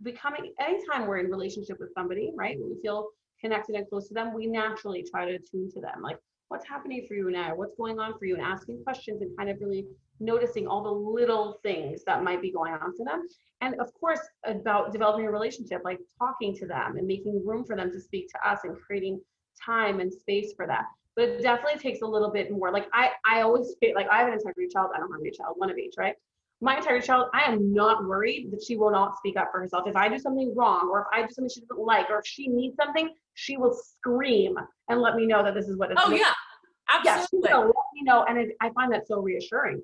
becoming. 0.02 0.54
Anytime 0.60 1.06
we're 1.06 1.18
in 1.18 1.30
relationship 1.30 1.76
with 1.78 1.90
somebody, 1.92 2.32
right? 2.34 2.56
We 2.58 2.80
feel 2.80 3.08
connected 3.38 3.76
and 3.76 3.86
close 3.86 4.08
to 4.08 4.14
them, 4.14 4.32
we 4.32 4.46
naturally 4.46 5.04
try 5.10 5.26
to 5.26 5.32
attune 5.32 5.70
to 5.72 5.80
them. 5.82 6.00
Like 6.00 6.16
what's 6.48 6.66
happening 6.66 7.04
for 7.08 7.14
you 7.14 7.30
now? 7.30 7.54
What's 7.54 7.74
going 7.76 7.98
on 7.98 8.18
for 8.18 8.24
you? 8.26 8.34
And 8.34 8.42
asking 8.42 8.82
questions 8.84 9.22
and 9.22 9.36
kind 9.36 9.50
of 9.50 9.58
really 9.60 9.86
noticing 10.20 10.66
all 10.66 10.82
the 10.82 10.90
little 10.90 11.58
things 11.62 12.04
that 12.04 12.22
might 12.22 12.40
be 12.40 12.50
going 12.50 12.72
on 12.72 12.96
for 12.96 13.04
them. 13.04 13.26
And 13.60 13.78
of 13.80 13.92
course, 13.94 14.20
about 14.44 14.92
developing 14.92 15.26
a 15.26 15.30
relationship, 15.30 15.82
like 15.84 15.98
talking 16.18 16.54
to 16.56 16.66
them 16.66 16.96
and 16.96 17.06
making 17.06 17.44
room 17.44 17.64
for 17.64 17.76
them 17.76 17.90
to 17.90 18.00
speak 18.00 18.28
to 18.28 18.48
us 18.48 18.60
and 18.64 18.76
creating 18.78 19.20
time 19.64 20.00
and 20.00 20.12
space 20.12 20.52
for 20.54 20.66
that. 20.66 20.84
But 21.14 21.28
it 21.28 21.42
definitely 21.42 21.78
takes 21.80 22.02
a 22.02 22.06
little 22.06 22.30
bit 22.30 22.50
more. 22.50 22.70
Like 22.70 22.88
I, 22.92 23.10
I 23.24 23.40
always 23.40 23.74
feel 23.80 23.94
like 23.94 24.08
I 24.10 24.18
have 24.18 24.28
an 24.28 24.34
integrity 24.34 24.68
child. 24.72 24.90
I 24.94 24.98
don't 24.98 25.10
have 25.10 25.20
any 25.20 25.30
child, 25.30 25.54
one 25.56 25.70
of 25.70 25.78
each, 25.78 25.94
right? 25.96 26.14
My 26.60 26.78
entire 26.78 27.00
child, 27.00 27.26
I 27.34 27.50
am 27.52 27.74
not 27.74 28.06
worried 28.06 28.50
that 28.50 28.62
she 28.66 28.76
will 28.76 28.90
not 28.90 29.16
speak 29.18 29.36
up 29.36 29.48
for 29.52 29.60
herself. 29.60 29.86
If 29.86 29.94
I 29.94 30.08
do 30.08 30.18
something 30.18 30.54
wrong, 30.56 30.88
or 30.90 31.00
if 31.00 31.06
I 31.12 31.26
do 31.26 31.32
something 31.32 31.50
she 31.50 31.60
doesn't 31.60 31.78
like, 31.78 32.08
or 32.08 32.20
if 32.20 32.26
she 32.26 32.48
needs 32.48 32.76
something, 32.76 33.10
she 33.34 33.58
will 33.58 33.74
scream 33.74 34.56
and 34.88 35.00
let 35.02 35.16
me 35.16 35.26
know 35.26 35.42
that 35.42 35.54
this 35.54 35.68
is 35.68 35.76
what 35.76 35.90
it's. 35.90 36.00
Oh 36.02 36.10
yeah, 36.12 36.32
absolutely. 37.04 37.50
Yeah, 37.50 37.58
let 37.58 37.74
me 37.94 38.02
know, 38.02 38.24
and 38.26 38.38
it, 38.38 38.56
I 38.62 38.70
find 38.70 38.90
that 38.92 39.06
so 39.06 39.20
reassuring. 39.20 39.82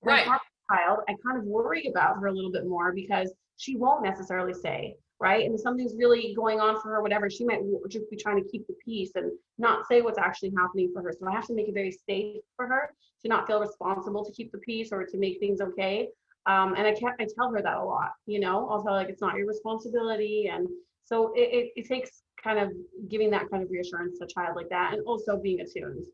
When 0.00 0.14
right. 0.14 0.40
child, 0.70 1.00
I 1.08 1.16
kind 1.26 1.38
of 1.38 1.44
worry 1.44 1.88
about 1.88 2.16
her 2.20 2.26
a 2.26 2.32
little 2.32 2.52
bit 2.52 2.66
more 2.66 2.92
because 2.92 3.32
she 3.56 3.76
won't 3.76 4.04
necessarily 4.04 4.54
say 4.54 4.96
right, 5.20 5.44
and 5.44 5.54
if 5.56 5.60
something's 5.60 5.94
really 5.96 6.34
going 6.36 6.60
on 6.60 6.80
for 6.80 6.90
her, 6.90 7.02
whatever. 7.02 7.30
She 7.30 7.44
might 7.44 7.60
just 7.88 8.08
be 8.10 8.16
trying 8.16 8.42
to 8.42 8.48
keep 8.48 8.64
the 8.68 8.74
peace 8.84 9.10
and 9.16 9.32
not 9.58 9.88
say 9.88 10.02
what's 10.02 10.18
actually 10.18 10.52
happening 10.56 10.92
for 10.92 11.02
her. 11.02 11.12
So 11.18 11.26
I 11.26 11.32
have 11.32 11.46
to 11.48 11.54
make 11.54 11.68
it 11.68 11.74
very 11.74 11.96
safe 12.08 12.42
for 12.56 12.68
her 12.68 12.90
to 13.22 13.28
not 13.28 13.46
feel 13.46 13.60
responsible 13.60 14.24
to 14.24 14.32
keep 14.32 14.52
the 14.52 14.58
peace 14.58 14.90
or 14.92 15.04
to 15.04 15.18
make 15.18 15.38
things 15.38 15.60
okay. 15.60 16.08
Um, 16.46 16.74
and 16.76 16.86
I 16.86 16.92
can't, 16.92 17.14
I 17.20 17.26
tell 17.36 17.52
her 17.52 17.62
that 17.62 17.76
a 17.76 17.84
lot, 17.84 18.12
you 18.26 18.40
know, 18.40 18.68
I'll 18.68 18.82
tell 18.82 18.94
like, 18.94 19.08
it's 19.08 19.20
not 19.20 19.36
your 19.36 19.46
responsibility. 19.46 20.50
And 20.52 20.66
so 21.04 21.32
it, 21.34 21.48
it, 21.52 21.72
it 21.76 21.88
takes 21.88 22.22
kind 22.42 22.58
of 22.58 22.72
giving 23.08 23.30
that 23.30 23.48
kind 23.50 23.62
of 23.62 23.70
reassurance 23.70 24.18
to 24.18 24.24
a 24.24 24.28
child 24.28 24.56
like 24.56 24.68
that 24.70 24.92
and 24.94 25.02
also 25.06 25.38
being 25.38 25.60
attuned 25.60 26.04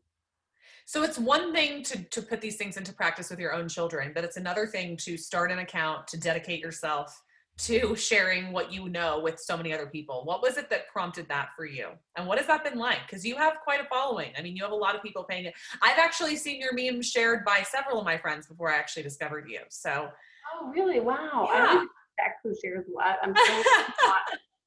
so 0.85 1.03
it's 1.03 1.17
one 1.17 1.53
thing 1.53 1.83
to 1.83 2.03
to 2.05 2.21
put 2.21 2.41
these 2.41 2.55
things 2.55 2.77
into 2.77 2.93
practice 2.93 3.29
with 3.29 3.39
your 3.39 3.53
own 3.53 3.67
children 3.67 4.11
but 4.13 4.23
it's 4.23 4.37
another 4.37 4.67
thing 4.67 4.97
to 4.97 5.17
start 5.17 5.51
an 5.51 5.59
account 5.59 6.07
to 6.07 6.19
dedicate 6.19 6.59
yourself 6.59 7.21
to 7.59 7.95
sharing 7.95 8.51
what 8.51 8.71
you 8.71 8.89
know 8.89 9.19
with 9.19 9.39
so 9.39 9.57
many 9.57 9.73
other 9.73 9.87
people 9.87 10.23
what 10.25 10.41
was 10.41 10.57
it 10.57 10.69
that 10.69 10.87
prompted 10.87 11.27
that 11.27 11.49
for 11.55 11.65
you 11.65 11.89
and 12.15 12.25
what 12.25 12.37
has 12.37 12.47
that 12.47 12.63
been 12.63 12.77
like 12.77 12.99
because 13.05 13.25
you 13.25 13.35
have 13.35 13.55
quite 13.63 13.81
a 13.81 13.85
following 13.85 14.31
i 14.37 14.41
mean 14.41 14.55
you 14.55 14.63
have 14.63 14.71
a 14.71 14.75
lot 14.75 14.95
of 14.95 15.03
people 15.03 15.23
paying 15.23 15.45
it 15.45 15.53
i've 15.81 15.97
actually 15.97 16.35
seen 16.35 16.59
your 16.59 16.73
memes 16.73 17.09
shared 17.09 17.43
by 17.45 17.61
several 17.61 17.99
of 17.99 18.05
my 18.05 18.17
friends 18.17 18.47
before 18.47 18.71
i 18.71 18.75
actually 18.77 19.03
discovered 19.03 19.45
you 19.49 19.59
so 19.69 20.09
oh 20.53 20.69
really 20.69 20.99
wow 20.99 21.49
yeah. 21.51 21.83
I 22.19 22.27
who 22.43 22.53
shares 22.61 22.85
what 22.87 23.17
i'm 23.23 23.35
so 23.35 23.63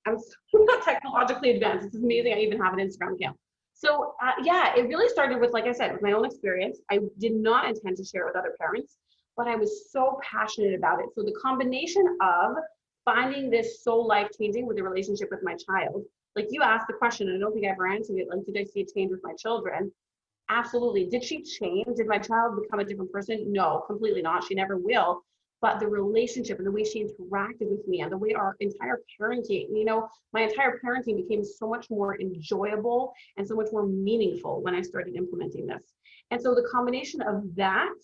I'm 0.07 0.19
so 0.19 0.59
not 0.65 0.83
technologically 0.83 1.51
advanced. 1.51 1.87
It's 1.87 1.97
amazing 1.97 2.35
I 2.35 2.39
even 2.39 2.61
have 2.61 2.73
an 2.73 2.81
Instagram 2.81 3.15
account. 3.15 3.37
So 3.73 4.15
uh, 4.23 4.33
yeah, 4.43 4.75
it 4.77 4.83
really 4.83 5.09
started 5.09 5.41
with, 5.41 5.53
like 5.53 5.65
I 5.65 5.73
said, 5.73 5.93
with 5.93 6.03
my 6.03 6.13
own 6.13 6.25
experience. 6.25 6.79
I 6.91 7.01
did 7.19 7.35
not 7.35 7.67
intend 7.67 7.97
to 7.97 8.05
share 8.05 8.23
it 8.23 8.27
with 8.27 8.37
other 8.37 8.55
parents, 8.59 8.97
but 9.37 9.49
I 9.49 9.57
was 9.57 9.91
so 9.91 10.21
passionate 10.23 10.75
about 10.75 11.01
it. 11.01 11.07
So 11.15 11.23
the 11.23 11.35
combination 11.41 12.05
of 12.21 12.57
finding 13.05 13.51
this 13.51 13.83
so 13.83 13.97
life 13.99 14.29
changing 14.39 14.67
with 14.67 14.77
the 14.77 14.83
relationship 14.83 15.29
with 15.31 15.43
my 15.43 15.57
child. 15.57 16.05
Like 16.37 16.47
you 16.51 16.63
asked 16.63 16.87
the 16.87 16.95
question, 16.95 17.29
and 17.29 17.37
I 17.37 17.41
don't 17.41 17.53
think 17.53 17.67
I 17.67 17.71
ever 17.71 17.87
answered 17.87 18.17
it. 18.17 18.29
Like, 18.29 18.45
did 18.47 18.57
I 18.57 18.65
see 18.65 18.81
a 18.81 18.87
change 18.87 19.11
with 19.11 19.21
my 19.23 19.35
children? 19.35 19.93
Absolutely. 20.49 21.07
Did 21.07 21.25
she 21.25 21.43
change? 21.43 21.87
Did 21.97 22.07
my 22.07 22.19
child 22.19 22.61
become 22.61 22.81
a 22.81 22.85
different 22.85 23.13
person? 23.13 23.53
No, 23.53 23.85
completely 23.87 24.23
not. 24.23 24.45
She 24.45 24.55
never 24.55 24.77
will. 24.77 25.23
But 25.61 25.79
the 25.79 25.87
relationship 25.87 26.59
and 26.59 26.67
the 26.67 26.73
way 26.73 26.83
she 26.83 27.05
interacted 27.05 27.71
with 27.71 27.87
me 27.87 28.01
and 28.01 28.11
the 28.11 28.19
way 28.19 28.35
our 28.35 28.57
entire 28.59 29.01
parenting, 29.21 29.69
you 29.71 29.85
know, 29.85 30.09
my 30.33 30.43
entire 30.43 30.81
parenting 30.85 31.17
became 31.17 31.45
so 31.45 31.69
much 31.69 31.89
more 31.89 32.21
enjoyable 32.21 33.13
and 33.37 33.47
so 33.47 33.55
much 33.55 33.69
more 33.71 33.87
meaningful 33.87 34.61
when 34.63 34.75
I 34.75 34.83
started 34.83 35.15
implementing 35.15 35.67
this. 35.67 35.95
And 36.33 36.43
so 36.43 36.55
the 36.55 36.67
combination 36.73 37.23
of 37.23 37.55
that 37.55 37.95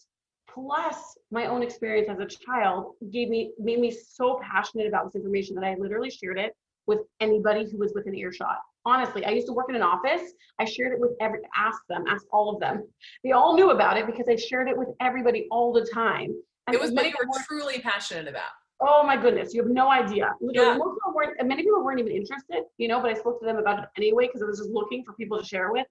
plus 0.64 1.16
my 1.30 1.46
own 1.46 1.62
experience 1.62 2.08
as 2.08 2.18
a 2.18 2.26
child 2.26 2.94
gave 3.12 3.28
me 3.28 3.52
made 3.58 3.78
me 3.78 3.90
so 3.90 4.40
passionate 4.42 4.86
about 4.86 5.04
this 5.06 5.14
information 5.14 5.54
that 5.54 5.64
I 5.64 5.74
literally 5.78 6.10
shared 6.10 6.38
it 6.38 6.56
with 6.86 7.00
anybody 7.20 7.68
who 7.70 7.78
was 7.78 7.92
within 7.94 8.14
earshot. 8.14 8.56
Honestly, 8.84 9.24
I 9.24 9.30
used 9.30 9.46
to 9.48 9.52
work 9.52 9.66
in 9.68 9.76
an 9.76 9.82
office. 9.82 10.32
I 10.58 10.64
shared 10.64 10.92
it 10.92 11.00
with 11.00 11.10
every 11.20 11.40
ask 11.54 11.80
them, 11.88 12.04
ask 12.08 12.24
all 12.32 12.54
of 12.54 12.60
them. 12.60 12.88
They 13.22 13.32
all 13.32 13.54
knew 13.54 13.70
about 13.70 13.98
it 13.98 14.06
because 14.06 14.26
I 14.28 14.36
shared 14.36 14.68
it 14.68 14.76
with 14.76 14.88
everybody 15.00 15.46
all 15.50 15.72
the 15.72 15.86
time. 15.92 16.34
And 16.66 16.74
it 16.74 16.80
was 16.80 16.92
what 16.92 17.04
you 17.04 17.14
were 17.20 17.42
truly 17.46 17.80
passionate 17.80 18.28
about. 18.28 18.50
Oh 18.80 19.02
my 19.02 19.16
goodness, 19.16 19.52
you 19.52 19.62
have 19.62 19.70
no 19.70 19.90
idea. 19.90 20.34
Literally, 20.40 20.70
yeah. 20.70 20.78
most 20.78 20.96
people 20.96 21.12
weren't, 21.14 21.46
many 21.46 21.62
people 21.62 21.84
weren't 21.84 21.98
even 21.98 22.12
interested, 22.12 22.62
you 22.78 22.88
know, 22.88 23.00
but 23.00 23.10
I 23.10 23.14
spoke 23.14 23.40
to 23.40 23.46
them 23.46 23.56
about 23.56 23.80
it 23.80 23.88
anyway 23.96 24.26
because 24.26 24.40
I 24.40 24.46
was 24.46 24.58
just 24.58 24.70
looking 24.70 25.04
for 25.04 25.12
people 25.14 25.38
to 25.38 25.44
share 25.44 25.72
with. 25.72 25.86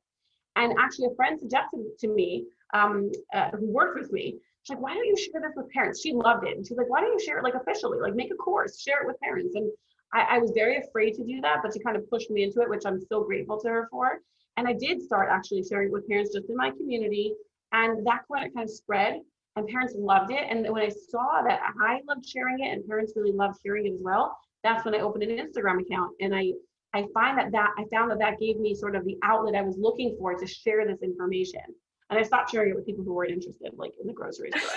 And 0.56 0.73
actually, 0.80 1.08
a 1.12 1.15
friend 1.15 1.39
suggested 1.39 1.86
to 1.99 2.08
me, 2.08 2.45
um, 2.73 3.12
uh, 3.34 3.49
who 3.51 3.67
worked 3.71 3.99
with 3.99 4.12
me, 4.12 4.39
she's 4.67 4.75
like, 4.75 4.84
why 4.84 4.93
don't 4.93 5.06
you 5.06 5.17
share 5.17 5.41
this 5.41 5.53
with 5.56 5.69
parents? 5.71 6.01
She 6.01 6.13
loved 6.13 6.45
it. 6.45 6.58
And 6.58 6.67
she's 6.67 6.77
like, 6.77 6.89
why 6.89 7.01
don't 7.01 7.13
you 7.13 7.25
share 7.25 7.38
it 7.38 7.43
like 7.43 7.56
officially? 7.56 7.99
Like 7.99 8.15
make 8.15 8.32
a 8.32 8.36
course, 8.36 8.82
share 8.82 9.01
it 9.01 9.08
with 9.08 9.19
parents. 9.21 9.56
And 9.56 9.71
I, 10.13 10.36
I 10.36 10.38
was 10.39 10.51
very 10.53 10.77
afraid 10.77 11.15
to 11.15 11.23
do 11.23 11.41
that, 11.41 11.60
but 11.63 11.73
she 11.73 11.80
kind 11.80 11.95
of 11.95 12.10
pushed 12.10 12.30
me 12.30 12.43
into 12.43 12.62
it, 12.62 12.69
which 12.69 12.86
I'm 12.86 13.01
so 13.01 13.23
grateful 13.23 13.60
to 13.62 13.69
her 13.69 13.88
for. 13.89 14.19
And 14.58 14.67
I 14.67 14.73
did 14.73 15.01
start 15.01 15.30
actually 15.32 15.63
sharing 15.63 15.91
with 15.91 16.08
parents 16.08 16.34
just 16.34 16.49
in 16.49 16.58
my 16.58 16.71
community. 16.71 17.34
And 17.71 18.06
that 18.06 18.21
kind 18.32 18.47
of 18.47 18.53
kind 18.53 18.65
of 18.65 18.69
spread 18.69 19.21
and 19.56 19.67
parents 19.67 19.93
loved 19.97 20.32
it. 20.32 20.45
And 20.49 20.67
when 20.69 20.84
I 20.84 20.89
saw 20.89 21.41
that 21.47 21.62
I 21.82 22.01
loved 22.08 22.27
sharing 22.27 22.60
it 22.63 22.73
and 22.73 22.88
parents 22.88 23.13
really 23.15 23.32
loved 23.32 23.60
hearing 23.63 23.88
it 23.88 23.93
as 23.93 24.01
well, 24.01 24.38
that's 24.63 24.86
when 24.86 24.95
I 24.95 24.99
opened 24.99 25.23
an 25.23 25.30
Instagram 25.30 25.82
account. 25.82 26.12
And 26.19 26.36
I 26.36 26.51
I 26.93 27.06
find 27.13 27.38
that 27.38 27.51
that 27.51 27.71
I 27.77 27.84
found 27.91 28.12
that 28.12 28.19
that 28.19 28.39
gave 28.39 28.58
me 28.58 28.73
sort 28.73 28.95
of 28.95 29.06
the 29.06 29.17
outlet 29.23 29.56
I 29.56 29.62
was 29.62 29.77
looking 29.77 30.15
for 30.19 30.36
to 30.36 30.47
share 30.47 30.86
this 30.88 31.01
information. 31.03 31.62
And 32.10 32.20
I 32.20 32.24
stopped 32.24 32.52
sharing 32.52 32.72
it 32.72 32.76
with 32.76 32.86
people 32.86 33.04
who 33.04 33.13
weren't 33.13 33.32
interested, 33.32 33.72
like 33.76 33.91
in 34.00 34.08
the 34.08 34.13
grocery 34.13 34.52
store. 34.52 34.70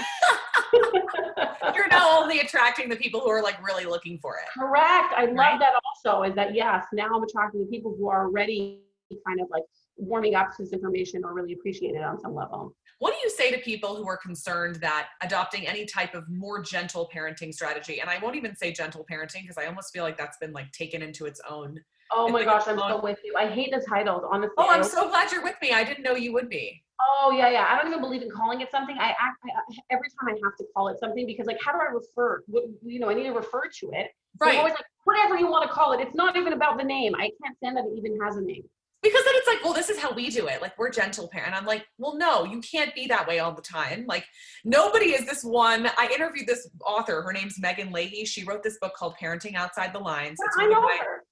You're 1.74 1.88
now 1.88 2.20
only 2.20 2.40
attracting 2.40 2.88
the 2.88 2.96
people 2.96 3.20
who 3.20 3.30
are 3.30 3.42
like 3.42 3.64
really 3.64 3.84
looking 3.84 4.18
for 4.18 4.36
it. 4.36 4.48
Correct. 4.58 5.14
I 5.16 5.26
right? 5.26 5.52
love 5.52 5.60
that 5.60 5.72
also 5.84 6.22
is 6.24 6.34
that 6.34 6.54
yes, 6.54 6.86
now 6.92 7.08
I'm 7.14 7.22
attracting 7.22 7.60
the 7.60 7.66
people 7.66 7.94
who 7.96 8.08
are 8.08 8.26
already 8.26 8.80
kind 9.26 9.40
of 9.40 9.48
like 9.50 9.64
warming 9.96 10.34
up 10.34 10.56
to 10.56 10.62
this 10.62 10.72
information 10.72 11.24
or 11.24 11.34
really 11.34 11.52
appreciate 11.52 11.94
it 11.94 12.02
on 12.02 12.18
some 12.18 12.34
level. 12.34 12.74
What 12.98 13.12
do 13.12 13.18
you 13.22 13.30
say 13.30 13.50
to 13.50 13.58
people 13.58 13.96
who 13.96 14.06
are 14.08 14.16
concerned 14.16 14.76
that 14.76 15.08
adopting 15.22 15.66
any 15.66 15.84
type 15.86 16.14
of 16.14 16.28
more 16.28 16.62
gentle 16.62 17.08
parenting 17.14 17.52
strategy, 17.52 18.00
and 18.00 18.10
I 18.10 18.18
won't 18.18 18.36
even 18.36 18.54
say 18.54 18.72
gentle 18.72 19.06
parenting 19.10 19.42
because 19.42 19.56
I 19.58 19.66
almost 19.66 19.92
feel 19.92 20.04
like 20.04 20.18
that's 20.18 20.36
been 20.38 20.52
like 20.52 20.70
taken 20.72 21.02
into 21.02 21.26
its 21.26 21.40
own. 21.48 21.80
Oh 22.12 22.28
my 22.28 22.44
gosh, 22.44 22.64
I'm 22.66 22.78
so 22.78 23.00
with 23.00 23.18
you. 23.24 23.34
I 23.38 23.48
hate 23.48 23.72
the 23.72 23.84
titles, 23.88 24.24
honestly. 24.30 24.54
Oh, 24.58 24.68
I'm 24.68 24.84
so 24.84 25.08
glad 25.08 25.30
you're 25.30 25.44
with 25.44 25.56
me. 25.62 25.72
I 25.72 25.84
didn't 25.84 26.02
know 26.02 26.14
you 26.14 26.32
would 26.32 26.48
be. 26.48 26.82
Oh 27.00 27.32
yeah, 27.36 27.50
yeah. 27.50 27.66
I 27.68 27.76
don't 27.76 27.90
even 27.90 28.02
believe 28.02 28.22
in 28.22 28.30
calling 28.30 28.60
it 28.60 28.70
something. 28.70 28.96
I 28.98 29.10
act 29.10 29.38
I, 29.44 29.50
every 29.90 30.08
time 30.08 30.28
I 30.28 30.38
have 30.44 30.56
to 30.58 30.64
call 30.74 30.88
it 30.88 30.98
something 30.98 31.26
because 31.26 31.46
like, 31.46 31.58
how 31.64 31.72
do 31.72 31.78
I 31.78 31.92
refer? 31.92 32.42
What, 32.46 32.64
you 32.84 33.00
know, 33.00 33.08
I 33.08 33.14
need 33.14 33.24
to 33.24 33.32
refer 33.32 33.62
to 33.80 33.90
it. 33.92 34.10
Right. 34.38 34.42
So 34.42 34.50
I'm 34.50 34.58
always 34.58 34.74
like, 34.74 34.84
whatever 35.04 35.36
you 35.36 35.48
want 35.48 35.68
to 35.68 35.74
call 35.74 35.92
it. 35.92 36.00
It's 36.00 36.14
not 36.14 36.36
even 36.36 36.52
about 36.52 36.78
the 36.78 36.84
name. 36.84 37.14
I 37.14 37.30
can't 37.42 37.56
stand 37.56 37.76
that 37.76 37.84
it 37.84 37.96
even 37.96 38.18
has 38.20 38.36
a 38.36 38.42
name 38.42 38.64
because 39.02 39.24
then 39.24 39.34
it's 39.36 39.48
like 39.48 39.64
well 39.64 39.72
this 39.72 39.88
is 39.88 39.98
how 39.98 40.12
we 40.12 40.28
do 40.30 40.46
it 40.48 40.60
like 40.60 40.76
we're 40.78 40.90
gentle 40.90 41.28
parent 41.28 41.54
i'm 41.54 41.64
like 41.64 41.86
well 41.98 42.16
no 42.16 42.44
you 42.44 42.60
can't 42.60 42.94
be 42.94 43.06
that 43.06 43.26
way 43.26 43.38
all 43.38 43.52
the 43.52 43.62
time 43.62 44.04
like 44.06 44.24
nobody 44.64 45.06
is 45.06 45.26
this 45.26 45.42
one 45.42 45.88
i 45.96 46.08
interviewed 46.14 46.46
this 46.46 46.68
author 46.84 47.22
her 47.22 47.32
name's 47.32 47.58
meghan 47.58 47.92
leahy 47.92 48.24
she 48.24 48.44
wrote 48.44 48.62
this 48.62 48.78
book 48.78 48.94
called 48.94 49.14
parenting 49.20 49.54
outside 49.54 49.92
the 49.92 49.98
lines 49.98 50.38
yeah, 50.38 50.64
i 50.64 50.68
know 50.68 50.82
my, 50.82 50.98
her 51.00 51.24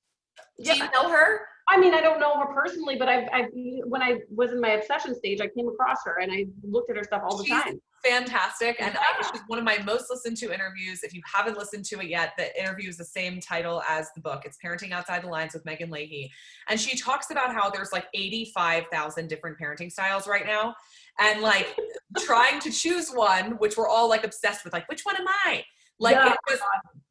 do 0.63 0.65
yeah. 0.65 0.75
you 0.75 0.91
know 0.93 1.11
her 1.11 1.41
I 1.71 1.79
mean, 1.79 1.95
I 1.95 2.01
don't 2.01 2.19
know 2.19 2.39
her 2.39 2.53
personally, 2.55 2.97
but 2.97 3.09
I've, 3.09 3.29
I've 3.33 3.47
when 3.85 4.03
I 4.03 4.21
was 4.31 4.53
in 4.53 4.61
my 4.61 4.71
obsession 4.71 5.15
stage, 5.15 5.41
I 5.41 5.49
came 5.49 5.69
across 5.69 5.99
her 6.07 6.19
and 6.21 6.33
I 6.33 6.47
looked 6.63 6.91
at 6.91 6.97
her 6.97 7.05
stuff 7.05 7.23
all 7.25 7.37
the 7.37 7.45
she's 7.45 7.63
time. 7.63 7.81
Fantastic, 8.05 8.81
and 8.81 8.95
yeah. 8.95 9.01
I, 9.01 9.31
she's 9.31 9.43
one 9.49 9.59
of 9.59 9.65
my 9.65 9.79
most 9.85 10.09
listened 10.09 10.37
to 10.39 10.55
interviews. 10.55 11.03
If 11.03 11.13
you 11.13 11.21
haven't 11.31 11.59
listened 11.59 11.85
to 11.87 12.01
it 12.01 12.09
yet, 12.09 12.33
the 12.39 12.59
interview 12.59 12.89
is 12.89 12.97
the 12.97 13.05
same 13.05 13.41
title 13.41 13.83
as 13.89 14.09
the 14.15 14.21
book. 14.21 14.45
It's 14.45 14.57
"Parenting 14.65 14.93
Outside 14.93 15.25
the 15.25 15.29
Lines" 15.29 15.53
with 15.53 15.65
Meghan 15.65 15.91
Leahy, 15.91 16.31
and 16.69 16.81
she 16.81 16.97
talks 16.97 17.31
about 17.31 17.53
how 17.53 17.69
there's 17.71 17.93
like 17.93 18.07
eighty-five 18.15 18.85
thousand 18.91 19.29
different 19.29 19.59
parenting 19.59 19.91
styles 19.91 20.27
right 20.27 20.47
now, 20.47 20.75
and 21.19 21.43
like 21.43 21.77
trying 22.19 22.61
to 22.61 22.71
choose 22.71 23.11
one, 23.11 23.53
which 23.59 23.77
we're 23.77 23.89
all 23.89 24.09
like 24.09 24.25
obsessed 24.25 24.65
with. 24.65 24.73
Like, 24.73 24.89
which 24.89 25.03
one 25.03 25.17
am 25.17 25.27
I? 25.45 25.65
Like, 25.99 26.15
yeah. 26.15 26.35
just, 26.49 26.63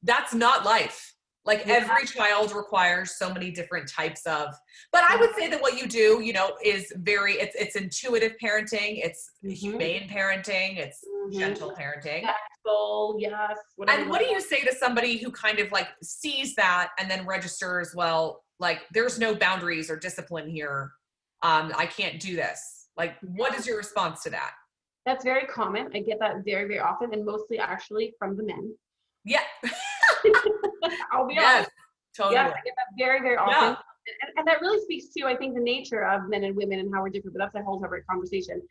that's 0.03 0.33
not 0.33 0.63
life 0.63 1.16
like 1.47 1.63
yeah. 1.65 1.75
every 1.75 2.05
child 2.05 2.53
requires 2.53 3.17
so 3.17 3.33
many 3.33 3.49
different 3.49 3.89
types 3.89 4.27
of 4.27 4.53
but 4.91 5.03
i 5.09 5.15
would 5.15 5.33
say 5.33 5.49
that 5.49 5.59
what 5.61 5.79
you 5.79 5.87
do 5.87 6.21
you 6.21 6.33
know 6.33 6.51
is 6.63 6.93
very 6.97 7.35
it's 7.35 7.55
it's 7.55 7.75
intuitive 7.75 8.33
parenting 8.43 8.99
it's 9.03 9.31
mm-hmm. 9.43 9.53
humane 9.53 10.07
parenting 10.09 10.77
it's 10.77 10.99
mm-hmm. 11.03 11.39
gentle 11.39 11.71
parenting. 11.71 12.21
Tactful, 12.21 13.15
yes 13.17 13.57
and 13.87 14.09
what 14.09 14.19
do 14.19 14.27
you 14.27 14.41
say 14.41 14.61
to 14.61 14.75
somebody 14.75 15.17
who 15.17 15.31
kind 15.31 15.59
of 15.59 15.71
like 15.71 15.87
sees 16.03 16.53
that 16.55 16.89
and 16.99 17.09
then 17.09 17.25
registers 17.25 17.93
well 17.95 18.43
like 18.59 18.81
there's 18.93 19.17
no 19.17 19.33
boundaries 19.33 19.89
or 19.89 19.97
discipline 19.97 20.49
here 20.49 20.91
um 21.43 21.71
i 21.77 21.85
can't 21.85 22.19
do 22.19 22.35
this? 22.35 22.89
Like 22.97 23.15
what 23.21 23.55
is 23.55 23.65
your 23.65 23.77
response 23.77 24.23
to 24.23 24.31
that? 24.31 24.51
That's 25.05 25.23
very 25.23 25.45
common. 25.45 25.89
I 25.93 25.99
get 25.99 26.19
that 26.19 26.43
very 26.43 26.67
very 26.67 26.79
often 26.79 27.13
and 27.13 27.23
mostly 27.23 27.57
actually 27.57 28.13
from 28.19 28.35
the 28.35 28.43
men. 28.43 28.75
Yeah 29.23 29.41
I'll 31.11 31.27
be 31.27 31.35
yes, 31.35 31.55
honest. 31.55 31.71
Totally. 32.15 32.35
Yes, 32.35 32.51
I 32.51 32.61
get 32.65 32.73
that 32.75 32.97
very, 32.97 33.21
very 33.21 33.37
often. 33.37 33.53
Yeah. 33.53 33.75
And, 34.21 34.37
and, 34.37 34.47
that 34.47 34.61
really 34.61 34.81
speaks 34.81 35.13
to, 35.17 35.25
I 35.25 35.35
think, 35.35 35.53
the 35.53 35.61
nature 35.61 36.05
of 36.05 36.29
men 36.29 36.45
and 36.45 36.55
women 36.55 36.79
and 36.79 36.93
how 36.93 37.03
we're 37.03 37.09
different, 37.09 37.35
but 37.37 37.43
that's 37.43 37.55
a 37.55 37.63
whole 37.63 37.79
separate 37.81 38.07
conversation. 38.07 38.61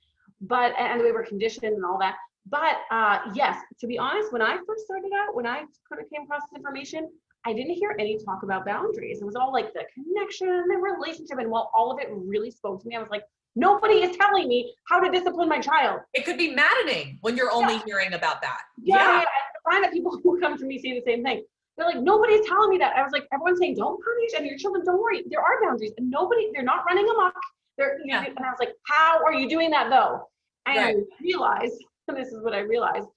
But, 0.41 0.73
and 0.79 0.99
the 0.99 1.05
way 1.05 1.13
we're 1.13 1.27
conditioned 1.27 1.75
and 1.75 1.85
all 1.85 1.99
that. 2.01 2.17
But 2.49 2.77
uh, 2.91 3.19
yes, 3.35 3.59
to 3.81 3.87
be 3.87 3.99
honest, 3.99 4.33
when 4.33 4.41
I 4.41 4.57
first 4.67 4.85
started 4.85 5.11
out, 5.15 5.35
when 5.35 5.47
I 5.47 5.59
kind 5.59 6.01
of 6.01 6.09
came 6.11 6.23
across 6.23 6.43
this 6.43 6.57
information, 6.57 7.09
I 7.45 7.53
didn't 7.53 7.75
hear 7.75 7.95
any 7.99 8.19
talk 8.25 8.43
about 8.43 8.65
boundaries. 8.65 9.21
It 9.21 9.25
was 9.25 9.37
all 9.37 9.53
like 9.53 9.73
the 9.73 9.85
connection, 9.95 10.65
the 10.69 10.77
relationship. 10.77 11.39
And 11.39 11.51
while 11.51 11.71
all 11.75 11.93
of 11.93 12.01
it 12.01 12.09
really 12.11 12.51
spoke 12.51 12.83
to 12.83 12.89
me, 12.89 12.97
I 12.97 13.01
was 13.01 13.11
like, 13.11 13.23
nobody 13.55 14.03
is 14.03 14.17
telling 14.17 14.49
me 14.49 14.75
how 14.89 15.01
to 15.01 15.11
discipline 15.11 15.49
my 15.49 15.61
child. 15.61 16.01
It 16.15 16.25
could 16.25 16.39
be 16.39 16.55
maddening 16.55 17.19
when 17.21 17.37
you're 17.37 17.53
only 17.53 17.75
yeah. 17.75 17.83
hearing 17.87 18.13
about 18.15 18.43
that. 18.43 18.61
Yeah. 18.83 18.97
yeah. 18.97 19.25
I 19.25 19.71
find 19.71 19.85
that 19.85 19.93
people 19.93 20.19
who 20.25 20.41
come 20.41 20.57
to 20.59 20.65
me 20.65 20.79
say 20.79 20.93
the 20.93 21.03
same 21.05 21.25
thing. 21.25 21.45
They're 21.77 21.87
like, 21.87 22.01
nobody's 22.01 22.47
telling 22.47 22.71
me 22.71 22.79
that. 22.79 22.97
I 22.97 23.03
was 23.03 23.13
like, 23.13 23.27
everyone's 23.33 23.59
saying, 23.59 23.77
don't 23.77 24.03
punish, 24.03 24.31
and 24.37 24.47
your 24.47 24.57
children, 24.57 24.85
don't 24.85 25.01
worry. 25.01 25.23
There 25.29 25.41
are 25.41 25.63
boundaries, 25.63 25.93
and 25.99 26.11
nobody, 26.11 26.51
they're 26.55 26.63
not 26.63 26.85
running 26.87 27.07
amok. 27.09 27.35
They're, 27.77 27.99
yeah. 28.05 28.25
and 28.25 28.39
I 28.39 28.51
was 28.51 28.59
like, 28.59 28.73
how 28.87 29.23
are 29.25 29.35
you 29.35 29.49
doing 29.49 29.71
that 29.71 29.91
though? 29.91 30.29
And 30.67 30.77
right. 30.77 30.97
I 30.97 31.23
realized, 31.23 31.75
and 32.09 32.17
this 32.17 32.29
is 32.29 32.43
what 32.43 32.55
I 32.55 32.61
realized 32.61 33.09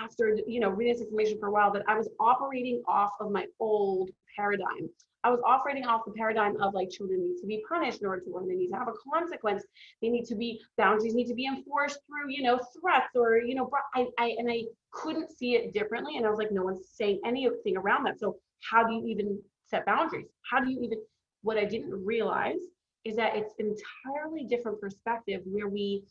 after, 0.00 0.38
you 0.46 0.60
know, 0.60 0.70
reading 0.70 0.94
this 0.94 1.02
information 1.02 1.38
for 1.38 1.48
a 1.48 1.50
while, 1.50 1.72
that 1.72 1.82
I 1.88 1.96
was 1.96 2.08
operating 2.20 2.82
off 2.88 3.10
of 3.20 3.30
my 3.30 3.46
old 3.60 4.10
paradigm. 4.36 4.88
I 5.24 5.30
was 5.30 5.40
operating 5.44 5.84
off 5.84 6.02
the 6.06 6.12
paradigm 6.12 6.60
of 6.60 6.74
like 6.74 6.90
children 6.90 7.20
need 7.20 7.40
to 7.40 7.46
be 7.46 7.62
punished 7.68 8.00
in 8.00 8.06
order 8.06 8.22
to 8.22 8.30
learn. 8.30 8.48
They 8.48 8.54
need 8.54 8.68
to 8.68 8.76
have 8.76 8.88
a 8.88 8.92
consequence. 9.12 9.64
They 10.00 10.08
need 10.08 10.24
to 10.26 10.34
be 10.34 10.60
boundaries 10.76 11.14
need 11.14 11.26
to 11.26 11.34
be 11.34 11.46
enforced 11.46 11.98
through 12.06 12.30
you 12.30 12.42
know 12.42 12.60
threats 12.80 13.16
or 13.16 13.38
you 13.38 13.54
know 13.54 13.70
I, 13.94 14.06
I 14.18 14.36
and 14.38 14.50
I 14.50 14.62
couldn't 14.92 15.30
see 15.30 15.54
it 15.54 15.72
differently. 15.72 16.16
And 16.16 16.26
I 16.26 16.30
was 16.30 16.38
like, 16.38 16.52
no 16.52 16.62
one's 16.62 16.88
saying 16.94 17.20
anything 17.24 17.76
around 17.76 18.04
that. 18.04 18.18
So 18.18 18.36
how 18.70 18.86
do 18.86 18.94
you 18.94 19.06
even 19.06 19.40
set 19.66 19.86
boundaries? 19.86 20.28
How 20.50 20.60
do 20.60 20.70
you 20.70 20.80
even? 20.82 20.98
What 21.42 21.56
I 21.56 21.64
didn't 21.64 21.92
realize 22.04 22.60
is 23.04 23.16
that 23.16 23.36
it's 23.36 23.54
entirely 23.58 24.44
different 24.44 24.80
perspective 24.80 25.40
where 25.44 25.68
we 25.68 26.02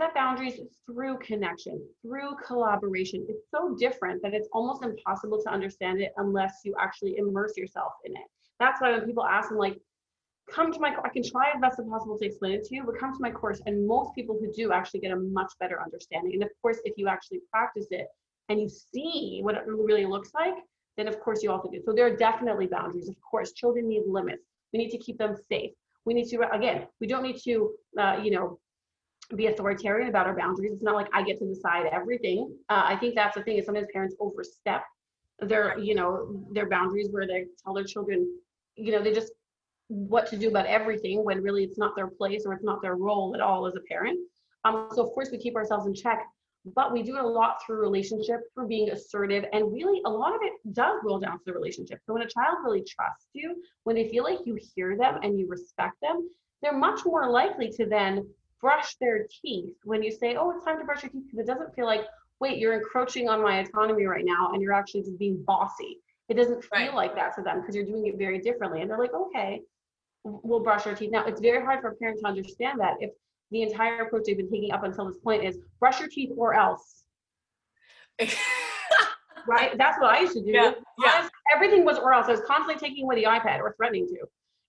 set 0.00 0.14
boundaries 0.14 0.60
through 0.86 1.18
connection, 1.18 1.80
through 2.02 2.30
collaboration. 2.46 3.26
It's 3.28 3.44
so 3.54 3.76
different 3.78 4.22
that 4.22 4.32
it's 4.32 4.48
almost 4.52 4.82
impossible 4.82 5.42
to 5.42 5.50
understand 5.50 6.00
it 6.00 6.12
unless 6.16 6.60
you 6.64 6.74
actually 6.80 7.16
immerse 7.18 7.56
yourself 7.56 7.92
in 8.04 8.12
it. 8.12 8.22
That's 8.58 8.80
why 8.80 8.92
when 8.92 9.04
people 9.04 9.24
ask 9.24 9.50
me, 9.50 9.58
like, 9.58 9.78
come 10.50 10.72
to 10.72 10.80
my, 10.80 10.94
I 11.04 11.08
can 11.10 11.22
try 11.22 11.50
as 11.54 11.60
best 11.60 11.78
as 11.78 11.86
possible 11.86 12.18
to 12.18 12.24
explain 12.24 12.52
it 12.52 12.64
to 12.64 12.74
you, 12.74 12.84
but 12.84 12.98
come 12.98 13.12
to 13.12 13.20
my 13.20 13.30
course. 13.30 13.60
And 13.66 13.86
most 13.86 14.14
people 14.14 14.38
who 14.40 14.50
do 14.52 14.72
actually 14.72 15.00
get 15.00 15.12
a 15.12 15.16
much 15.16 15.52
better 15.60 15.80
understanding. 15.82 16.32
And 16.34 16.42
of 16.42 16.50
course, 16.62 16.78
if 16.84 16.94
you 16.96 17.08
actually 17.08 17.40
practice 17.50 17.86
it 17.90 18.06
and 18.48 18.60
you 18.60 18.68
see 18.68 19.40
what 19.42 19.54
it 19.54 19.62
really 19.66 20.06
looks 20.06 20.30
like, 20.34 20.54
then 20.96 21.08
of 21.08 21.20
course 21.20 21.42
you 21.42 21.50
also 21.52 21.70
do. 21.70 21.80
So 21.84 21.92
there 21.92 22.06
are 22.06 22.16
definitely 22.16 22.66
boundaries. 22.66 23.08
Of 23.08 23.16
course, 23.20 23.52
children 23.52 23.86
need 23.88 24.02
limits. 24.06 24.44
We 24.72 24.78
need 24.78 24.90
to 24.90 24.98
keep 24.98 25.18
them 25.18 25.36
safe. 25.48 25.72
We 26.06 26.14
need 26.14 26.28
to, 26.28 26.50
again, 26.52 26.86
we 27.00 27.06
don't 27.06 27.22
need 27.22 27.38
to, 27.44 27.72
uh, 27.98 28.18
you 28.22 28.30
know, 28.30 28.58
be 29.36 29.46
authoritarian 29.46 30.08
about 30.08 30.26
our 30.26 30.36
boundaries. 30.36 30.72
It's 30.72 30.82
not 30.82 30.94
like 30.94 31.08
I 31.12 31.22
get 31.22 31.38
to 31.38 31.46
decide 31.46 31.86
everything. 31.92 32.52
Uh, 32.68 32.82
I 32.84 32.96
think 32.96 33.14
that's 33.14 33.36
the 33.36 33.42
thing 33.42 33.58
is 33.58 33.66
sometimes 33.66 33.86
parents 33.92 34.14
overstep 34.20 34.82
their 35.42 35.78
you 35.78 35.94
know 35.94 36.44
their 36.52 36.68
boundaries 36.68 37.08
where 37.10 37.26
they 37.26 37.46
tell 37.64 37.74
their 37.74 37.84
children 37.84 38.28
you 38.76 38.92
know 38.92 39.02
they 39.02 39.12
just 39.12 39.32
what 39.88 40.26
to 40.28 40.36
do 40.36 40.48
about 40.48 40.66
everything 40.66 41.24
when 41.24 41.42
really 41.42 41.64
it's 41.64 41.78
not 41.78 41.96
their 41.96 42.08
place 42.08 42.44
or 42.46 42.52
it's 42.52 42.64
not 42.64 42.80
their 42.82 42.96
role 42.96 43.34
at 43.34 43.40
all 43.40 43.66
as 43.66 43.74
a 43.74 43.80
parent 43.88 44.18
um, 44.64 44.88
so 44.92 45.04
of 45.04 45.12
course 45.12 45.30
we 45.32 45.38
keep 45.38 45.56
ourselves 45.56 45.86
in 45.86 45.94
check 45.94 46.24
but 46.74 46.92
we 46.92 47.02
do 47.02 47.16
it 47.16 47.24
a 47.24 47.26
lot 47.26 47.56
through 47.64 47.80
relationship 47.80 48.40
through 48.54 48.68
being 48.68 48.90
assertive 48.90 49.44
and 49.52 49.72
really 49.72 50.02
a 50.04 50.10
lot 50.10 50.34
of 50.34 50.40
it 50.42 50.52
does 50.74 51.00
roll 51.02 51.18
down 51.18 51.32
to 51.38 51.44
the 51.46 51.52
relationship 51.52 51.98
so 52.04 52.12
when 52.12 52.22
a 52.22 52.28
child 52.28 52.58
really 52.62 52.84
trusts 52.88 53.28
you 53.32 53.62
when 53.84 53.96
they 53.96 54.08
feel 54.08 54.22
like 54.22 54.38
you 54.44 54.58
hear 54.74 54.96
them 54.96 55.18
and 55.22 55.38
you 55.38 55.48
respect 55.48 55.94
them 56.02 56.28
they're 56.62 56.76
much 56.76 57.00
more 57.06 57.30
likely 57.30 57.70
to 57.70 57.86
then 57.86 58.24
brush 58.60 58.96
their 59.00 59.26
teeth 59.42 59.74
when 59.84 60.02
you 60.02 60.10
say 60.10 60.36
oh 60.36 60.50
it's 60.50 60.64
time 60.64 60.78
to 60.78 60.84
brush 60.84 61.02
your 61.02 61.10
teeth 61.10 61.24
because 61.30 61.38
it 61.38 61.46
doesn't 61.46 61.74
feel 61.74 61.86
like 61.86 62.04
wait, 62.40 62.58
you're 62.58 62.74
encroaching 62.74 63.28
on 63.28 63.42
my 63.42 63.58
autonomy 63.60 64.06
right 64.06 64.24
now 64.24 64.50
and 64.52 64.62
you're 64.62 64.72
actually 64.72 65.02
just 65.02 65.18
being 65.18 65.42
bossy. 65.46 65.98
It 66.28 66.34
doesn't 66.34 66.64
feel 66.64 66.86
right. 66.86 66.94
like 66.94 67.14
that 67.14 67.34
to 67.36 67.42
them 67.42 67.60
because 67.60 67.74
you're 67.74 67.84
doing 67.84 68.06
it 68.06 68.16
very 68.16 68.38
differently. 68.38 68.80
And 68.80 68.90
they're 68.90 68.98
like, 68.98 69.12
okay, 69.12 69.60
we'll 70.24 70.60
brush 70.60 70.86
our 70.86 70.94
teeth. 70.94 71.10
Now, 71.10 71.24
it's 71.26 71.40
very 71.40 71.62
hard 71.62 71.80
for 71.80 71.88
a 71.88 71.94
parent 71.96 72.20
to 72.20 72.26
understand 72.26 72.80
that 72.80 72.94
if 73.00 73.10
the 73.50 73.62
entire 73.62 74.02
approach 74.02 74.24
they've 74.26 74.36
been 74.36 74.50
taking 74.50 74.72
up 74.72 74.84
until 74.84 75.06
this 75.06 75.18
point 75.18 75.44
is 75.44 75.58
brush 75.78 76.00
your 76.00 76.08
teeth 76.08 76.30
or 76.36 76.54
else. 76.54 77.02
right? 79.46 79.76
That's 79.76 80.00
what 80.00 80.14
I 80.14 80.20
used 80.20 80.34
to 80.34 80.42
do. 80.42 80.52
Yeah. 80.52 80.72
yeah. 81.04 81.28
Everything 81.54 81.84
was 81.84 81.98
or 81.98 82.12
else. 82.12 82.28
I 82.28 82.32
was 82.32 82.42
constantly 82.46 82.76
taking 82.76 83.04
away 83.04 83.16
the 83.16 83.24
iPad 83.24 83.58
or 83.60 83.74
threatening 83.76 84.06
to. 84.06 84.14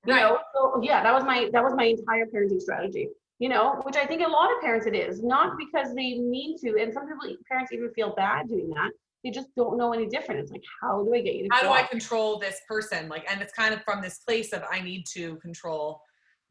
You 0.05 0.13
right. 0.13 0.21
know, 0.21 0.39
so 0.53 0.81
yeah, 0.81 1.03
that 1.03 1.13
was 1.13 1.23
my 1.23 1.47
that 1.53 1.63
was 1.63 1.73
my 1.75 1.85
entire 1.85 2.25
parenting 2.25 2.59
strategy 2.59 3.07
you 3.41 3.49
know, 3.49 3.81
which 3.81 3.95
I 3.95 4.05
think 4.05 4.21
a 4.21 4.29
lot 4.29 4.55
of 4.55 4.61
parents 4.61 4.85
it 4.85 4.93
is, 4.93 5.23
not 5.23 5.57
because 5.57 5.95
they 5.95 6.19
mean 6.19 6.59
to. 6.59 6.77
And 6.79 6.93
some 6.93 7.07
people, 7.07 7.35
parents 7.49 7.71
even 7.73 7.91
feel 7.95 8.13
bad 8.15 8.47
doing 8.47 8.69
that. 8.69 8.91
They 9.23 9.31
just 9.31 9.47
don't 9.55 9.79
know 9.79 9.93
any 9.93 10.05
different. 10.05 10.41
It's 10.41 10.51
like, 10.51 10.61
how 10.79 11.03
do 11.03 11.11
I 11.15 11.21
get 11.21 11.33
you 11.33 11.49
to? 11.49 11.49
How 11.51 11.63
do 11.63 11.69
I 11.69 11.81
control 11.81 12.37
this 12.37 12.59
person? 12.67 13.09
Like, 13.09 13.25
and 13.27 13.41
it's 13.41 13.51
kind 13.51 13.73
of 13.73 13.81
from 13.81 13.99
this 13.99 14.19
place 14.19 14.53
of 14.53 14.61
I 14.71 14.79
need 14.79 15.05
to 15.13 15.37
control 15.37 16.01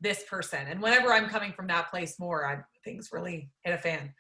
this 0.01 0.25
person. 0.29 0.67
And 0.67 0.83
whenever 0.83 1.13
I'm 1.13 1.29
coming 1.29 1.53
from 1.53 1.69
that 1.69 1.91
place 1.91 2.19
more, 2.19 2.45
I 2.45 2.59
things 2.85 3.11
really 3.13 3.53
hit 3.63 3.73
a 3.73 3.79
fan, 3.79 4.13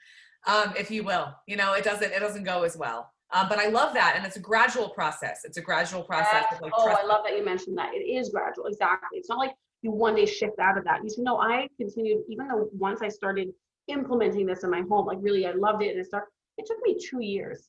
um, 0.46 0.72
if 0.78 0.92
you 0.92 1.02
will. 1.02 1.34
You 1.48 1.56
know, 1.56 1.72
it 1.72 1.82
doesn't 1.82 2.12
it 2.12 2.20
doesn't 2.20 2.44
go 2.44 2.62
as 2.62 2.76
well. 2.76 3.10
Um, 3.32 3.48
but 3.48 3.58
I 3.58 3.66
love 3.66 3.94
that, 3.94 4.14
and 4.16 4.24
it's 4.24 4.36
a 4.36 4.40
gradual 4.40 4.90
process. 4.90 5.40
It's 5.44 5.56
a 5.56 5.62
gradual 5.62 6.04
process. 6.04 6.44
Yes. 6.52 6.60
Like 6.60 6.72
oh, 6.76 6.88
I 6.88 7.04
love 7.04 7.22
that 7.24 7.36
you 7.36 7.44
mentioned 7.44 7.76
that. 7.78 7.94
It 7.94 8.04
is 8.04 8.28
gradual, 8.28 8.66
exactly. 8.66 9.18
It's 9.18 9.28
not 9.28 9.38
like 9.38 9.54
you 9.82 9.90
one 9.90 10.14
day 10.14 10.26
shift 10.26 10.58
out 10.58 10.76
of 10.76 10.84
that. 10.84 11.02
You 11.02 11.10
said, 11.10 11.24
no, 11.24 11.38
I 11.38 11.68
continued, 11.78 12.24
even 12.28 12.48
though 12.48 12.68
once 12.72 13.00
I 13.02 13.08
started 13.08 13.48
implementing 13.88 14.46
this 14.46 14.62
in 14.62 14.70
my 14.70 14.82
home, 14.82 15.06
like 15.06 15.18
really 15.20 15.46
I 15.46 15.52
loved 15.52 15.82
it 15.82 15.90
and 15.90 16.00
it 16.00 16.06
started, 16.06 16.28
it 16.58 16.66
took 16.66 16.78
me 16.82 16.98
two 16.98 17.22
years. 17.22 17.68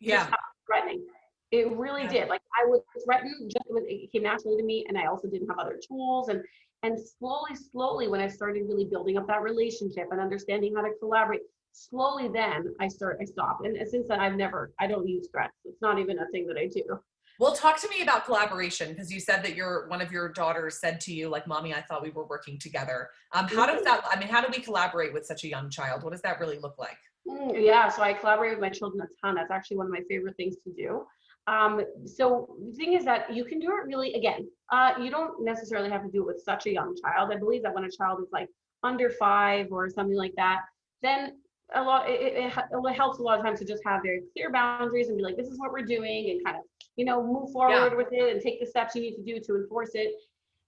Yeah. 0.00 0.30
Threatening. 0.66 1.04
It 1.50 1.70
really 1.72 2.02
yeah. 2.02 2.08
did. 2.08 2.28
Like 2.28 2.42
I 2.62 2.66
was 2.66 2.82
threaten 3.04 3.48
just 3.50 3.64
it 3.68 4.12
came 4.12 4.22
naturally 4.22 4.58
to 4.58 4.62
me 4.62 4.84
and 4.88 4.96
I 4.98 5.06
also 5.06 5.28
didn't 5.28 5.48
have 5.48 5.58
other 5.58 5.78
tools 5.86 6.28
and 6.28 6.42
and 6.84 6.96
slowly, 7.18 7.56
slowly 7.56 8.06
when 8.06 8.20
I 8.20 8.28
started 8.28 8.62
really 8.68 8.84
building 8.84 9.16
up 9.16 9.26
that 9.26 9.42
relationship 9.42 10.06
and 10.12 10.20
understanding 10.20 10.76
how 10.76 10.82
to 10.82 10.90
collaborate, 11.00 11.40
slowly 11.72 12.28
then 12.28 12.72
I 12.78 12.86
start 12.86 13.18
I 13.20 13.24
stopped. 13.24 13.66
And 13.66 13.76
since 13.88 14.08
then 14.08 14.20
I've 14.20 14.36
never 14.36 14.72
I 14.78 14.86
don't 14.86 15.08
use 15.08 15.28
threats. 15.32 15.54
It's 15.64 15.82
not 15.82 15.98
even 15.98 16.18
a 16.20 16.26
thing 16.32 16.46
that 16.46 16.56
I 16.56 16.66
do. 16.66 17.00
Well, 17.38 17.52
talk 17.52 17.80
to 17.82 17.88
me 17.88 18.02
about 18.02 18.24
collaboration 18.24 18.88
because 18.88 19.12
you 19.12 19.20
said 19.20 19.44
that 19.44 19.54
your 19.54 19.86
one 19.88 20.00
of 20.00 20.10
your 20.10 20.28
daughters 20.28 20.80
said 20.80 21.00
to 21.02 21.14
you, 21.14 21.28
like, 21.28 21.46
"Mommy, 21.46 21.72
I 21.72 21.82
thought 21.82 22.02
we 22.02 22.10
were 22.10 22.26
working 22.26 22.58
together." 22.58 23.10
Um, 23.32 23.46
how 23.46 23.66
does 23.66 23.84
that? 23.84 24.04
I 24.10 24.18
mean, 24.18 24.28
how 24.28 24.40
do 24.40 24.48
we 24.50 24.60
collaborate 24.60 25.12
with 25.12 25.24
such 25.24 25.44
a 25.44 25.48
young 25.48 25.70
child? 25.70 26.02
What 26.02 26.12
does 26.12 26.22
that 26.22 26.40
really 26.40 26.58
look 26.58 26.78
like? 26.78 26.98
Mm, 27.28 27.64
yeah, 27.64 27.88
so 27.88 28.02
I 28.02 28.12
collaborate 28.12 28.52
with 28.52 28.60
my 28.60 28.70
children 28.70 29.02
a 29.02 29.26
ton. 29.26 29.36
That's 29.36 29.52
actually 29.52 29.76
one 29.76 29.86
of 29.86 29.92
my 29.92 30.02
favorite 30.08 30.36
things 30.36 30.56
to 30.64 30.72
do. 30.72 31.06
Um, 31.46 31.82
so 32.04 32.56
the 32.66 32.72
thing 32.72 32.92
is 32.94 33.04
that 33.04 33.32
you 33.34 33.44
can 33.44 33.60
do 33.60 33.68
it 33.68 33.86
really 33.86 34.12
again. 34.14 34.48
Uh, 34.70 34.92
you 35.00 35.10
don't 35.10 35.42
necessarily 35.42 35.90
have 35.90 36.02
to 36.02 36.10
do 36.10 36.22
it 36.22 36.26
with 36.26 36.42
such 36.44 36.66
a 36.66 36.72
young 36.72 36.94
child. 37.02 37.30
I 37.32 37.38
believe 37.38 37.62
that 37.62 37.74
when 37.74 37.84
a 37.84 37.90
child 37.90 38.20
is 38.20 38.28
like 38.32 38.48
under 38.82 39.10
five 39.10 39.68
or 39.70 39.88
something 39.88 40.16
like 40.16 40.34
that, 40.36 40.62
then 41.02 41.38
a 41.74 41.82
lot 41.82 42.08
it, 42.08 42.20
it, 42.20 42.52
it, 42.52 42.92
helps 42.94 43.18
a 43.18 43.22
lot 43.22 43.38
of 43.38 43.44
times 43.44 43.58
to 43.58 43.64
just 43.64 43.82
have 43.84 44.02
very 44.02 44.22
clear 44.32 44.50
boundaries 44.50 45.08
and 45.08 45.16
be 45.16 45.22
like 45.22 45.36
this 45.36 45.48
is 45.48 45.58
what 45.58 45.70
we're 45.70 45.84
doing 45.84 46.30
and 46.30 46.44
kind 46.44 46.56
of 46.56 46.62
you 46.96 47.04
know 47.04 47.22
move 47.22 47.52
forward 47.52 47.90
yeah. 47.90 47.96
with 47.96 48.08
it 48.12 48.32
and 48.32 48.40
take 48.40 48.58
the 48.60 48.66
steps 48.66 48.94
you 48.94 49.02
need 49.02 49.14
to 49.14 49.22
do 49.22 49.38
to 49.38 49.56
enforce 49.56 49.90
it 49.94 50.14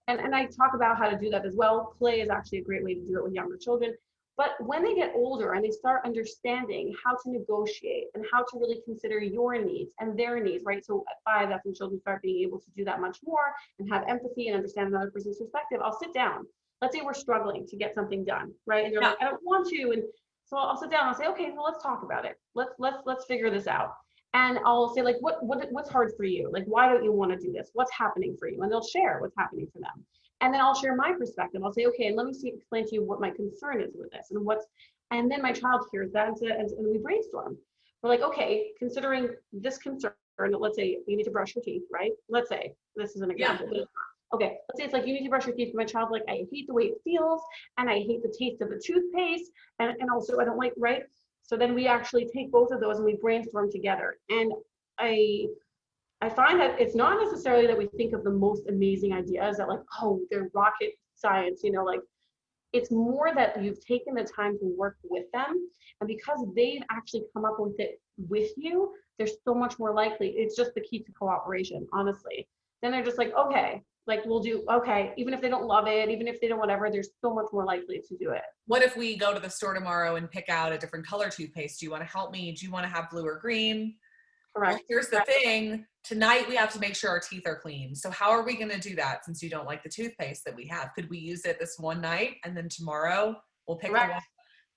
and 0.09 0.21
and 0.21 0.35
i 0.35 0.45
talk 0.45 0.75
about 0.75 0.99
how 0.99 1.09
to 1.09 1.17
do 1.17 1.31
that 1.31 1.47
as 1.47 1.57
well 1.57 1.95
play 1.99 2.21
is 2.21 2.29
actually 2.29 2.59
a 2.59 2.65
great 2.65 2.85
way 2.85 2.95
to 2.95 3.01
do 3.01 3.17
it 3.17 3.25
with 3.25 3.33
younger 3.33 3.57
children 3.57 3.95
but 4.41 4.53
when 4.61 4.83
they 4.83 4.95
get 4.95 5.13
older 5.15 5.53
and 5.53 5.63
they 5.63 5.71
start 5.71 6.01
understanding 6.07 6.95
how 7.05 7.13
to 7.13 7.31
negotiate 7.31 8.07
and 8.15 8.25
how 8.33 8.39
to 8.39 8.59
really 8.59 8.81
consider 8.87 9.19
your 9.19 9.63
needs 9.63 9.93
and 10.01 10.19
their 10.19 10.43
needs, 10.43 10.65
right? 10.65 10.83
So 10.83 11.05
at 11.11 11.17
five, 11.31 11.51
that's 11.51 11.67
when 11.67 11.75
children 11.75 12.01
start 12.01 12.23
being 12.23 12.43
able 12.43 12.59
to 12.59 12.71
do 12.75 12.83
that 12.87 13.03
much 13.03 13.19
more 13.23 13.53
and 13.79 13.93
have 13.93 14.03
empathy 14.09 14.49
and 14.49 14.57
understand 14.57 14.89
another 14.89 15.11
person's 15.11 15.37
perspective. 15.39 15.81
I'll 15.85 15.99
sit 15.99 16.15
down. 16.15 16.47
Let's 16.81 16.97
say 16.97 17.03
we're 17.05 17.13
struggling 17.13 17.67
to 17.67 17.77
get 17.77 17.95
something 17.95 18.25
done, 18.25 18.55
right? 18.65 18.87
And 18.87 18.95
they're 18.95 19.03
yeah. 19.03 19.11
like, 19.11 19.19
I 19.21 19.27
don't 19.27 19.45
want 19.45 19.69
to. 19.69 19.91
And 19.91 20.05
so 20.51 20.57
I'll 20.57 20.77
sit 20.77 20.91
down. 20.91 21.07
I'll 21.07 21.15
say, 21.15 21.29
okay, 21.29 21.53
well, 21.55 21.65
let's 21.65 21.83
talk 21.83 22.03
about 22.03 22.25
it. 22.25 22.37
Let's 22.57 22.73
let's 22.79 22.99
let's 23.07 23.25
figure 23.25 23.51
this 23.51 23.69
out. 23.69 23.93
And 24.35 24.59
I'll 24.67 24.93
say, 24.93 25.01
like, 25.01 25.17
what 25.21 25.43
what 25.45 25.65
what's 25.71 25.89
hard 25.89 26.11
for 26.17 26.25
you? 26.25 26.51
Like, 26.53 26.65
why 26.67 26.89
don't 26.89 27.05
you 27.05 27.13
want 27.13 27.31
to 27.31 27.39
do 27.39 27.53
this? 27.53 27.71
What's 27.73 27.93
happening 27.93 28.37
for 28.39 28.49
you? 28.49 28.61
And 28.63 28.71
they'll 28.71 28.85
share 28.85 29.19
what's 29.21 29.37
happening 29.39 29.69
for 29.73 29.79
them. 29.79 30.05
And 30.41 30.53
then 30.53 30.61
I'll 30.61 30.75
share 30.75 30.97
my 30.97 31.13
perspective. 31.17 31.63
I'll 31.65 31.73
say, 31.73 31.87
okay, 31.87 32.07
and 32.07 32.17
let 32.17 32.27
me 32.27 32.35
see, 32.35 32.49
explain 32.49 32.87
to 32.87 32.95
you 32.95 33.05
what 33.05 33.21
my 33.21 33.31
concern 33.31 33.81
is 33.81 33.95
with 33.95 34.11
this 34.11 34.29
and 34.33 34.45
what's. 34.45 34.67
And 35.13 35.31
then 35.31 35.43
my 35.43 35.53
child 35.53 35.87
hears 35.93 36.13
that, 36.13 36.29
and, 36.29 36.71
and 36.71 36.87
we 36.87 36.99
brainstorm. 36.99 37.57
We're 38.03 38.11
like, 38.11 38.23
okay, 38.23 38.71
considering 38.79 39.31
this 39.53 39.79
concern, 39.79 40.13
let's 40.39 40.77
say 40.77 40.99
you 41.07 41.17
need 41.17 41.25
to 41.25 41.31
brush 41.31 41.55
your 41.55 41.63
teeth, 41.63 41.83
right? 41.93 42.13
Let's 42.29 42.49
say 42.49 42.75
this 42.97 43.15
is 43.15 43.23
an 43.23 43.31
example, 43.31 43.69
yeah 43.73 43.85
okay, 44.35 44.59
let's 44.69 44.79
say 44.79 44.85
it's 44.85 44.93
like 44.93 45.07
you 45.07 45.15
need 45.15 45.25
to 45.25 45.31
brush 45.31 45.47
your 45.47 45.55
teeth. 45.55 45.75
My 45.75 45.85
child 45.85 46.11
like 46.11 46.23
I 46.29 46.47
hate 46.53 46.67
the 46.67 46.75
way 46.75 46.85
it 46.85 47.01
feels, 47.05 47.41
and 47.79 47.89
I 47.89 47.99
hate 47.99 48.23
the 48.23 48.35
taste 48.39 48.61
of 48.63 48.69
the 48.69 48.81
toothpaste, 48.85 49.51
and 49.79 49.95
and 50.01 50.11
also 50.11 50.39
I 50.39 50.45
don't 50.45 50.59
like 50.59 50.75
right. 50.77 51.03
So 51.43 51.57
then 51.57 51.75
we 51.75 51.87
actually 51.87 52.29
take 52.35 52.53
both 52.53 52.71
of 52.71 52.81
those 52.81 52.97
and 52.97 53.05
we 53.05 53.17
brainstorm 53.17 53.71
together. 53.71 54.19
And 54.29 54.53
I 54.99 55.47
I 56.21 56.29
find 56.29 56.61
that 56.61 56.81
it's 56.81 56.95
not 56.95 57.23
necessarily 57.23 57.67
that 57.67 57.79
we 57.79 57.87
think 57.97 58.13
of 58.13 58.25
the 58.25 58.31
most 58.31 58.69
amazing 58.69 59.13
ideas 59.13 59.57
that 59.57 59.69
like 59.69 59.81
oh 60.01 60.21
they're 60.31 60.51
rocket 60.55 60.93
science, 61.15 61.63
you 61.65 61.73
know, 61.73 61.85
like 61.85 62.01
it's 62.73 62.91
more 62.91 63.33
that 63.35 63.63
you've 63.63 63.85
taken 63.85 64.15
the 64.15 64.25
time 64.25 64.59
to 64.59 64.75
work 64.77 64.97
with 65.03 65.25
them 65.33 65.69
and 66.01 66.09
because 66.09 66.45
they've 66.55 66.83
actually 66.91 67.25
come 67.35 67.45
up 67.45 67.57
with 67.59 67.79
it 67.79 68.01
with 68.17 68.51
you 68.57 68.93
they're 69.19 69.29
so 69.45 69.55
much 69.55 69.79
more 69.79 69.93
likely 69.93 70.29
it's 70.37 70.57
just 70.57 70.75
the 70.75 70.81
key 70.81 71.01
to 71.01 71.13
cooperation 71.13 71.87
honestly 71.93 72.47
then 72.83 72.93
they're 72.93 73.05
just 73.05 73.19
like 73.19 73.33
okay 73.35 73.83
like 74.11 74.25
we'll 74.27 74.41
do 74.41 74.65
okay 74.71 75.13
even 75.17 75.33
if 75.33 75.41
they 75.41 75.49
don't 75.49 75.67
love 75.67 75.87
it 75.87 76.09
even 76.09 76.29
if 76.29 76.41
they 76.41 76.49
don't 76.49 76.59
whatever 76.59 76.91
they're 76.91 77.03
so 77.23 77.35
much 77.35 77.47
more 77.53 77.65
likely 77.65 78.03
to 78.07 78.17
do 78.19 78.31
it. 78.33 78.43
What 78.67 78.83
if 78.83 78.97
we 78.97 79.17
go 79.17 79.33
to 79.33 79.41
the 79.41 79.49
store 79.49 79.73
tomorrow 79.73 80.17
and 80.17 80.31
pick 80.31 80.49
out 80.49 80.73
a 80.73 80.79
different 80.79 81.07
color 81.07 81.31
toothpaste? 81.31 81.81
Do 81.81 81.87
you 81.87 81.91
want 81.91 82.03
to 82.03 82.09
help 82.09 82.33
me? 82.33 82.53
Do 82.53 82.67
you 82.67 82.73
want 82.73 82.85
to 82.85 82.91
have 82.91 83.11
blue 83.11 83.25
or 83.25 83.39
green? 83.39 83.97
Correct. 84.55 84.73
well, 84.73 84.81
here's 84.89 85.09
the 85.09 85.23
thing. 85.27 85.87
Tonight 86.03 86.49
we 86.49 86.57
have 86.57 86.73
to 86.73 86.81
make 86.81 86.97
sure 86.97 87.11
our 87.11 87.21
teeth 87.21 87.45
are 87.47 87.61
clean. 87.61 87.95
So 87.95 88.11
how 88.11 88.31
are 88.31 88.45
we 88.45 88.57
going 88.57 88.71
to 88.71 88.81
do 88.81 88.97
that 88.97 89.25
since 89.25 89.43
you 89.43 89.49
don't 89.49 89.67
like 89.67 89.83
the 89.85 89.89
toothpaste 89.89 90.45
that 90.45 90.57
we 90.57 90.67
have? 90.67 90.91
Could 90.95 91.09
we 91.09 91.19
use 91.19 91.45
it 91.45 91.59
this 91.61 91.77
one 91.79 92.01
night 92.01 92.37
and 92.45 92.57
then 92.57 92.69
tomorrow 92.69 93.37
we'll 93.67 93.79
pick 93.79 93.93
one 93.93 94.11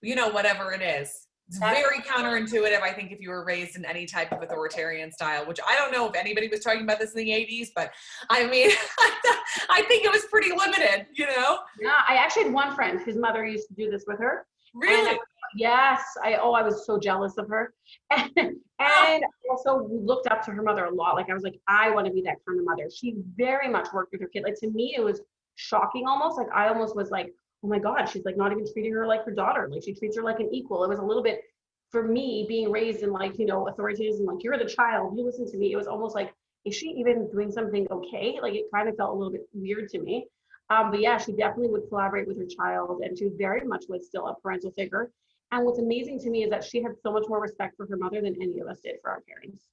you 0.03 0.15
know 0.15 0.29
whatever 0.29 0.73
it 0.73 0.81
is 0.81 1.27
it's 1.48 1.60
very 1.60 2.00
counterintuitive, 2.00 2.82
I 2.82 2.91
think, 2.94 3.12
if 3.12 3.20
you 3.20 3.30
were 3.30 3.46
raised 3.46 3.76
in 3.76 3.86
any 3.86 4.06
type 4.06 4.32
of 4.32 4.41
authoritarian 4.41 5.12
style, 5.12 5.46
which 5.46 5.60
I 5.68 5.76
don't 5.76 5.91
know 5.91 6.08
if 6.08 6.16
anybody 6.16 6.48
was 6.48 6.62
talking 6.62 6.84
about 6.84 7.00
this 7.00 7.12
in 7.12 7.18
the 7.18 7.30
80s, 7.30 7.68
but 7.76 7.91
I 8.30 8.48
mean, 8.48 8.72
I 9.70 9.84
think 9.88 10.06
it 10.06 10.12
was 10.12 10.26
pretty 10.32 10.50
limited, 10.50 11.08
you 11.14 11.28
know? 11.28 11.60
Yeah, 11.80 11.96
I 12.08 12.16
actually 12.16 12.44
had 12.44 12.54
one 12.54 12.74
friend 12.74 13.02
whose 13.02 13.18
mother 13.18 13.46
used 13.46 13.68
to 13.68 13.74
do 13.74 13.91
this 13.91 14.06
with 14.08 14.20
her. 14.20 14.46
Really? 14.74 15.12
I, 15.12 15.18
yes. 15.56 16.02
I 16.24 16.36
oh, 16.36 16.54
I 16.54 16.64
was 16.64 16.86
so 16.86 16.98
jealous 17.00 17.38
of 17.38 17.48
her. 17.50 17.74
And, 18.36 18.56
and 18.80 19.24
also 19.50 19.88
looked 19.88 20.28
up 20.28 20.44
to 20.44 20.52
her 20.52 20.62
mother 20.62 20.86
a 20.86 20.94
lot. 20.94 21.16
Like 21.16 21.30
I 21.30 21.34
was 21.34 21.44
like, 21.44 21.60
I 21.68 21.89
want 21.89 22.08
to 22.08 22.12
be 22.12 22.22
that 22.24 22.38
kind 22.46 22.60
of 22.60 22.66
mother. 22.66 22.89
She 22.94 23.16
very 23.38 23.70
much 23.70 23.88
worked 23.94 24.12
with 24.12 24.20
her 24.22 24.28
kid. 24.28 24.44
Like 24.44 24.60
to 24.60 24.70
me, 24.70 24.94
it 24.98 25.02
was 25.02 25.22
shocking 25.56 26.06
almost. 26.08 26.38
Like 26.38 26.48
I 26.54 26.68
almost 26.68 26.96
was 26.96 27.12
like, 27.12 27.34
oh 27.64 27.68
my 27.68 27.80
God, 27.80 28.05
she's 28.05 28.26
like 28.26 28.38
not 28.38 28.51
even 28.51 28.66
treating 28.72 28.93
her 28.93 29.07
like 29.07 29.24
her 29.26 29.32
daughter. 29.32 29.70
Like 29.72 29.84
she 29.84 29.93
treats 29.93 30.18
her 30.18 30.24
like 30.24 30.39
an 30.39 30.49
equal. 30.51 30.84
It 30.84 30.89
was 30.89 30.99
a 30.99 31.03
little 31.03 31.24
bit 31.24 31.41
for 31.89 32.03
me 32.03 32.45
being 32.47 32.72
raised 32.72 33.03
in 33.03 33.11
like, 33.11 33.39
you 33.39 33.45
know, 33.45 33.68
authorities 33.68 34.20
like 34.20 34.43
you're 34.43 34.57
the 34.57 34.66
child, 34.66 35.18
you 35.18 35.24
listen 35.24 35.49
to 35.49 35.57
me. 35.57 35.72
It 35.72 35.78
was 35.78 35.88
almost 35.88 36.16
like, 36.16 36.34
is 36.66 36.76
she 36.76 36.88
even 36.88 37.30
doing 37.32 37.51
something 37.51 37.88
okay? 37.89 38.39
Like 38.41 38.53
it 38.53 38.66
kind 38.74 38.89
of 38.89 38.95
felt 38.97 39.11
a 39.11 39.14
little 39.14 39.32
bit 39.32 39.47
weird 39.53 39.89
to 39.89 39.99
me. 39.99 40.26
Um, 40.70 40.91
but 40.91 41.01
yeah, 41.01 41.18
she 41.18 41.34
definitely 41.34 41.70
would 41.70 41.88
collaborate 41.89 42.28
with 42.28 42.38
her 42.38 42.45
child 42.45 43.01
and 43.03 43.18
she 43.18 43.30
very 43.38 43.66
much 43.66 43.86
was 43.88 44.07
still 44.07 44.28
a 44.28 44.36
parental 44.41 44.72
figure. 44.72 45.11
And 45.51 45.66
what's 45.66 45.80
amazing 45.80 46.20
to 46.22 46.30
me 46.30 46.43
is 46.43 46.49
that 46.49 46.64
she 46.64 46.82
had 46.82 46.93
so 47.03 47.11
much 47.11 47.26
more 47.28 47.39
respect 47.39 47.78
for 47.78 47.86
her 47.86 47.97
mother 47.97 48.22
than 48.22 48.36
any 48.41 48.59
of 48.59 48.68
us 48.68 48.80
did 48.84 48.95
for 49.01 49.11
our 49.11 49.22
parents. 49.22 49.66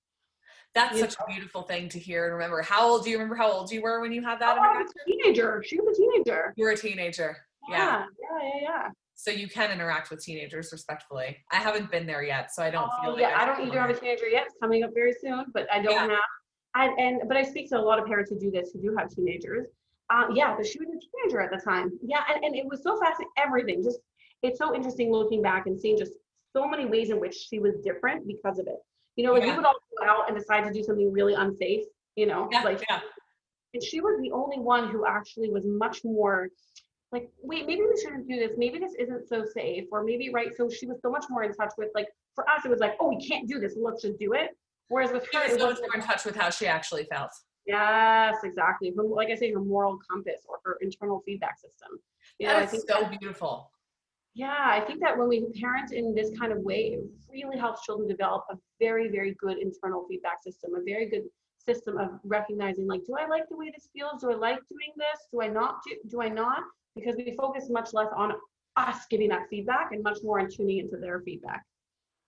That's 0.75 0.95
you 0.95 1.01
such 1.01 1.19
know? 1.19 1.25
a 1.27 1.33
beautiful 1.33 1.63
thing 1.63 1.89
to 1.89 1.99
hear 1.99 2.27
and 2.27 2.35
remember. 2.35 2.63
How 2.63 2.87
old 2.87 3.05
do 3.05 3.11
you 3.11 3.17
remember 3.17 3.35
how 3.35 3.51
old 3.51 3.73
you 3.73 3.83
were 3.83 4.01
when 4.01 4.13
you 4.13 4.23
had 4.23 4.41
that? 4.41 4.59
Oh, 4.59 4.63
I 4.63 4.83
was 4.83 4.91
a 4.91 5.11
teenager. 5.11 5.65
She 5.67 5.81
was 5.81 5.97
a 5.97 6.01
teenager. 6.01 6.53
You 6.57 6.67
were 6.67 6.73
a 6.73 6.77
teenager. 6.77 7.39
Yeah. 7.69 8.05
Yeah, 8.21 8.39
yeah, 8.43 8.61
yeah. 8.63 8.89
So 9.15 9.31
you 9.31 9.49
can 9.49 9.71
interact 9.71 10.11
with 10.11 10.25
teenagers 10.25 10.71
respectfully. 10.73 11.37
I 11.53 11.57
haven't 11.57 11.91
been 11.91 12.07
there 12.07 12.23
yet, 12.23 12.55
so 12.55 12.63
I 12.63 12.71
don't 12.71 12.91
feel. 13.03 13.13
Oh, 13.13 13.19
yeah, 13.19 13.37
I, 13.37 13.43
I 13.43 13.47
don't 13.47 13.67
either 13.67 13.79
have 13.79 13.91
a 13.91 13.95
teenager 13.95 14.27
yet. 14.29 14.45
It's 14.47 14.55
coming 14.63 14.83
up 14.83 14.93
very 14.95 15.13
soon, 15.21 15.45
but 15.53 15.71
I 15.71 15.83
don't 15.83 15.93
yeah. 15.93 16.09
have. 16.09 16.19
And, 16.75 16.99
and 16.99 17.29
but 17.29 17.37
I 17.37 17.43
speak 17.43 17.69
to 17.71 17.79
a 17.79 17.83
lot 17.83 17.99
of 17.99 18.07
parents 18.07 18.31
who 18.31 18.39
do 18.39 18.51
this 18.51 18.71
who 18.73 18.81
do 18.81 18.97
have 18.97 19.11
teenagers. 19.11 19.67
Uh, 20.09 20.25
yeah, 20.35 20.57
but 20.57 20.67
she 20.67 20.79
was 20.79 20.89
a 20.89 20.99
teenager 20.99 21.41
at 21.41 21.51
the 21.51 21.61
time. 21.63 21.91
Yeah, 22.03 22.23
and, 22.33 22.45
and 22.45 22.57
it 22.57 22.65
was 22.67 22.83
so 22.83 22.99
fascinating. 22.99 23.31
Everything 23.37 23.83
just 23.83 23.99
it's 24.43 24.59
so 24.59 24.75
interesting 24.75 25.13
looking 25.13 25.43
back 25.43 25.67
and 25.67 25.79
seeing 25.79 25.99
just 25.99 26.13
so 26.55 26.67
many 26.67 26.87
ways 26.87 27.11
in 27.11 27.21
which 27.21 27.35
she 27.35 27.59
was 27.59 27.75
different 27.85 28.27
because 28.27 28.59
of 28.59 28.67
it. 28.67 28.79
You 29.17 29.27
know, 29.27 29.35
like 29.35 29.43
yeah. 29.43 29.51
we 29.51 29.57
would 29.57 29.67
all 29.67 29.75
go 29.99 30.07
out 30.07 30.29
and 30.29 30.37
decide 30.37 30.65
to 30.65 30.73
do 30.73 30.83
something 30.83 31.13
really 31.13 31.35
unsafe. 31.35 31.85
You 32.17 32.27
know, 32.27 32.49
yeah, 32.51 32.63
like 32.63 32.83
yeah. 32.89 33.01
and 33.75 33.83
she 33.83 34.01
was 34.01 34.19
the 34.21 34.33
only 34.33 34.59
one 34.59 34.89
who 34.89 35.07
actually 35.07 35.51
was 35.51 35.65
much 35.67 36.01
more 36.05 36.49
like 37.13 37.29
wait 37.43 37.67
maybe 37.67 37.83
we 37.83 38.01
shouldn't 38.01 38.29
do 38.29 38.37
this. 38.37 38.53
Maybe 38.57 38.79
this 38.79 38.95
isn't 38.99 39.29
so 39.29 39.45
safe. 39.45 39.85
Or 39.91 40.05
maybe 40.05 40.31
right 40.33 40.51
so 40.57 40.69
she 40.69 40.87
was 40.87 40.99
so 41.03 41.11
much 41.11 41.25
more 41.29 41.43
in 41.43 41.53
touch 41.53 41.73
with 41.77 41.89
like 41.95 42.09
for 42.35 42.49
us 42.49 42.65
it 42.65 42.71
was 42.71 42.81
like 42.81 42.97
oh 43.01 43.09
we 43.09 43.27
can't 43.27 43.49
do 43.49 43.59
this. 43.59 43.77
Let's 43.81 44.03
just 44.03 44.19
do 44.19 44.33
it. 44.35 44.51
Whereas 44.89 45.13
with 45.13 45.27
her 45.33 45.47
she 45.47 45.53
was 45.53 45.61
so 45.61 45.71
much 45.71 45.79
more 45.81 45.97
in 45.97 46.03
touch 46.03 46.25
with 46.25 46.37
how 46.37 46.51
she 46.51 46.67
actually 46.67 47.05
felt. 47.05 47.31
Yes 47.67 48.37
exactly. 48.45 48.93
Her, 48.97 49.03
like 49.03 49.29
i 49.31 49.35
say 49.35 49.53
her 49.53 49.61
moral 49.61 49.99
compass 50.11 50.43
or 50.49 50.59
her 50.65 50.77
internal 50.81 51.23
feedback 51.27 51.59
system. 51.59 51.89
You 52.39 52.49
that 52.49 52.57
know, 52.57 52.63
is 52.63 52.69
I 52.69 52.71
think 52.71 52.89
so 52.89 53.01
that, 53.01 53.19
beautiful. 53.19 53.71
Yeah 54.35 54.67
i 54.69 54.81
think 54.81 55.01
that 55.01 55.19
when 55.19 55.29
we 55.29 55.47
parent 55.61 55.93
in 55.93 56.15
this 56.15 56.31
kind 56.39 56.53
of 56.53 56.59
way 56.59 56.97
it 56.97 57.01
really 57.33 57.59
helps 57.59 57.85
children 57.85 58.09
develop 58.09 58.45
a 58.51 58.57
very 58.79 59.09
very 59.09 59.35
good 59.41 59.59
internal 59.59 60.07
feedback 60.09 60.41
system 60.43 60.75
a 60.77 60.83
very 60.85 61.07
good 61.11 61.25
system 61.59 61.99
of 61.99 62.09
recognizing 62.25 62.87
like 62.87 63.05
do 63.05 63.17
i 63.19 63.27
like 63.27 63.49
the 63.51 63.57
way 63.57 63.71
this 63.75 63.89
feels? 63.93 64.23
Do 64.23 64.31
i 64.31 64.35
like 64.35 64.61
doing 64.71 64.93
this? 64.97 65.19
Do 65.33 65.43
i 65.43 65.49
not 65.49 65.81
do, 65.85 65.97
do 66.09 66.23
i 66.23 66.29
not 66.29 66.63
because 66.95 67.17
we 67.17 67.35
focus 67.37 67.69
much 67.71 67.93
less 67.93 68.09
on 68.17 68.33
us 68.77 69.07
giving 69.11 69.29
that 69.29 69.47
feedback 69.51 69.93
and 69.93 70.03
much 70.03 70.19
more 70.23 70.41
on 70.41 70.49
tuning 70.51 70.79
into 70.79 70.97
their 70.97 71.21
feedback. 71.21 71.65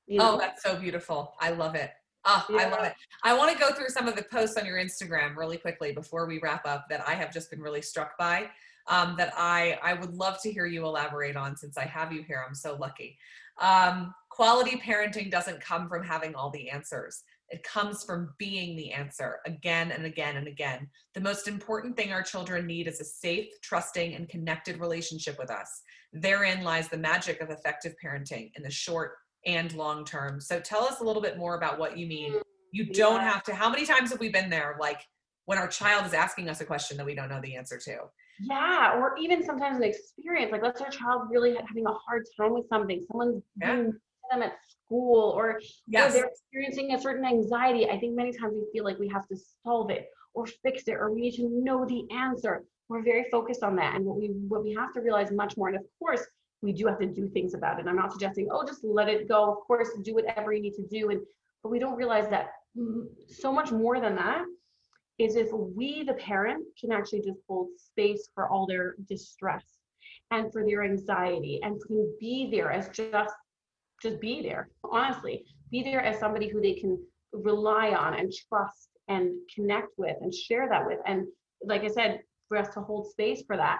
You 0.06 0.20
oh, 0.20 0.24
know? 0.24 0.34
Oh, 0.34 0.38
that's 0.38 0.62
so 0.62 0.76
beautiful. 0.76 1.34
I 1.40 1.50
love 1.50 1.74
it. 1.74 1.90
Oh, 2.24 2.44
yeah. 2.50 2.56
I 2.58 2.70
love 2.70 2.84
it. 2.84 2.94
I 3.24 3.36
want 3.36 3.52
to 3.52 3.58
go 3.58 3.72
through 3.72 3.88
some 3.88 4.06
of 4.06 4.14
the 4.14 4.24
posts 4.30 4.56
on 4.56 4.64
your 4.64 4.78
Instagram 4.78 5.36
really 5.36 5.56
quickly 5.56 5.92
before 5.92 6.26
we 6.26 6.38
wrap 6.40 6.66
up 6.66 6.86
that 6.88 7.06
I 7.06 7.14
have 7.14 7.32
just 7.32 7.50
been 7.50 7.60
really 7.60 7.82
struck 7.82 8.16
by. 8.18 8.48
Um, 8.88 9.14
that 9.16 9.32
I 9.36 9.78
I 9.80 9.94
would 9.94 10.12
love 10.14 10.42
to 10.42 10.50
hear 10.50 10.66
you 10.66 10.84
elaborate 10.84 11.36
on 11.36 11.56
since 11.56 11.78
I 11.78 11.84
have 11.84 12.12
you 12.12 12.24
here. 12.24 12.44
I'm 12.44 12.54
so 12.54 12.74
lucky. 12.74 13.16
Um, 13.60 14.12
quality 14.28 14.80
parenting 14.84 15.30
doesn't 15.30 15.60
come 15.60 15.88
from 15.88 16.02
having 16.02 16.34
all 16.34 16.50
the 16.50 16.68
answers. 16.68 17.22
It 17.52 17.62
comes 17.64 18.02
from 18.02 18.32
being 18.38 18.76
the 18.76 18.92
answer 18.92 19.40
again 19.46 19.92
and 19.92 20.06
again 20.06 20.36
and 20.36 20.48
again. 20.48 20.88
The 21.14 21.20
most 21.20 21.46
important 21.46 21.96
thing 21.96 22.10
our 22.10 22.22
children 22.22 22.66
need 22.66 22.88
is 22.88 23.00
a 23.00 23.04
safe, 23.04 23.48
trusting, 23.62 24.14
and 24.14 24.28
connected 24.28 24.80
relationship 24.80 25.38
with 25.38 25.50
us. 25.50 25.82
Therein 26.14 26.64
lies 26.64 26.88
the 26.88 26.96
magic 26.96 27.42
of 27.42 27.50
effective 27.50 27.94
parenting 28.02 28.50
in 28.56 28.62
the 28.62 28.70
short 28.70 29.12
and 29.44 29.72
long 29.74 30.04
term. 30.06 30.40
So 30.40 30.60
tell 30.60 30.84
us 30.84 31.00
a 31.00 31.04
little 31.04 31.20
bit 31.20 31.36
more 31.36 31.56
about 31.56 31.78
what 31.78 31.98
you 31.98 32.06
mean. 32.06 32.34
You 32.72 32.86
don't 32.86 33.20
yeah. 33.20 33.30
have 33.30 33.42
to. 33.44 33.54
How 33.54 33.68
many 33.68 33.84
times 33.84 34.10
have 34.10 34.20
we 34.20 34.30
been 34.30 34.48
there? 34.48 34.78
Like 34.80 35.02
when 35.44 35.58
our 35.58 35.68
child 35.68 36.06
is 36.06 36.14
asking 36.14 36.48
us 36.48 36.62
a 36.62 36.64
question 36.64 36.96
that 36.96 37.06
we 37.06 37.14
don't 37.14 37.28
know 37.28 37.40
the 37.42 37.56
answer 37.56 37.76
to. 37.76 37.98
Yeah, 38.40 38.98
or 38.98 39.14
even 39.18 39.44
sometimes 39.44 39.76
an 39.76 39.82
experience. 39.82 40.52
Like 40.52 40.62
let's 40.62 40.78
say 40.78 40.86
our 40.86 40.90
child 40.90 41.28
really 41.30 41.54
having 41.54 41.86
a 41.86 41.92
hard 41.92 42.24
time 42.40 42.54
with 42.54 42.66
something. 42.70 43.04
Someone's 43.10 43.42
yeah. 43.60 43.76
doing 43.76 43.92
them 44.30 44.42
at 44.42 44.52
school 44.92 45.32
or, 45.36 45.60
yes. 45.86 46.10
or 46.10 46.12
they're 46.12 46.26
experiencing 46.26 46.94
a 46.94 47.00
certain 47.00 47.24
anxiety, 47.24 47.88
I 47.88 47.98
think 47.98 48.14
many 48.14 48.32
times 48.32 48.54
we 48.54 48.66
feel 48.72 48.84
like 48.84 48.98
we 48.98 49.08
have 49.08 49.26
to 49.28 49.36
solve 49.64 49.90
it 49.90 50.08
or 50.34 50.46
fix 50.46 50.84
it 50.86 50.94
or 50.94 51.12
we 51.12 51.22
need 51.22 51.34
to 51.36 51.48
know 51.48 51.86
the 51.86 52.04
answer. 52.14 52.64
We're 52.88 53.02
very 53.02 53.24
focused 53.30 53.62
on 53.62 53.76
that. 53.76 53.94
And 53.96 54.04
what 54.04 54.18
we 54.18 54.28
what 54.48 54.62
we 54.62 54.74
have 54.74 54.92
to 54.94 55.00
realize 55.00 55.30
much 55.30 55.56
more, 55.56 55.68
and 55.68 55.76
of 55.76 55.84
course, 55.98 56.22
we 56.60 56.72
do 56.72 56.86
have 56.86 56.98
to 56.98 57.06
do 57.06 57.28
things 57.28 57.54
about 57.54 57.80
it. 57.80 57.86
I'm 57.86 57.96
not 57.96 58.12
suggesting, 58.12 58.48
oh, 58.50 58.64
just 58.66 58.84
let 58.84 59.08
it 59.08 59.28
go. 59.28 59.52
Of 59.52 59.58
course, 59.66 59.88
do 60.02 60.14
whatever 60.14 60.52
you 60.52 60.60
need 60.60 60.74
to 60.74 60.86
do. 60.86 61.10
And 61.10 61.20
but 61.62 61.70
we 61.70 61.78
don't 61.78 61.96
realize 61.96 62.28
that 62.28 62.50
so 63.28 63.52
much 63.52 63.72
more 63.72 64.00
than 64.00 64.16
that 64.16 64.44
is 65.18 65.36
if 65.36 65.48
we, 65.52 66.02
the 66.02 66.14
parent, 66.14 66.64
can 66.78 66.92
actually 66.92 67.20
just 67.20 67.40
hold 67.48 67.68
space 67.76 68.28
for 68.34 68.48
all 68.48 68.66
their 68.66 68.96
distress 69.08 69.64
and 70.30 70.52
for 70.52 70.64
their 70.64 70.82
anxiety 70.82 71.60
and 71.62 71.80
can 71.86 72.14
be 72.18 72.48
there 72.50 72.72
as 72.72 72.88
just 72.88 73.34
just 74.02 74.20
be 74.20 74.42
there 74.42 74.68
honestly 74.84 75.44
be 75.70 75.82
there 75.82 76.00
as 76.00 76.18
somebody 76.18 76.48
who 76.48 76.60
they 76.60 76.74
can 76.74 76.98
rely 77.32 77.90
on 77.90 78.14
and 78.14 78.32
trust 78.48 78.90
and 79.08 79.32
connect 79.54 79.88
with 79.96 80.16
and 80.20 80.32
share 80.34 80.68
that 80.68 80.86
with 80.86 80.98
and 81.06 81.26
like 81.64 81.82
i 81.82 81.88
said 81.88 82.20
for 82.48 82.56
us 82.56 82.72
to 82.74 82.80
hold 82.80 83.10
space 83.10 83.42
for 83.46 83.56
that 83.56 83.78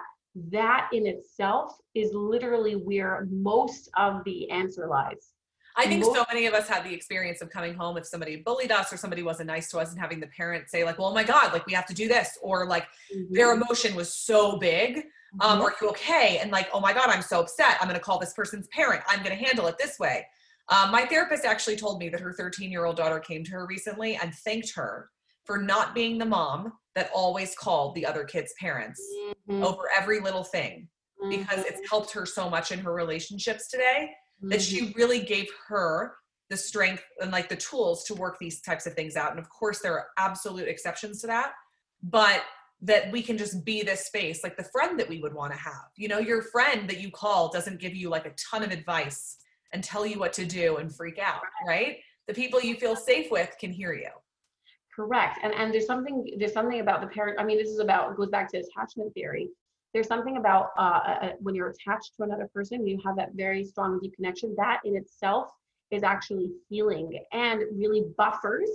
that 0.51 0.89
in 0.93 1.05
itself 1.05 1.73
is 1.93 2.11
literally 2.13 2.73
where 2.73 3.27
most 3.29 3.89
of 3.97 4.23
the 4.25 4.49
answer 4.49 4.87
lies 4.87 5.33
I 5.75 5.87
think 5.87 6.03
so 6.03 6.23
many 6.31 6.45
of 6.45 6.53
us 6.53 6.67
had 6.67 6.83
the 6.83 6.93
experience 6.93 7.41
of 7.41 7.49
coming 7.49 7.73
home 7.73 7.97
if 7.97 8.05
somebody 8.05 8.37
bullied 8.37 8.71
us 8.71 8.93
or 8.93 8.97
somebody 8.97 9.23
wasn't 9.23 9.47
nice 9.47 9.69
to 9.71 9.79
us 9.79 9.91
and 9.91 9.99
having 9.99 10.19
the 10.19 10.27
parents 10.27 10.71
say 10.71 10.83
like, 10.83 10.99
well, 10.99 11.07
oh 11.07 11.13
my 11.13 11.23
God, 11.23 11.51
like 11.51 11.65
we 11.65 11.73
have 11.73 11.87
to 11.87 11.93
do 11.93 12.07
this. 12.07 12.37
Or 12.41 12.67
like 12.67 12.83
mm-hmm. 12.83 13.33
their 13.33 13.53
emotion 13.53 13.95
was 13.95 14.13
so 14.13 14.57
big. 14.57 15.03
Um, 15.41 15.57
mm-hmm. 15.57 15.61
Are 15.61 15.75
you 15.81 15.89
okay? 15.89 16.39
And 16.41 16.51
like, 16.51 16.69
oh 16.73 16.79
my 16.79 16.93
God, 16.93 17.09
I'm 17.09 17.21
so 17.21 17.41
upset. 17.41 17.77
I'm 17.81 17.87
going 17.87 17.99
to 17.99 18.03
call 18.03 18.19
this 18.19 18.33
person's 18.33 18.67
parent. 18.67 19.01
I'm 19.07 19.23
going 19.23 19.37
to 19.37 19.43
handle 19.43 19.67
it 19.67 19.75
this 19.79 19.99
way. 19.99 20.25
Um, 20.69 20.91
my 20.91 21.05
therapist 21.05 21.43
actually 21.43 21.75
told 21.75 21.99
me 21.99 22.09
that 22.09 22.21
her 22.21 22.33
13 22.33 22.71
year 22.71 22.85
old 22.85 22.95
daughter 22.95 23.19
came 23.19 23.43
to 23.45 23.51
her 23.51 23.65
recently 23.65 24.15
and 24.21 24.33
thanked 24.33 24.73
her 24.75 25.09
for 25.45 25.57
not 25.57 25.93
being 25.93 26.17
the 26.17 26.25
mom 26.25 26.73
that 26.95 27.09
always 27.13 27.55
called 27.55 27.95
the 27.95 28.05
other 28.05 28.23
kid's 28.23 28.53
parents 28.59 29.01
mm-hmm. 29.49 29.63
over 29.63 29.83
every 29.97 30.19
little 30.21 30.43
thing 30.43 30.87
because 31.29 31.59
it's 31.59 31.77
mm-hmm. 31.77 31.85
helped 31.89 32.11
her 32.11 32.25
so 32.25 32.49
much 32.49 32.71
in 32.71 32.79
her 32.79 32.93
relationships 32.93 33.69
today 33.69 34.09
that 34.41 34.61
she 34.61 34.81
mm-hmm. 34.81 34.97
really 34.97 35.21
gave 35.21 35.47
her 35.67 36.15
the 36.49 36.57
strength 36.57 37.03
and 37.21 37.31
like 37.31 37.49
the 37.49 37.55
tools 37.55 38.03
to 38.03 38.13
work 38.13 38.37
these 38.39 38.61
types 38.61 38.85
of 38.85 38.93
things 38.93 39.15
out. 39.15 39.31
And 39.31 39.39
of 39.39 39.49
course, 39.49 39.79
there 39.79 39.93
are 39.93 40.07
absolute 40.17 40.67
exceptions 40.67 41.21
to 41.21 41.27
that, 41.27 41.53
but 42.03 42.43
that 42.83 43.11
we 43.11 43.21
can 43.21 43.37
just 43.37 43.63
be 43.65 43.81
this 43.81 44.05
space, 44.05 44.43
like 44.43 44.57
the 44.57 44.67
friend 44.71 44.99
that 44.99 45.09
we 45.09 45.19
would 45.19 45.33
want 45.33 45.53
to 45.53 45.57
have. 45.57 45.89
You 45.95 46.07
know, 46.07 46.19
your 46.19 46.41
friend 46.41 46.89
that 46.89 46.99
you 46.99 47.09
call 47.11 47.51
doesn't 47.51 47.79
give 47.79 47.95
you 47.95 48.09
like 48.09 48.25
a 48.25 48.33
ton 48.51 48.63
of 48.63 48.71
advice 48.71 49.37
and 49.71 49.83
tell 49.83 50.05
you 50.05 50.19
what 50.19 50.33
to 50.33 50.45
do 50.45 50.77
and 50.77 50.95
freak 50.95 51.17
out, 51.17 51.41
right? 51.65 51.97
The 52.27 52.33
people 52.33 52.61
you 52.61 52.75
feel 52.75 52.95
safe 52.95 53.31
with 53.31 53.55
can 53.59 53.71
hear 53.71 53.93
you. 53.93 54.09
Correct. 54.95 55.39
And 55.41 55.53
and 55.53 55.73
there's 55.73 55.87
something 55.87 56.35
there's 56.37 56.53
something 56.53 56.79
about 56.79 57.01
the 57.01 57.07
parent. 57.07 57.39
I 57.39 57.43
mean, 57.43 57.57
this 57.57 57.69
is 57.69 57.79
about 57.79 58.15
goes 58.15 58.29
back 58.29 58.51
to 58.51 58.57
attachment 58.57 59.13
theory 59.13 59.49
there's 59.93 60.07
something 60.07 60.37
about 60.37 60.71
uh, 60.77 60.81
uh, 60.81 61.17
uh, 61.21 61.31
when 61.39 61.53
you're 61.53 61.69
attached 61.69 62.15
to 62.17 62.23
another 62.23 62.49
person, 62.53 62.87
you 62.87 62.99
have 63.05 63.15
that 63.15 63.29
very 63.35 63.63
strong, 63.63 63.99
deep 64.01 64.15
connection. 64.15 64.55
That 64.57 64.79
in 64.85 64.95
itself 64.95 65.49
is 65.91 66.03
actually 66.03 66.51
healing 66.69 67.19
and 67.31 67.63
really 67.73 68.05
buffers 68.17 68.69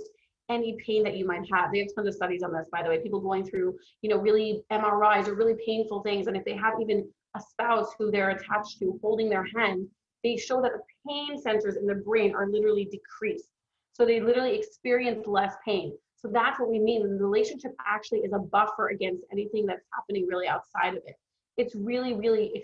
any 0.49 0.77
pain 0.85 1.03
that 1.03 1.15
you 1.15 1.25
might 1.25 1.47
have. 1.51 1.71
They 1.71 1.79
have 1.79 1.87
tons 1.95 2.07
of 2.07 2.13
studies 2.13 2.43
on 2.43 2.51
this, 2.51 2.67
by 2.71 2.83
the 2.83 2.89
way. 2.89 2.99
People 2.99 3.21
going 3.21 3.45
through, 3.45 3.77
you 4.01 4.09
know, 4.09 4.17
really 4.17 4.63
MRIs 4.71 5.27
or 5.27 5.35
really 5.35 5.55
painful 5.65 6.01
things, 6.01 6.27
and 6.27 6.35
if 6.35 6.43
they 6.45 6.55
have 6.55 6.73
even 6.81 7.07
a 7.35 7.39
spouse 7.39 7.93
who 7.97 8.11
they're 8.11 8.31
attached 8.31 8.79
to 8.79 8.99
holding 9.01 9.29
their 9.29 9.45
hand, 9.55 9.87
they 10.23 10.35
show 10.35 10.61
that 10.61 10.71
the 10.73 10.81
pain 11.07 11.37
centers 11.41 11.77
in 11.77 11.85
the 11.85 11.95
brain 11.95 12.35
are 12.35 12.49
literally 12.49 12.85
decreased. 12.85 13.49
So 13.93 14.05
they 14.05 14.19
literally 14.19 14.57
experience 14.57 15.27
less 15.27 15.55
pain. 15.63 15.93
So 16.15 16.29
that's 16.31 16.59
what 16.59 16.69
we 16.69 16.79
mean. 16.79 17.03
The 17.03 17.23
relationship 17.23 17.71
actually 17.87 18.19
is 18.19 18.33
a 18.33 18.39
buffer 18.39 18.89
against 18.89 19.23
anything 19.31 19.65
that's 19.65 19.85
happening 19.93 20.27
really 20.27 20.47
outside 20.47 20.95
of 20.95 21.03
it. 21.05 21.15
It's 21.59 21.75
really, 21.75 22.13
really 22.13 22.63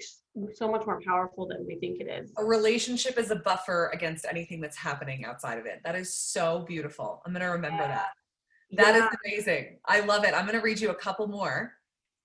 so 0.54 0.72
much 0.72 0.86
more 0.86 1.02
powerful 1.06 1.46
than 1.50 1.68
we 1.68 1.76
think 1.76 2.00
it 2.00 2.08
is. 2.08 2.32
A 2.38 2.46
relationship 2.46 3.18
is 3.20 3.30
a 3.30 3.36
buffer 3.36 3.92
against 3.94 4.26
anything 4.26 4.62
that's 4.62 4.78
happening 4.78 5.26
outside 5.26 5.58
of 5.58 5.66
it. 5.66 5.82
That 5.84 5.96
is 5.96 6.16
so 6.16 6.64
beautiful. 6.66 7.22
I'm 7.26 7.34
going 7.34 7.42
to 7.42 7.48
remember 7.48 7.84
yeah. 7.84 7.88
that. 7.88 8.08
That 8.72 8.96
yeah. 8.96 9.06
is 9.06 9.18
amazing. 9.26 9.80
I 9.86 10.00
love 10.00 10.24
it. 10.24 10.34
I'm 10.34 10.46
going 10.46 10.58
to 10.58 10.64
read 10.64 10.80
you 10.80 10.92
a 10.92 10.96
couple 10.96 11.28
more. 11.28 11.74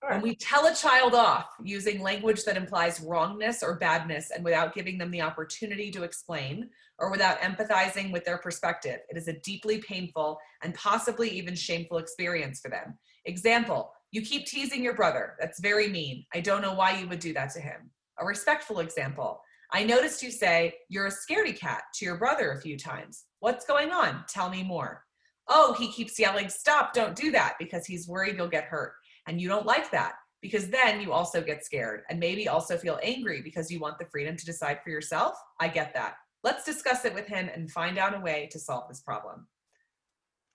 Sure. 0.00 0.12
When 0.12 0.22
we 0.22 0.36
tell 0.36 0.66
a 0.68 0.74
child 0.74 1.12
off 1.12 1.46
using 1.60 2.00
language 2.00 2.44
that 2.44 2.56
implies 2.56 3.00
wrongness 3.00 3.64
or 3.64 3.74
badness 3.74 4.30
and 4.30 4.44
without 4.44 4.72
giving 4.72 4.96
them 4.96 5.10
the 5.10 5.22
opportunity 5.22 5.90
to 5.90 6.04
explain 6.04 6.70
or 7.00 7.10
without 7.10 7.40
empathizing 7.40 8.12
with 8.12 8.24
their 8.24 8.38
perspective, 8.38 9.00
it 9.08 9.16
is 9.16 9.26
a 9.26 9.40
deeply 9.40 9.78
painful 9.78 10.38
and 10.62 10.72
possibly 10.74 11.28
even 11.30 11.56
shameful 11.56 11.98
experience 11.98 12.60
for 12.60 12.70
them. 12.70 12.96
Example, 13.24 13.92
you 14.12 14.22
keep 14.22 14.46
teasing 14.46 14.82
your 14.82 14.94
brother. 14.94 15.34
That's 15.40 15.60
very 15.60 15.88
mean. 15.88 16.24
I 16.34 16.40
don't 16.40 16.62
know 16.62 16.74
why 16.74 16.98
you 16.98 17.08
would 17.08 17.20
do 17.20 17.32
that 17.34 17.50
to 17.50 17.60
him. 17.60 17.90
A 18.18 18.26
respectful 18.26 18.80
example, 18.80 19.40
I 19.72 19.84
noticed 19.84 20.22
you 20.22 20.30
say, 20.30 20.74
You're 20.88 21.06
a 21.06 21.12
scaredy 21.12 21.56
cat 21.56 21.82
to 21.94 22.04
your 22.04 22.18
brother 22.18 22.52
a 22.52 22.60
few 22.60 22.76
times. 22.76 23.24
What's 23.38 23.66
going 23.66 23.90
on? 23.90 24.24
Tell 24.28 24.50
me 24.50 24.62
more. 24.62 25.04
Oh, 25.48 25.74
he 25.78 25.92
keeps 25.92 26.18
yelling, 26.18 26.48
Stop, 26.48 26.92
don't 26.92 27.16
do 27.16 27.30
that 27.32 27.54
because 27.58 27.86
he's 27.86 28.08
worried 28.08 28.36
you'll 28.36 28.48
get 28.48 28.64
hurt 28.64 28.94
and 29.26 29.40
you 29.40 29.48
don't 29.48 29.66
like 29.66 29.90
that 29.92 30.14
because 30.42 30.68
then 30.68 31.00
you 31.00 31.12
also 31.12 31.40
get 31.40 31.64
scared 31.64 32.02
and 32.08 32.18
maybe 32.18 32.48
also 32.48 32.76
feel 32.76 32.98
angry 33.02 33.42
because 33.42 33.70
you 33.70 33.78
want 33.78 33.98
the 33.98 34.06
freedom 34.06 34.36
to 34.36 34.46
decide 34.46 34.80
for 34.82 34.90
yourself. 34.90 35.34
I 35.60 35.68
get 35.68 35.94
that. 35.94 36.14
Let's 36.42 36.64
discuss 36.64 37.04
it 37.04 37.14
with 37.14 37.26
him 37.26 37.50
and 37.54 37.70
find 37.70 37.98
out 37.98 38.16
a 38.16 38.20
way 38.20 38.48
to 38.52 38.58
solve 38.58 38.88
this 38.88 39.00
problem. 39.00 39.46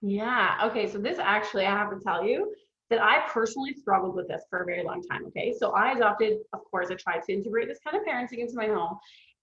Yeah. 0.02 0.60
Okay. 0.66 0.90
So, 0.92 0.98
this 0.98 1.20
actually, 1.20 1.66
I 1.66 1.72
have 1.72 1.92
to 1.92 2.00
tell 2.04 2.26
you 2.26 2.52
that 2.90 3.02
I 3.02 3.28
personally 3.30 3.74
struggled 3.74 4.16
with 4.16 4.28
this 4.28 4.44
for 4.50 4.60
a 4.60 4.66
very 4.66 4.84
long 4.84 5.02
time. 5.04 5.26
Okay. 5.28 5.54
So, 5.58 5.72
I 5.72 5.94
adopted, 5.94 6.38
of 6.54 6.60
course, 6.70 6.90
I 6.92 6.96
tried 6.96 7.24
to 7.24 7.34
integrate 7.34 7.68
this 7.68 7.80
kind 7.84 7.98
of 7.98 8.04
parenting 8.04 8.40
into 8.40 8.56
my 8.56 8.68
home. 8.68 8.98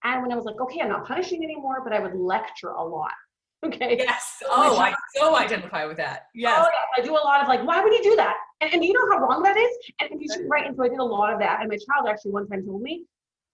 And 0.05 0.23
when 0.23 0.33
I 0.33 0.37
was 0.37 0.45
like, 0.45 0.61
okay, 0.61 0.81
I'm 0.81 0.89
not 0.89 1.07
punishing 1.07 1.45
anymore, 1.45 1.83
but 1.85 1.93
I 1.93 2.01
would 2.01 2.15
lecture 2.15 2.71
a 2.71 2.85
lot. 2.85 3.13
Okay. 3.65 3.97
Yes. 3.97 4.43
Oh, 4.51 4.77
I 4.77 4.93
so 5.15 5.37
identify 5.37 5.85
with 5.85 5.97
that. 5.99 6.23
Yes. 6.35 6.59
Oh, 6.59 6.69
yeah. 6.69 7.01
I 7.01 7.07
do 7.07 7.13
a 7.13 7.23
lot 7.23 7.43
of 7.43 7.47
like, 7.47 7.65
why 7.65 7.81
would 7.81 7.93
you 7.93 8.03
do 8.03 8.17
that? 8.17 8.35
And, 8.61 8.75
and 8.75 8.85
you 8.85 8.93
know 8.93 9.13
how 9.13 9.25
wrong 9.25 9.41
that 9.45 9.57
is? 9.57 9.71
And 10.01 10.21
you 10.21 10.27
should, 10.35 10.49
right. 10.51 10.67
And 10.67 10.75
so 10.75 10.83
I 10.83 10.89
did 10.89 10.99
a 10.99 11.05
lot 11.05 11.33
of 11.33 11.39
that. 11.39 11.61
And 11.61 11.69
my 11.69 11.77
child 11.77 12.09
actually 12.09 12.33
one 12.33 12.49
time 12.49 12.67
told 12.67 12.83
me, 12.83 13.05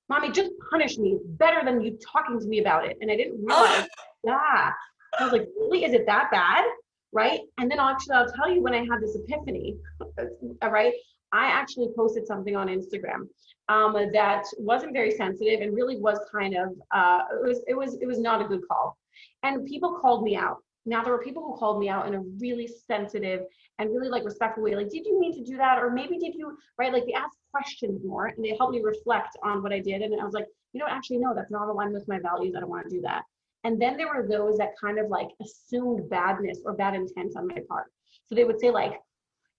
Mommy, 0.08 0.30
just 0.30 0.52
punish 0.70 0.96
me. 0.96 1.10
It's 1.10 1.26
better 1.26 1.60
than 1.62 1.82
you 1.82 1.98
talking 2.02 2.40
to 2.40 2.46
me 2.46 2.60
about 2.60 2.86
it. 2.86 2.96
And 3.02 3.10
I 3.10 3.16
didn't 3.16 3.44
realize, 3.44 3.86
yeah. 4.24 4.72
I 5.18 5.24
was 5.24 5.32
like, 5.32 5.46
really? 5.58 5.84
Is 5.84 5.92
it 5.92 6.06
that 6.06 6.30
bad? 6.30 6.64
Right. 7.12 7.40
And 7.58 7.70
then 7.70 7.80
actually, 7.80 8.16
I'll 8.16 8.32
tell 8.32 8.50
you 8.50 8.62
when 8.62 8.74
I 8.74 8.78
had 8.78 9.00
this 9.00 9.16
epiphany, 9.16 9.76
right? 10.62 10.92
I 11.32 11.46
actually 11.46 11.88
posted 11.96 12.26
something 12.26 12.56
on 12.56 12.68
Instagram 12.68 13.28
um, 13.68 13.94
that 14.12 14.44
wasn't 14.58 14.92
very 14.92 15.10
sensitive 15.10 15.60
and 15.60 15.74
really 15.74 15.96
was 15.96 16.18
kind 16.32 16.56
of 16.56 16.68
uh, 16.94 17.22
it 17.44 17.48
was 17.48 17.62
it 17.66 17.74
was 17.74 17.98
it 18.00 18.06
was 18.06 18.18
not 18.18 18.40
a 18.40 18.48
good 18.48 18.62
call. 18.66 18.96
And 19.42 19.66
people 19.66 19.98
called 20.00 20.22
me 20.22 20.36
out. 20.36 20.58
Now 20.86 21.02
there 21.02 21.12
were 21.12 21.22
people 21.22 21.44
who 21.44 21.56
called 21.58 21.80
me 21.80 21.88
out 21.88 22.06
in 22.06 22.14
a 22.14 22.20
really 22.40 22.68
sensitive 22.86 23.42
and 23.78 23.90
really 23.90 24.08
like 24.08 24.24
respectful 24.24 24.62
way. 24.62 24.74
Like, 24.74 24.90
did 24.90 25.04
you 25.06 25.20
mean 25.20 25.34
to 25.34 25.44
do 25.44 25.56
that? 25.58 25.78
Or 25.78 25.90
maybe 25.90 26.18
did 26.18 26.34
you 26.34 26.56
right? 26.78 26.92
Like 26.92 27.04
they 27.06 27.12
asked 27.12 27.36
questions 27.52 28.02
more 28.04 28.26
and 28.26 28.44
they 28.44 28.56
helped 28.56 28.72
me 28.72 28.80
reflect 28.82 29.36
on 29.42 29.62
what 29.62 29.72
I 29.72 29.80
did. 29.80 30.02
And 30.02 30.18
I 30.20 30.24
was 30.24 30.34
like, 30.34 30.46
you 30.72 30.80
know, 30.80 30.86
actually 30.88 31.18
no, 31.18 31.34
that's 31.34 31.50
not 31.50 31.68
aligned 31.68 31.92
with 31.92 32.08
my 32.08 32.18
values. 32.20 32.54
I 32.56 32.60
don't 32.60 32.70
want 32.70 32.88
to 32.88 32.94
do 32.94 33.02
that. 33.02 33.22
And 33.68 33.78
then 33.78 33.98
there 33.98 34.08
were 34.08 34.26
those 34.26 34.56
that 34.56 34.70
kind 34.82 34.98
of 34.98 35.10
like 35.10 35.28
assumed 35.42 36.08
badness 36.08 36.60
or 36.64 36.72
bad 36.72 36.94
intent 36.94 37.34
on 37.36 37.46
my 37.46 37.58
part. 37.68 37.84
So 38.24 38.34
they 38.34 38.44
would 38.44 38.58
say 38.58 38.70
like, 38.70 38.94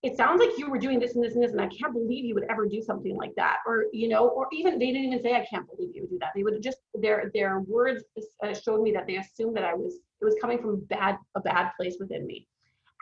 it 0.01 0.17
sounds 0.17 0.39
like 0.39 0.57
you 0.57 0.67
were 0.67 0.79
doing 0.79 0.99
this 0.99 1.13
and 1.13 1.23
this 1.23 1.35
and 1.35 1.43
this, 1.43 1.51
and 1.51 1.61
I 1.61 1.67
can't 1.67 1.93
believe 1.93 2.25
you 2.25 2.33
would 2.33 2.49
ever 2.49 2.65
do 2.65 2.81
something 2.81 3.15
like 3.15 3.35
that. 3.35 3.57
Or, 3.67 3.85
you 3.93 4.07
know, 4.07 4.29
or 4.29 4.47
even 4.51 4.79
they 4.79 4.87
didn't 4.87 5.13
even 5.13 5.21
say, 5.21 5.35
I 5.35 5.45
can't 5.45 5.67
believe 5.69 5.91
you 5.93 6.01
would 6.01 6.09
do 6.09 6.17
that. 6.21 6.31
They 6.35 6.41
would 6.41 6.59
just, 6.59 6.79
their, 6.95 7.29
their 7.35 7.59
words 7.59 8.03
uh, 8.43 8.55
showed 8.55 8.81
me 8.81 8.91
that 8.93 9.05
they 9.05 9.17
assumed 9.17 9.55
that 9.57 9.63
I 9.63 9.75
was, 9.75 9.99
it 10.21 10.25
was 10.25 10.35
coming 10.41 10.57
from 10.57 10.79
bad, 10.85 11.17
a 11.35 11.41
bad 11.41 11.69
place 11.77 11.97
within 11.99 12.25
me. 12.25 12.47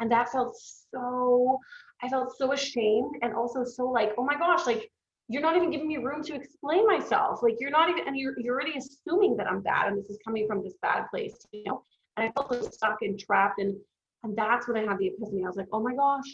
And 0.01 0.11
that 0.11 0.29
felt 0.29 0.57
so, 0.91 1.57
I 2.03 2.09
felt 2.09 2.35
so 2.37 2.51
ashamed 2.51 3.15
and 3.21 3.33
also 3.33 3.63
so 3.63 3.85
like, 3.85 4.11
oh 4.17 4.25
my 4.25 4.35
gosh, 4.35 4.65
like, 4.65 4.91
you're 5.29 5.41
not 5.41 5.57
even 5.57 5.71
giving 5.71 5.87
me 5.87 5.97
room 5.97 6.23
to 6.23 6.35
explain 6.35 6.87
myself. 6.87 7.43
Like 7.43 7.55
you're 7.59 7.69
not 7.69 7.89
even, 7.89 8.07
and 8.07 8.17
you're, 8.17 8.39
you're 8.39 8.55
already 8.55 8.77
assuming 8.77 9.35
that 9.37 9.47
I'm 9.47 9.61
bad 9.61 9.87
and 9.87 9.97
this 9.97 10.09
is 10.09 10.19
coming 10.23 10.47
from 10.47 10.63
this 10.63 10.75
bad 10.81 11.05
place, 11.09 11.45
you 11.51 11.63
know? 11.65 11.83
And 12.15 12.25
I 12.25 12.31
felt 12.31 12.53
so 12.53 12.69
stuck 12.69 12.97
and 13.01 13.19
trapped. 13.19 13.59
And, 13.59 13.75
and 14.23 14.37
that's 14.37 14.67
when 14.67 14.77
I 14.77 14.89
had 14.89 14.97
the 14.97 15.07
epiphany. 15.07 15.43
I 15.43 15.47
was 15.47 15.57
like, 15.57 15.67
oh 15.73 15.81
my 15.81 15.93
gosh, 15.93 16.25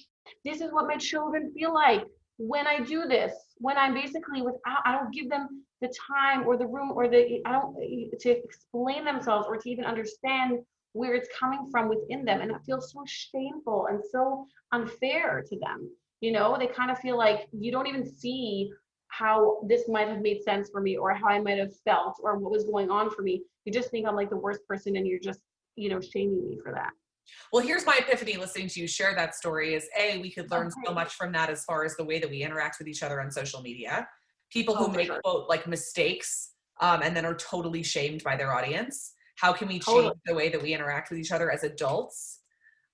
this 0.45 0.61
is 0.61 0.71
what 0.71 0.87
my 0.87 0.95
children 0.97 1.51
feel 1.53 1.73
like 1.73 2.03
when 2.37 2.67
I 2.67 2.79
do 2.79 3.05
this, 3.07 3.33
when 3.57 3.77
I'm 3.77 3.93
basically 3.93 4.41
without, 4.41 4.79
I 4.85 4.91
don't 4.91 5.13
give 5.13 5.29
them 5.29 5.63
the 5.81 5.93
time 6.07 6.47
or 6.47 6.57
the 6.57 6.67
room 6.67 6.91
or 6.91 7.07
the, 7.07 7.41
I 7.45 7.51
don't, 7.51 7.75
to 8.19 8.29
explain 8.29 9.05
themselves 9.05 9.47
or 9.47 9.57
to 9.57 9.69
even 9.69 9.85
understand 9.85 10.59
where 10.93 11.15
it's 11.15 11.29
coming 11.37 11.67
from 11.71 11.89
within 11.89 12.25
them. 12.25 12.41
And 12.41 12.51
it 12.51 12.57
feels 12.65 12.91
so 12.91 13.03
shameful 13.05 13.87
and 13.89 14.01
so 14.11 14.45
unfair 14.71 15.43
to 15.49 15.59
them. 15.59 15.89
You 16.21 16.31
know, 16.31 16.55
they 16.57 16.67
kind 16.67 16.89
of 16.89 16.99
feel 16.99 17.17
like 17.17 17.47
you 17.51 17.71
don't 17.71 17.87
even 17.87 18.05
see 18.05 18.71
how 19.17 19.59
this 19.67 19.87
might 19.87 20.07
have 20.07 20.21
made 20.21 20.41
sense 20.41 20.69
for 20.71 20.81
me 20.81 20.97
or 20.97 21.13
how 21.13 21.27
I 21.27 21.39
might 21.39 21.59
have 21.59 21.71
felt 21.85 22.15
or 22.23 22.39
what 22.39 22.51
was 22.51 22.63
going 22.63 22.89
on 22.89 23.11
for 23.11 23.21
me. 23.21 23.43
You 23.63 23.71
just 23.71 23.91
think 23.91 24.07
I'm 24.07 24.15
like 24.15 24.31
the 24.31 24.37
worst 24.37 24.61
person 24.67 24.95
and 24.95 25.05
you're 25.05 25.19
just, 25.19 25.39
you 25.75 25.89
know, 25.89 26.01
shaming 26.01 26.49
me 26.49 26.57
for 26.63 26.71
that. 26.73 26.89
Well, 27.51 27.65
here's 27.65 27.85
my 27.85 27.95
epiphany 27.99 28.37
listening 28.37 28.69
to 28.69 28.81
you 28.81 28.87
share 28.87 29.13
that 29.15 29.35
story 29.35 29.75
is 29.75 29.87
A, 29.97 30.17
we 30.17 30.31
could 30.31 30.49
learn 30.49 30.67
okay. 30.67 30.75
so 30.85 30.93
much 30.93 31.13
from 31.13 31.31
that 31.33 31.49
as 31.51 31.63
far 31.63 31.85
as 31.85 31.95
the 31.95 32.03
way 32.03 32.19
that 32.19 32.29
we 32.29 32.41
interact 32.41 32.79
with 32.79 32.87
each 32.87 33.03
other 33.03 33.21
on 33.21 33.29
social 33.29 33.61
media. 33.61 34.07
People 34.51 34.75
who 34.75 34.85
oh, 34.85 34.89
make, 34.91 35.07
sure. 35.07 35.21
quote, 35.23 35.47
like 35.47 35.67
mistakes 35.67 36.53
um, 36.81 37.01
and 37.03 37.15
then 37.15 37.23
are 37.23 37.35
totally 37.35 37.83
shamed 37.83 38.23
by 38.23 38.35
their 38.35 38.53
audience. 38.53 39.13
How 39.35 39.53
can 39.53 39.67
we 39.67 39.75
change 39.75 39.85
totally. 39.85 40.15
the 40.25 40.33
way 40.33 40.49
that 40.49 40.61
we 40.61 40.73
interact 40.73 41.11
with 41.11 41.19
each 41.19 41.31
other 41.31 41.51
as 41.51 41.63
adults? 41.63 42.39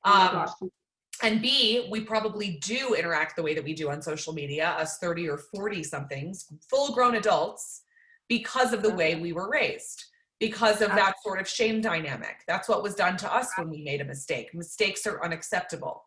Oh 0.03 0.47
um, 0.59 0.69
and 1.21 1.41
B, 1.41 1.87
we 1.91 2.01
probably 2.01 2.59
do 2.61 2.95
interact 2.95 3.35
the 3.35 3.43
way 3.43 3.53
that 3.53 3.63
we 3.63 3.73
do 3.73 3.89
on 3.89 4.01
social 4.01 4.33
media 4.33 4.75
as 4.77 4.97
30 4.97 5.29
or 5.29 5.37
40 5.37 5.83
somethings, 5.83 6.45
full 6.69 6.93
grown 6.93 7.15
adults, 7.15 7.81
because 8.27 8.73
of 8.73 8.81
the 8.81 8.93
way 8.93 9.13
mm-hmm. 9.13 9.21
we 9.21 9.33
were 9.33 9.49
raised 9.49 10.05
because 10.39 10.81
of 10.81 10.89
that 10.89 11.15
sort 11.21 11.39
of 11.39 11.47
shame 11.47 11.81
dynamic. 11.81 12.37
That's 12.47 12.69
what 12.69 12.81
was 12.81 12.95
done 12.95 13.17
to 13.17 13.33
us 13.33 13.49
when 13.57 13.69
we 13.69 13.81
made 13.81 13.99
a 14.01 14.05
mistake. 14.05 14.53
Mistakes 14.53 15.05
are 15.05 15.21
unacceptable, 15.21 16.05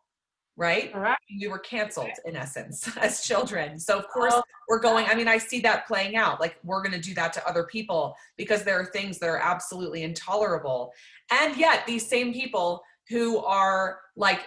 right? 0.57 0.93
right. 0.95 1.17
We 1.39 1.47
were 1.47 1.59
canceled 1.59 2.09
in 2.25 2.35
essence 2.35 2.89
as 2.97 3.21
children. 3.21 3.79
So 3.79 3.99
of 3.99 4.05
oh, 4.09 4.11
course 4.11 4.33
oh. 4.35 4.43
we're 4.67 4.79
going, 4.79 5.05
I 5.05 5.13
mean, 5.13 5.27
I 5.27 5.37
see 5.37 5.59
that 5.61 5.85
playing 5.85 6.15
out. 6.15 6.39
Like 6.39 6.57
we're 6.63 6.81
going 6.81 6.99
to 6.99 6.99
do 6.99 7.13
that 7.13 7.31
to 7.33 7.47
other 7.47 7.63
people 7.63 8.15
because 8.35 8.63
there 8.63 8.79
are 8.79 8.85
things 8.85 9.19
that 9.19 9.29
are 9.29 9.37
absolutely 9.37 10.01
intolerable. 10.01 10.91
And 11.31 11.55
yet 11.55 11.85
these 11.85 12.07
same 12.07 12.33
people 12.33 12.81
who 13.09 13.37
are 13.37 13.99
like 14.15 14.41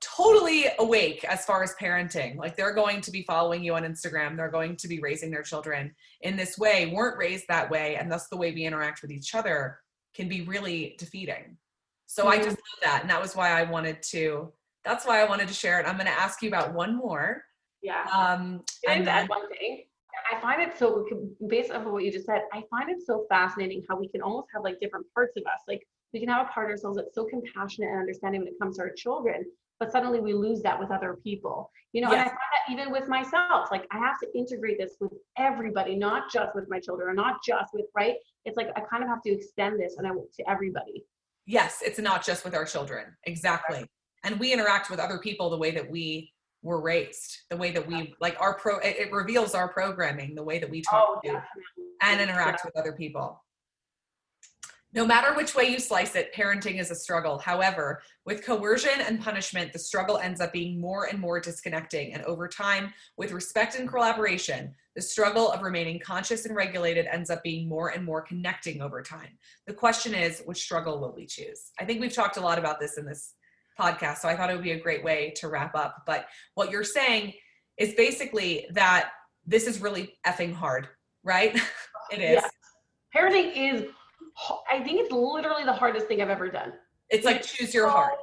totally 0.00 0.66
awake 0.78 1.24
as 1.24 1.44
far 1.44 1.62
as 1.62 1.74
parenting. 1.80 2.36
Like 2.36 2.56
they're 2.56 2.74
going 2.74 3.00
to 3.00 3.10
be 3.10 3.22
following 3.22 3.62
you 3.62 3.74
on 3.74 3.82
Instagram, 3.82 4.36
they're 4.36 4.50
going 4.50 4.76
to 4.76 4.88
be 4.88 5.00
raising 5.00 5.30
their 5.30 5.42
children 5.42 5.94
in 6.20 6.36
this 6.36 6.58
way, 6.58 6.92
weren't 6.94 7.18
raised 7.18 7.44
that 7.48 7.70
way, 7.70 7.96
and 7.96 8.10
thus 8.10 8.28
the 8.28 8.36
way 8.36 8.52
we 8.52 8.64
interact 8.64 9.02
with 9.02 9.10
each 9.10 9.34
other 9.34 9.78
can 10.14 10.28
be 10.28 10.42
really 10.42 10.96
defeating. 10.98 11.56
So 12.06 12.24
mm-hmm. 12.24 12.32
I 12.32 12.36
just 12.38 12.48
love 12.48 12.80
that. 12.82 13.02
And 13.02 13.10
that 13.10 13.20
was 13.20 13.36
why 13.36 13.50
I 13.50 13.64
wanted 13.64 14.02
to, 14.10 14.52
that's 14.84 15.06
why 15.06 15.20
I 15.20 15.28
wanted 15.28 15.48
to 15.48 15.54
share 15.54 15.80
it. 15.80 15.86
I'm 15.86 15.96
going 15.96 16.06
to 16.06 16.12
ask 16.12 16.42
you 16.42 16.48
about 16.48 16.74
one 16.74 16.96
more. 16.96 17.44
Yeah. 17.82 18.04
Um, 18.14 18.62
and 18.88 19.06
then 19.06 19.26
one 19.26 19.48
thing. 19.50 19.84
I 20.32 20.40
find 20.40 20.60
it 20.60 20.76
so 20.76 21.06
based 21.48 21.70
off 21.70 21.86
of 21.86 21.92
what 21.92 22.02
you 22.04 22.10
just 22.10 22.26
said, 22.26 22.42
I 22.52 22.62
find 22.70 22.90
it 22.90 22.98
so 23.06 23.24
fascinating 23.28 23.84
how 23.88 23.96
we 23.96 24.08
can 24.08 24.20
almost 24.20 24.48
have 24.52 24.64
like 24.64 24.80
different 24.80 25.06
parts 25.14 25.36
of 25.36 25.44
us. 25.44 25.60
Like 25.68 25.86
we 26.12 26.20
can 26.20 26.28
have 26.28 26.46
a 26.46 26.50
part 26.50 26.66
of 26.66 26.70
ourselves 26.72 26.96
that's 26.96 27.14
so 27.14 27.24
compassionate 27.24 27.90
and 27.90 28.00
understanding 28.00 28.40
when 28.40 28.48
it 28.48 28.58
comes 28.60 28.76
to 28.76 28.82
our 28.82 28.90
children, 28.90 29.44
but 29.80 29.92
suddenly 29.92 30.20
we 30.20 30.34
lose 30.34 30.62
that 30.62 30.78
with 30.78 30.90
other 30.90 31.18
people. 31.22 31.70
You 31.92 32.02
know 32.02 32.10
yes. 32.10 32.20
and 32.20 32.20
i 32.20 32.28
find 32.28 32.38
that 32.38 32.72
even 32.72 32.92
with 32.92 33.08
myself 33.08 33.70
like 33.70 33.86
i 33.90 33.96
have 33.96 34.18
to 34.20 34.28
integrate 34.36 34.78
this 34.78 34.96
with 35.00 35.12
everybody 35.38 35.96
not 35.96 36.30
just 36.30 36.54
with 36.54 36.68
my 36.68 36.78
children 36.78 37.08
or 37.08 37.14
not 37.14 37.36
just 37.42 37.72
with 37.72 37.86
right? 37.94 38.16
It's 38.44 38.58
like 38.58 38.68
i 38.76 38.80
kind 38.80 39.02
of 39.02 39.08
have 39.08 39.22
to 39.22 39.32
extend 39.32 39.80
this 39.80 39.96
and 39.96 40.06
i 40.06 40.10
to 40.10 40.50
everybody. 40.50 41.04
Yes 41.46 41.82
it's 41.84 41.98
not 41.98 42.24
just 42.24 42.44
with 42.44 42.54
our 42.54 42.66
children. 42.66 43.06
Exactly. 43.24 43.78
Right. 43.78 43.88
and 44.24 44.38
we 44.38 44.52
interact 44.52 44.90
with 44.90 45.00
other 45.00 45.18
people 45.18 45.48
the 45.48 45.56
way 45.56 45.70
that 45.70 45.90
we 45.90 46.30
were 46.62 46.82
raised 46.82 47.38
the 47.50 47.56
way 47.56 47.70
that 47.70 47.86
we 47.86 48.14
like 48.20 48.36
our 48.40 48.54
pro 48.58 48.78
it, 48.80 48.96
it 48.98 49.12
reveals 49.12 49.54
our 49.54 49.68
programming 49.68 50.34
the 50.34 50.42
way 50.42 50.58
that 50.58 50.68
we 50.68 50.82
talk 50.82 51.20
oh, 51.24 51.28
to 51.28 51.42
and 52.02 52.20
interact 52.20 52.60
yeah. 52.60 52.66
with 52.66 52.76
other 52.76 52.92
people 52.92 53.40
no 54.94 55.04
matter 55.04 55.34
which 55.34 55.54
way 55.54 55.64
you 55.64 55.78
slice 55.78 56.16
it, 56.16 56.32
parenting 56.34 56.80
is 56.80 56.90
a 56.90 56.94
struggle. 56.94 57.38
However, 57.38 58.00
with 58.24 58.44
coercion 58.44 59.00
and 59.06 59.20
punishment, 59.20 59.72
the 59.72 59.78
struggle 59.78 60.16
ends 60.16 60.40
up 60.40 60.52
being 60.52 60.80
more 60.80 61.04
and 61.04 61.18
more 61.18 61.40
disconnecting. 61.40 62.14
And 62.14 62.22
over 62.22 62.48
time, 62.48 62.94
with 63.18 63.32
respect 63.32 63.74
and 63.74 63.86
collaboration, 63.86 64.74
the 64.96 65.02
struggle 65.02 65.52
of 65.52 65.62
remaining 65.62 66.00
conscious 66.00 66.46
and 66.46 66.56
regulated 66.56 67.06
ends 67.06 67.28
up 67.28 67.42
being 67.42 67.68
more 67.68 67.90
and 67.90 68.02
more 68.02 68.22
connecting 68.22 68.80
over 68.80 69.02
time. 69.02 69.38
The 69.66 69.74
question 69.74 70.14
is, 70.14 70.42
which 70.46 70.62
struggle 70.62 71.00
will 71.00 71.14
we 71.14 71.26
choose? 71.26 71.70
I 71.78 71.84
think 71.84 72.00
we've 72.00 72.12
talked 72.12 72.38
a 72.38 72.42
lot 72.42 72.58
about 72.58 72.80
this 72.80 72.96
in 72.96 73.04
this 73.04 73.34
podcast, 73.78 74.18
so 74.18 74.28
I 74.28 74.36
thought 74.36 74.50
it 74.50 74.54
would 74.54 74.64
be 74.64 74.72
a 74.72 74.80
great 74.80 75.04
way 75.04 75.34
to 75.36 75.48
wrap 75.48 75.74
up. 75.74 76.02
But 76.06 76.28
what 76.54 76.70
you're 76.70 76.82
saying 76.82 77.34
is 77.76 77.92
basically 77.94 78.66
that 78.72 79.10
this 79.46 79.66
is 79.66 79.80
really 79.80 80.14
effing 80.26 80.54
hard, 80.54 80.88
right? 81.22 81.54
it 82.10 82.20
is. 82.20 82.42
Yeah. 82.42 82.48
Parenting 83.14 83.52
is 83.54 83.90
I 84.70 84.80
think 84.80 85.00
it's 85.00 85.12
literally 85.12 85.64
the 85.64 85.72
hardest 85.72 86.06
thing 86.06 86.22
I've 86.22 86.30
ever 86.30 86.48
done. 86.48 86.72
It's 87.10 87.24
like 87.24 87.42
choose 87.42 87.74
your 87.74 87.88
heart. 87.88 88.14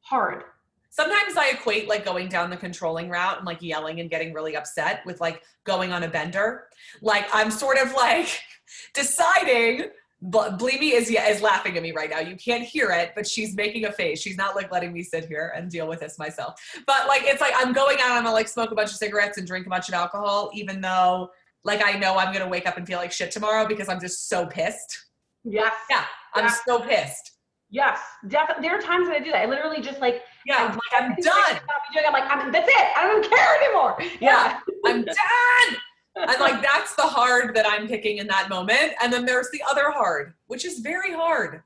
Hard. 0.00 0.44
Sometimes 0.90 1.36
I 1.36 1.50
equate 1.50 1.88
like 1.88 2.04
going 2.04 2.28
down 2.28 2.50
the 2.50 2.56
controlling 2.56 3.08
route 3.08 3.38
and 3.38 3.46
like 3.46 3.62
yelling 3.62 4.00
and 4.00 4.10
getting 4.10 4.34
really 4.34 4.56
upset 4.56 5.00
with 5.06 5.20
like 5.20 5.42
going 5.64 5.92
on 5.92 6.02
a 6.02 6.08
bender. 6.08 6.64
Like 7.00 7.26
I'm 7.32 7.50
sort 7.50 7.78
of 7.78 7.92
like 7.94 8.40
deciding 8.94 9.90
but 10.22 10.56
Bleemy 10.56 10.94
is 10.94 11.10
yeah, 11.10 11.28
is 11.28 11.42
laughing 11.42 11.76
at 11.76 11.82
me 11.82 11.90
right 11.90 12.08
now. 12.08 12.20
You 12.20 12.36
can't 12.36 12.62
hear 12.62 12.90
it, 12.90 13.10
but 13.16 13.26
she's 13.26 13.56
making 13.56 13.86
a 13.86 13.92
face. 13.92 14.20
She's 14.20 14.36
not 14.36 14.54
like 14.54 14.70
letting 14.70 14.92
me 14.92 15.02
sit 15.02 15.26
here 15.26 15.52
and 15.56 15.68
deal 15.68 15.88
with 15.88 15.98
this 15.98 16.16
myself. 16.16 16.54
But 16.86 17.08
like 17.08 17.22
it's 17.24 17.40
like 17.40 17.52
I'm 17.56 17.72
going 17.72 17.98
out, 18.00 18.12
I'm 18.12 18.22
gonna 18.22 18.32
like 18.32 18.46
smoke 18.46 18.70
a 18.70 18.74
bunch 18.76 18.90
of 18.90 18.96
cigarettes 18.96 19.38
and 19.38 19.46
drink 19.46 19.66
a 19.66 19.68
bunch 19.68 19.88
of 19.88 19.94
alcohol, 19.94 20.50
even 20.54 20.80
though 20.80 21.30
like 21.64 21.82
I 21.84 21.98
know 21.98 22.16
I'm 22.16 22.32
gonna 22.32 22.48
wake 22.48 22.68
up 22.68 22.76
and 22.76 22.86
feel 22.86 22.98
like 22.98 23.10
shit 23.10 23.32
tomorrow 23.32 23.66
because 23.66 23.88
I'm 23.88 23.98
just 23.98 24.28
so 24.28 24.46
pissed. 24.46 24.96
Yes. 25.44 25.72
Yeah. 25.90 26.04
I'm 26.34 26.44
yes. 26.44 26.60
so 26.66 26.80
pissed. 26.80 27.32
Yes, 27.72 27.98
definitely. 28.28 28.68
There 28.68 28.78
are 28.78 28.82
times 28.82 29.08
when 29.08 29.16
I 29.16 29.24
do 29.24 29.32
that. 29.32 29.42
I 29.42 29.46
literally 29.46 29.80
just 29.80 29.98
like, 29.98 30.22
yeah, 30.44 30.58
I'm, 30.58 30.72
like, 30.72 30.92
I'm 30.92 31.16
done. 31.16 31.60
I'm 32.06 32.12
like, 32.12 32.30
I'm, 32.30 32.52
that's 32.52 32.68
it. 32.68 32.86
I 32.96 33.04
don't 33.04 33.26
care 33.26 33.56
anymore. 33.62 33.98
Yeah, 34.20 34.60
I'm 34.84 35.04
done. 35.06 35.76
and 36.16 36.38
like 36.38 36.60
that's 36.72 36.94
the 36.96 37.02
hard 37.02 37.56
that 37.56 37.66
I'm 37.66 37.88
picking 37.88 38.18
in 38.18 38.26
that 38.26 38.50
moment. 38.50 38.92
And 39.02 39.10
then 39.10 39.24
there's 39.24 39.48
the 39.52 39.62
other 39.68 39.90
hard, 39.90 40.34
which 40.48 40.66
is 40.66 40.80
very 40.80 41.14
hard, 41.14 41.62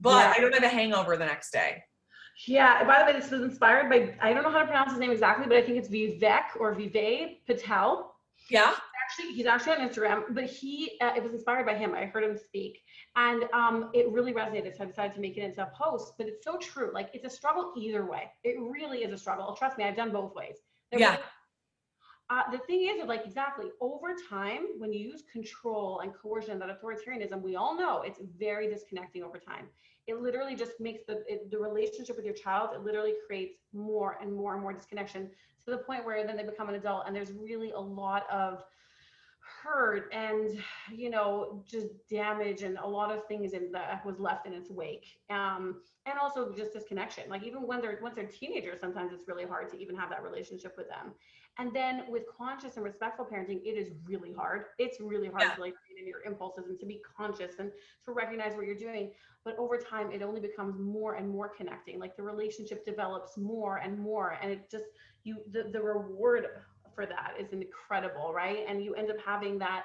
but 0.00 0.24
yeah. 0.24 0.34
I 0.36 0.40
don't 0.40 0.52
have 0.52 0.64
a 0.64 0.68
hangover 0.68 1.16
the 1.16 1.24
next 1.24 1.52
day. 1.52 1.84
Yeah. 2.48 2.82
By 2.82 2.98
the 2.98 3.04
way, 3.04 3.12
this 3.12 3.30
was 3.30 3.42
inspired 3.42 3.88
by 3.88 4.12
I 4.20 4.32
don't 4.32 4.42
know 4.42 4.50
how 4.50 4.58
to 4.58 4.66
pronounce 4.66 4.90
his 4.90 4.98
name 4.98 5.12
exactly, 5.12 5.46
but 5.46 5.56
I 5.56 5.62
think 5.62 5.78
it's 5.78 5.88
Vivek 5.88 6.58
or 6.58 6.74
Vivek 6.74 7.46
Patel. 7.46 8.16
Yeah. 8.50 8.74
actually 9.04 9.34
he's 9.34 9.46
actually 9.46 9.76
on 9.76 9.88
Instagram, 9.88 10.24
but 10.30 10.44
he 10.44 10.98
uh, 11.00 11.12
it 11.16 11.22
was 11.22 11.32
inspired 11.32 11.64
by 11.64 11.74
him. 11.74 11.94
I 11.94 12.06
heard 12.06 12.24
him 12.24 12.36
speak, 12.36 12.80
and 13.16 13.44
um, 13.52 13.90
it 13.94 14.10
really 14.10 14.32
resonated. 14.32 14.76
So 14.76 14.84
I 14.84 14.86
decided 14.86 15.14
to 15.14 15.20
make 15.20 15.36
it 15.36 15.42
into 15.42 15.62
a 15.62 15.70
post. 15.74 16.14
But 16.18 16.26
it's 16.26 16.44
so 16.44 16.56
true. 16.58 16.90
Like 16.92 17.10
it's 17.12 17.24
a 17.24 17.30
struggle 17.30 17.72
either 17.76 18.04
way. 18.04 18.30
It 18.42 18.56
really 18.58 18.98
is 18.98 19.12
a 19.12 19.18
struggle. 19.18 19.54
Trust 19.56 19.78
me, 19.78 19.84
I've 19.84 19.96
done 19.96 20.10
both 20.10 20.34
ways. 20.34 20.56
There 20.90 21.00
yeah. 21.00 21.18
uh, 22.30 22.42
the 22.50 22.58
thing 22.58 22.88
is, 22.88 23.06
like 23.06 23.24
exactly 23.24 23.66
over 23.80 24.14
time, 24.28 24.66
when 24.78 24.92
you 24.92 25.00
use 25.00 25.22
control 25.32 26.00
and 26.00 26.12
coercion, 26.12 26.58
that 26.58 26.68
authoritarianism, 26.68 27.40
we 27.40 27.56
all 27.56 27.78
know 27.78 28.02
it's 28.02 28.20
very 28.36 28.68
disconnecting 28.68 29.22
over 29.22 29.38
time. 29.38 29.66
It 30.06 30.20
literally 30.20 30.54
just 30.54 30.72
makes 30.80 31.02
the 31.06 31.22
it, 31.28 31.50
the 31.50 31.58
relationship 31.58 32.16
with 32.16 32.24
your 32.24 32.34
child. 32.34 32.70
It 32.74 32.84
literally 32.84 33.14
creates 33.26 33.54
more 33.72 34.18
and 34.20 34.32
more 34.32 34.54
and 34.54 34.62
more 34.62 34.72
disconnection 34.72 35.30
to 35.64 35.70
the 35.70 35.78
point 35.78 36.04
where 36.04 36.26
then 36.26 36.36
they 36.36 36.42
become 36.42 36.68
an 36.68 36.74
adult, 36.74 37.04
and 37.06 37.14
there's 37.14 37.32
really 37.32 37.70
a 37.70 37.80
lot 37.80 38.28
of 38.30 38.64
hurt 39.64 40.12
and 40.12 40.58
you 40.92 41.08
know 41.08 41.62
just 41.66 41.86
damage 42.10 42.62
and 42.62 42.76
a 42.78 42.86
lot 42.86 43.10
of 43.10 43.26
things 43.26 43.52
in 43.52 43.72
that 43.72 44.04
was 44.04 44.18
left 44.18 44.46
in 44.46 44.52
its 44.52 44.70
wake. 44.70 45.06
Um 45.30 45.80
and 46.06 46.18
also 46.18 46.52
just 46.52 46.74
disconnection. 46.74 47.24
Like 47.30 47.44
even 47.44 47.66
when 47.66 47.80
they're 47.80 47.98
once 48.02 48.16
they're 48.16 48.26
teenagers 48.26 48.80
sometimes 48.80 49.12
it's 49.12 49.26
really 49.26 49.44
hard 49.44 49.70
to 49.70 49.78
even 49.78 49.96
have 49.96 50.10
that 50.10 50.22
relationship 50.22 50.74
with 50.76 50.88
them. 50.88 51.12
And 51.56 51.72
then 51.72 52.04
with 52.08 52.24
conscious 52.36 52.76
and 52.76 52.84
respectful 52.84 53.24
parenting 53.24 53.60
it 53.64 53.76
is 53.78 53.90
really 54.06 54.32
hard. 54.32 54.66
It's 54.78 55.00
really 55.00 55.28
hard 55.28 55.42
yeah. 55.42 55.54
to 55.54 55.60
like 55.60 55.74
in 55.98 56.06
your 56.06 56.22
impulses 56.24 56.68
and 56.68 56.78
to 56.80 56.86
be 56.86 57.00
conscious 57.16 57.52
and 57.58 57.70
to 58.04 58.12
recognize 58.12 58.54
what 58.56 58.66
you're 58.66 58.76
doing. 58.76 59.12
But 59.44 59.58
over 59.58 59.78
time 59.78 60.10
it 60.12 60.22
only 60.22 60.40
becomes 60.40 60.78
more 60.78 61.14
and 61.14 61.28
more 61.28 61.48
connecting. 61.48 61.98
Like 61.98 62.16
the 62.16 62.22
relationship 62.22 62.84
develops 62.84 63.38
more 63.38 63.78
and 63.78 63.98
more 63.98 64.38
and 64.42 64.52
it 64.52 64.70
just 64.70 64.84
you 65.22 65.38
the, 65.50 65.70
the 65.72 65.80
reward 65.80 66.46
for 66.94 67.06
that 67.06 67.34
is 67.38 67.52
incredible, 67.52 68.32
right? 68.32 68.64
And 68.68 68.82
you 68.82 68.94
end 68.94 69.10
up 69.10 69.16
having 69.24 69.58
that 69.58 69.84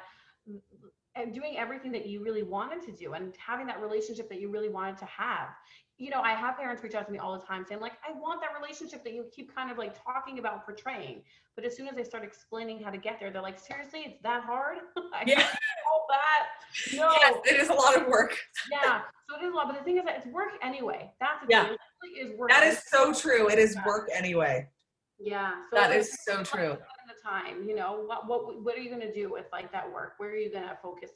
and 1.16 1.34
doing 1.34 1.57
everything 1.57 1.91
that 1.91 2.07
you 2.07 2.24
really 2.24 2.43
wanted 2.43 2.82
to 2.86 2.91
do 2.91 3.14
and 3.14 3.34
having 3.45 3.68
that 3.68 3.82
relationship 3.82 4.30
that 4.30 4.39
you 4.39 4.49
really 4.49 4.70
wanted 4.70 4.97
to 4.97 5.05
have. 5.05 5.49
You 5.97 6.10
know, 6.12 6.22
I 6.22 6.32
have 6.32 6.57
parents 6.57 6.82
reach 6.82 6.95
out 6.95 7.05
to 7.07 7.12
me 7.12 7.20
all 7.20 7.38
the 7.38 7.45
time 7.45 7.66
saying, 7.68 7.82
like, 7.82 7.93
I 8.07 8.18
want 8.18 8.39
that 8.41 8.51
relationship 8.57 9.03
that 9.03 9.14
you 9.14 9.26
keep 9.36 9.53
kind 9.53 9.70
of 9.70 9.78
like 9.78 10.01
talking 10.01 10.39
about 10.39 10.64
portraying. 10.64 11.24
But 11.55 11.66
as 11.66 11.76
soon 11.76 11.89
as 11.89 11.97
I 11.97 12.03
start 12.03 12.24
explaining 12.24 12.82
how 12.82 12.89
to 12.89 12.97
get 12.97 13.20
there, 13.20 13.32
they're 13.32 13.41
like, 13.41 13.60
seriously, 13.60 14.03
it's 14.05 14.22
that 14.24 14.43
hard? 14.43 14.78
yeah. 15.26 15.45
all 15.91 16.05
that. 16.10 16.95
No. 16.95 17.12
Yes, 17.20 17.36
it 17.45 17.60
is 17.60 17.68
a 17.68 17.74
lot 17.74 17.97
of 17.97 18.07
work. 18.07 18.38
yeah. 18.72 19.01
So 19.30 19.41
it 19.41 19.45
is 19.45 19.51
a 19.51 19.55
lot. 19.55 19.68
But 19.68 19.78
the 19.78 19.84
thing 19.84 19.97
is 19.97 20.05
that 20.05 20.16
it's 20.18 20.28
work 20.28 20.51
anyway. 20.62 21.12
That's 21.20 21.43
yeah. 21.49 21.66
thing. 21.66 21.78
It 22.16 22.28
is 22.28 22.38
work. 22.38 22.49
That 22.49 22.64
is 22.66 22.82
so 22.88 23.14
true. 23.14 23.49
It 23.49 23.60
is 23.60 23.76
work 23.86 24.10
anyway. 24.14 24.70
Yeah. 25.20 25.51
So 25.70 25.80
that 25.80 25.93
is 25.93 26.18
so 26.26 26.43
true 26.43 26.78
time 27.30 27.67
you 27.67 27.75
know 27.75 28.03
what 28.05 28.27
what 28.27 28.61
what 28.63 28.75
are 28.75 28.82
you 28.82 28.89
going 28.89 29.01
to 29.01 29.13
do 29.13 29.32
with 29.32 29.45
like 29.51 29.71
that 29.71 29.91
work 29.91 30.13
where 30.17 30.30
are 30.30 30.38
you 30.38 30.51
going 30.51 30.67
to 30.67 30.77
focus 30.82 31.11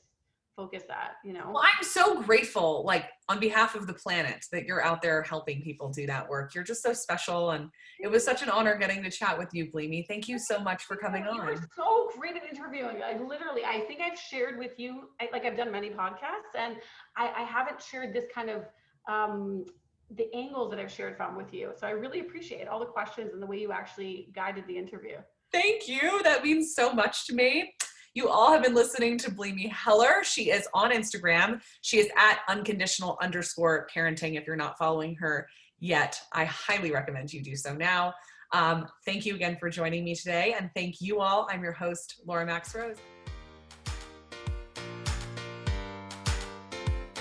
focus 0.55 0.83
that 0.87 1.13
you 1.25 1.33
know 1.33 1.49
well 1.51 1.63
i'm 1.63 1.83
so 1.83 2.21
grateful 2.21 2.83
like 2.85 3.05
on 3.27 3.39
behalf 3.39 3.73
of 3.73 3.87
the 3.87 3.93
planet 3.93 4.45
that 4.51 4.65
you're 4.65 4.83
out 4.83 5.01
there 5.01 5.23
helping 5.23 5.61
people 5.63 5.89
do 5.89 6.05
that 6.05 6.29
work 6.29 6.53
you're 6.53 6.63
just 6.63 6.83
so 6.83 6.93
special 6.93 7.51
and 7.51 7.69
it 7.99 8.07
was 8.07 8.23
such 8.23 8.43
an 8.43 8.49
honor 8.49 8.77
getting 8.77 9.01
to 9.01 9.09
chat 9.09 9.35
with 9.35 9.49
you 9.53 9.71
Bleemy. 9.71 10.05
thank 10.07 10.27
you 10.27 10.37
so 10.37 10.59
much 10.59 10.83
for 10.83 10.95
coming 10.95 11.23
on 11.23 11.57
so 11.75 12.11
great 12.19 12.35
at 12.35 12.43
interviewing 12.47 13.01
i 13.03 13.17
literally 13.17 13.65
i 13.65 13.79
think 13.81 13.99
i've 13.99 14.19
shared 14.19 14.59
with 14.59 14.77
you 14.77 15.09
I, 15.19 15.29
like 15.31 15.43
i've 15.43 15.57
done 15.57 15.71
many 15.71 15.89
podcasts 15.89 16.53
and 16.55 16.75
I, 17.17 17.29
I 17.37 17.43
haven't 17.43 17.81
shared 17.81 18.13
this 18.13 18.25
kind 18.33 18.51
of 18.51 18.65
um 19.09 19.65
the 20.15 20.33
angles 20.35 20.69
that 20.69 20.79
I've 20.79 20.91
shared 20.91 21.17
from 21.17 21.35
with 21.35 21.53
you. 21.53 21.71
So 21.75 21.87
I 21.87 21.91
really 21.91 22.19
appreciate 22.19 22.67
all 22.67 22.79
the 22.79 22.85
questions 22.85 23.33
and 23.33 23.41
the 23.41 23.47
way 23.47 23.57
you 23.57 23.71
actually 23.71 24.29
guided 24.35 24.67
the 24.67 24.77
interview. 24.77 25.17
Thank 25.53 25.87
you. 25.87 26.21
That 26.23 26.43
means 26.43 26.73
so 26.75 26.91
much 26.91 27.27
to 27.27 27.33
me. 27.33 27.73
You 28.15 28.27
all 28.27 28.51
have 28.51 28.63
been 28.63 28.75
listening 28.75 29.17
to 29.19 29.31
Bleemy 29.31 29.67
Heller. 29.67 30.23
She 30.23 30.49
is 30.49 30.67
on 30.73 30.91
Instagram. 30.91 31.61
She 31.81 31.99
is 31.99 32.09
at 32.17 32.39
unconditional 32.47 33.17
underscore 33.21 33.87
parenting. 33.95 34.37
If 34.37 34.45
you're 34.45 34.55
not 34.55 34.77
following 34.77 35.15
her 35.15 35.47
yet, 35.79 36.19
I 36.31 36.45
highly 36.45 36.91
recommend 36.91 37.31
you 37.31 37.43
do 37.43 37.55
so 37.55 37.73
now. 37.73 38.13
Um, 38.51 38.87
thank 39.05 39.25
you 39.25 39.35
again 39.35 39.57
for 39.59 39.69
joining 39.69 40.03
me 40.03 40.15
today. 40.15 40.55
And 40.59 40.69
thank 40.75 41.01
you 41.01 41.21
all. 41.21 41.47
I'm 41.49 41.63
your 41.63 41.73
host, 41.73 42.21
Laura 42.25 42.45
Max 42.45 42.75
Rose. 42.75 42.97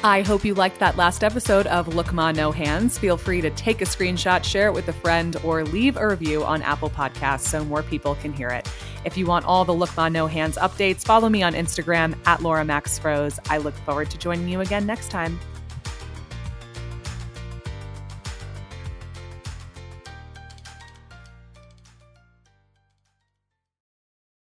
I 0.04 0.22
hope 0.22 0.44
you 0.44 0.54
liked 0.54 0.80
that 0.80 0.96
last 0.96 1.22
episode 1.22 1.68
of 1.68 1.94
Look 1.94 2.12
Ma 2.12 2.32
No 2.32 2.50
Hands. 2.50 2.98
Feel 2.98 3.16
free 3.16 3.40
to 3.40 3.50
take 3.50 3.80
a 3.82 3.84
screenshot, 3.84 4.42
share 4.42 4.66
it 4.66 4.72
with 4.72 4.88
a 4.88 4.92
friend, 4.92 5.36
or 5.44 5.62
leave 5.62 5.96
a 5.96 6.08
review 6.08 6.42
on 6.42 6.60
Apple 6.62 6.90
Podcasts 6.90 7.46
so 7.46 7.64
more 7.64 7.84
people 7.84 8.16
can 8.16 8.32
hear 8.32 8.48
it. 8.48 8.68
If 9.04 9.16
you 9.16 9.26
want 9.26 9.44
all 9.44 9.64
the 9.64 9.72
Look 9.72 9.96
Ma 9.96 10.08
No 10.08 10.26
Hands 10.26 10.56
updates, 10.56 11.04
follow 11.04 11.28
me 11.28 11.44
on 11.44 11.54
Instagram 11.54 12.16
at 12.26 12.42
Laura 12.42 12.64
Max 12.64 13.02
Rose. 13.04 13.38
I 13.48 13.58
look 13.58 13.74
forward 13.74 14.10
to 14.10 14.18
joining 14.18 14.48
you 14.48 14.60
again 14.60 14.86
next 14.86 15.08
time. 15.08 15.38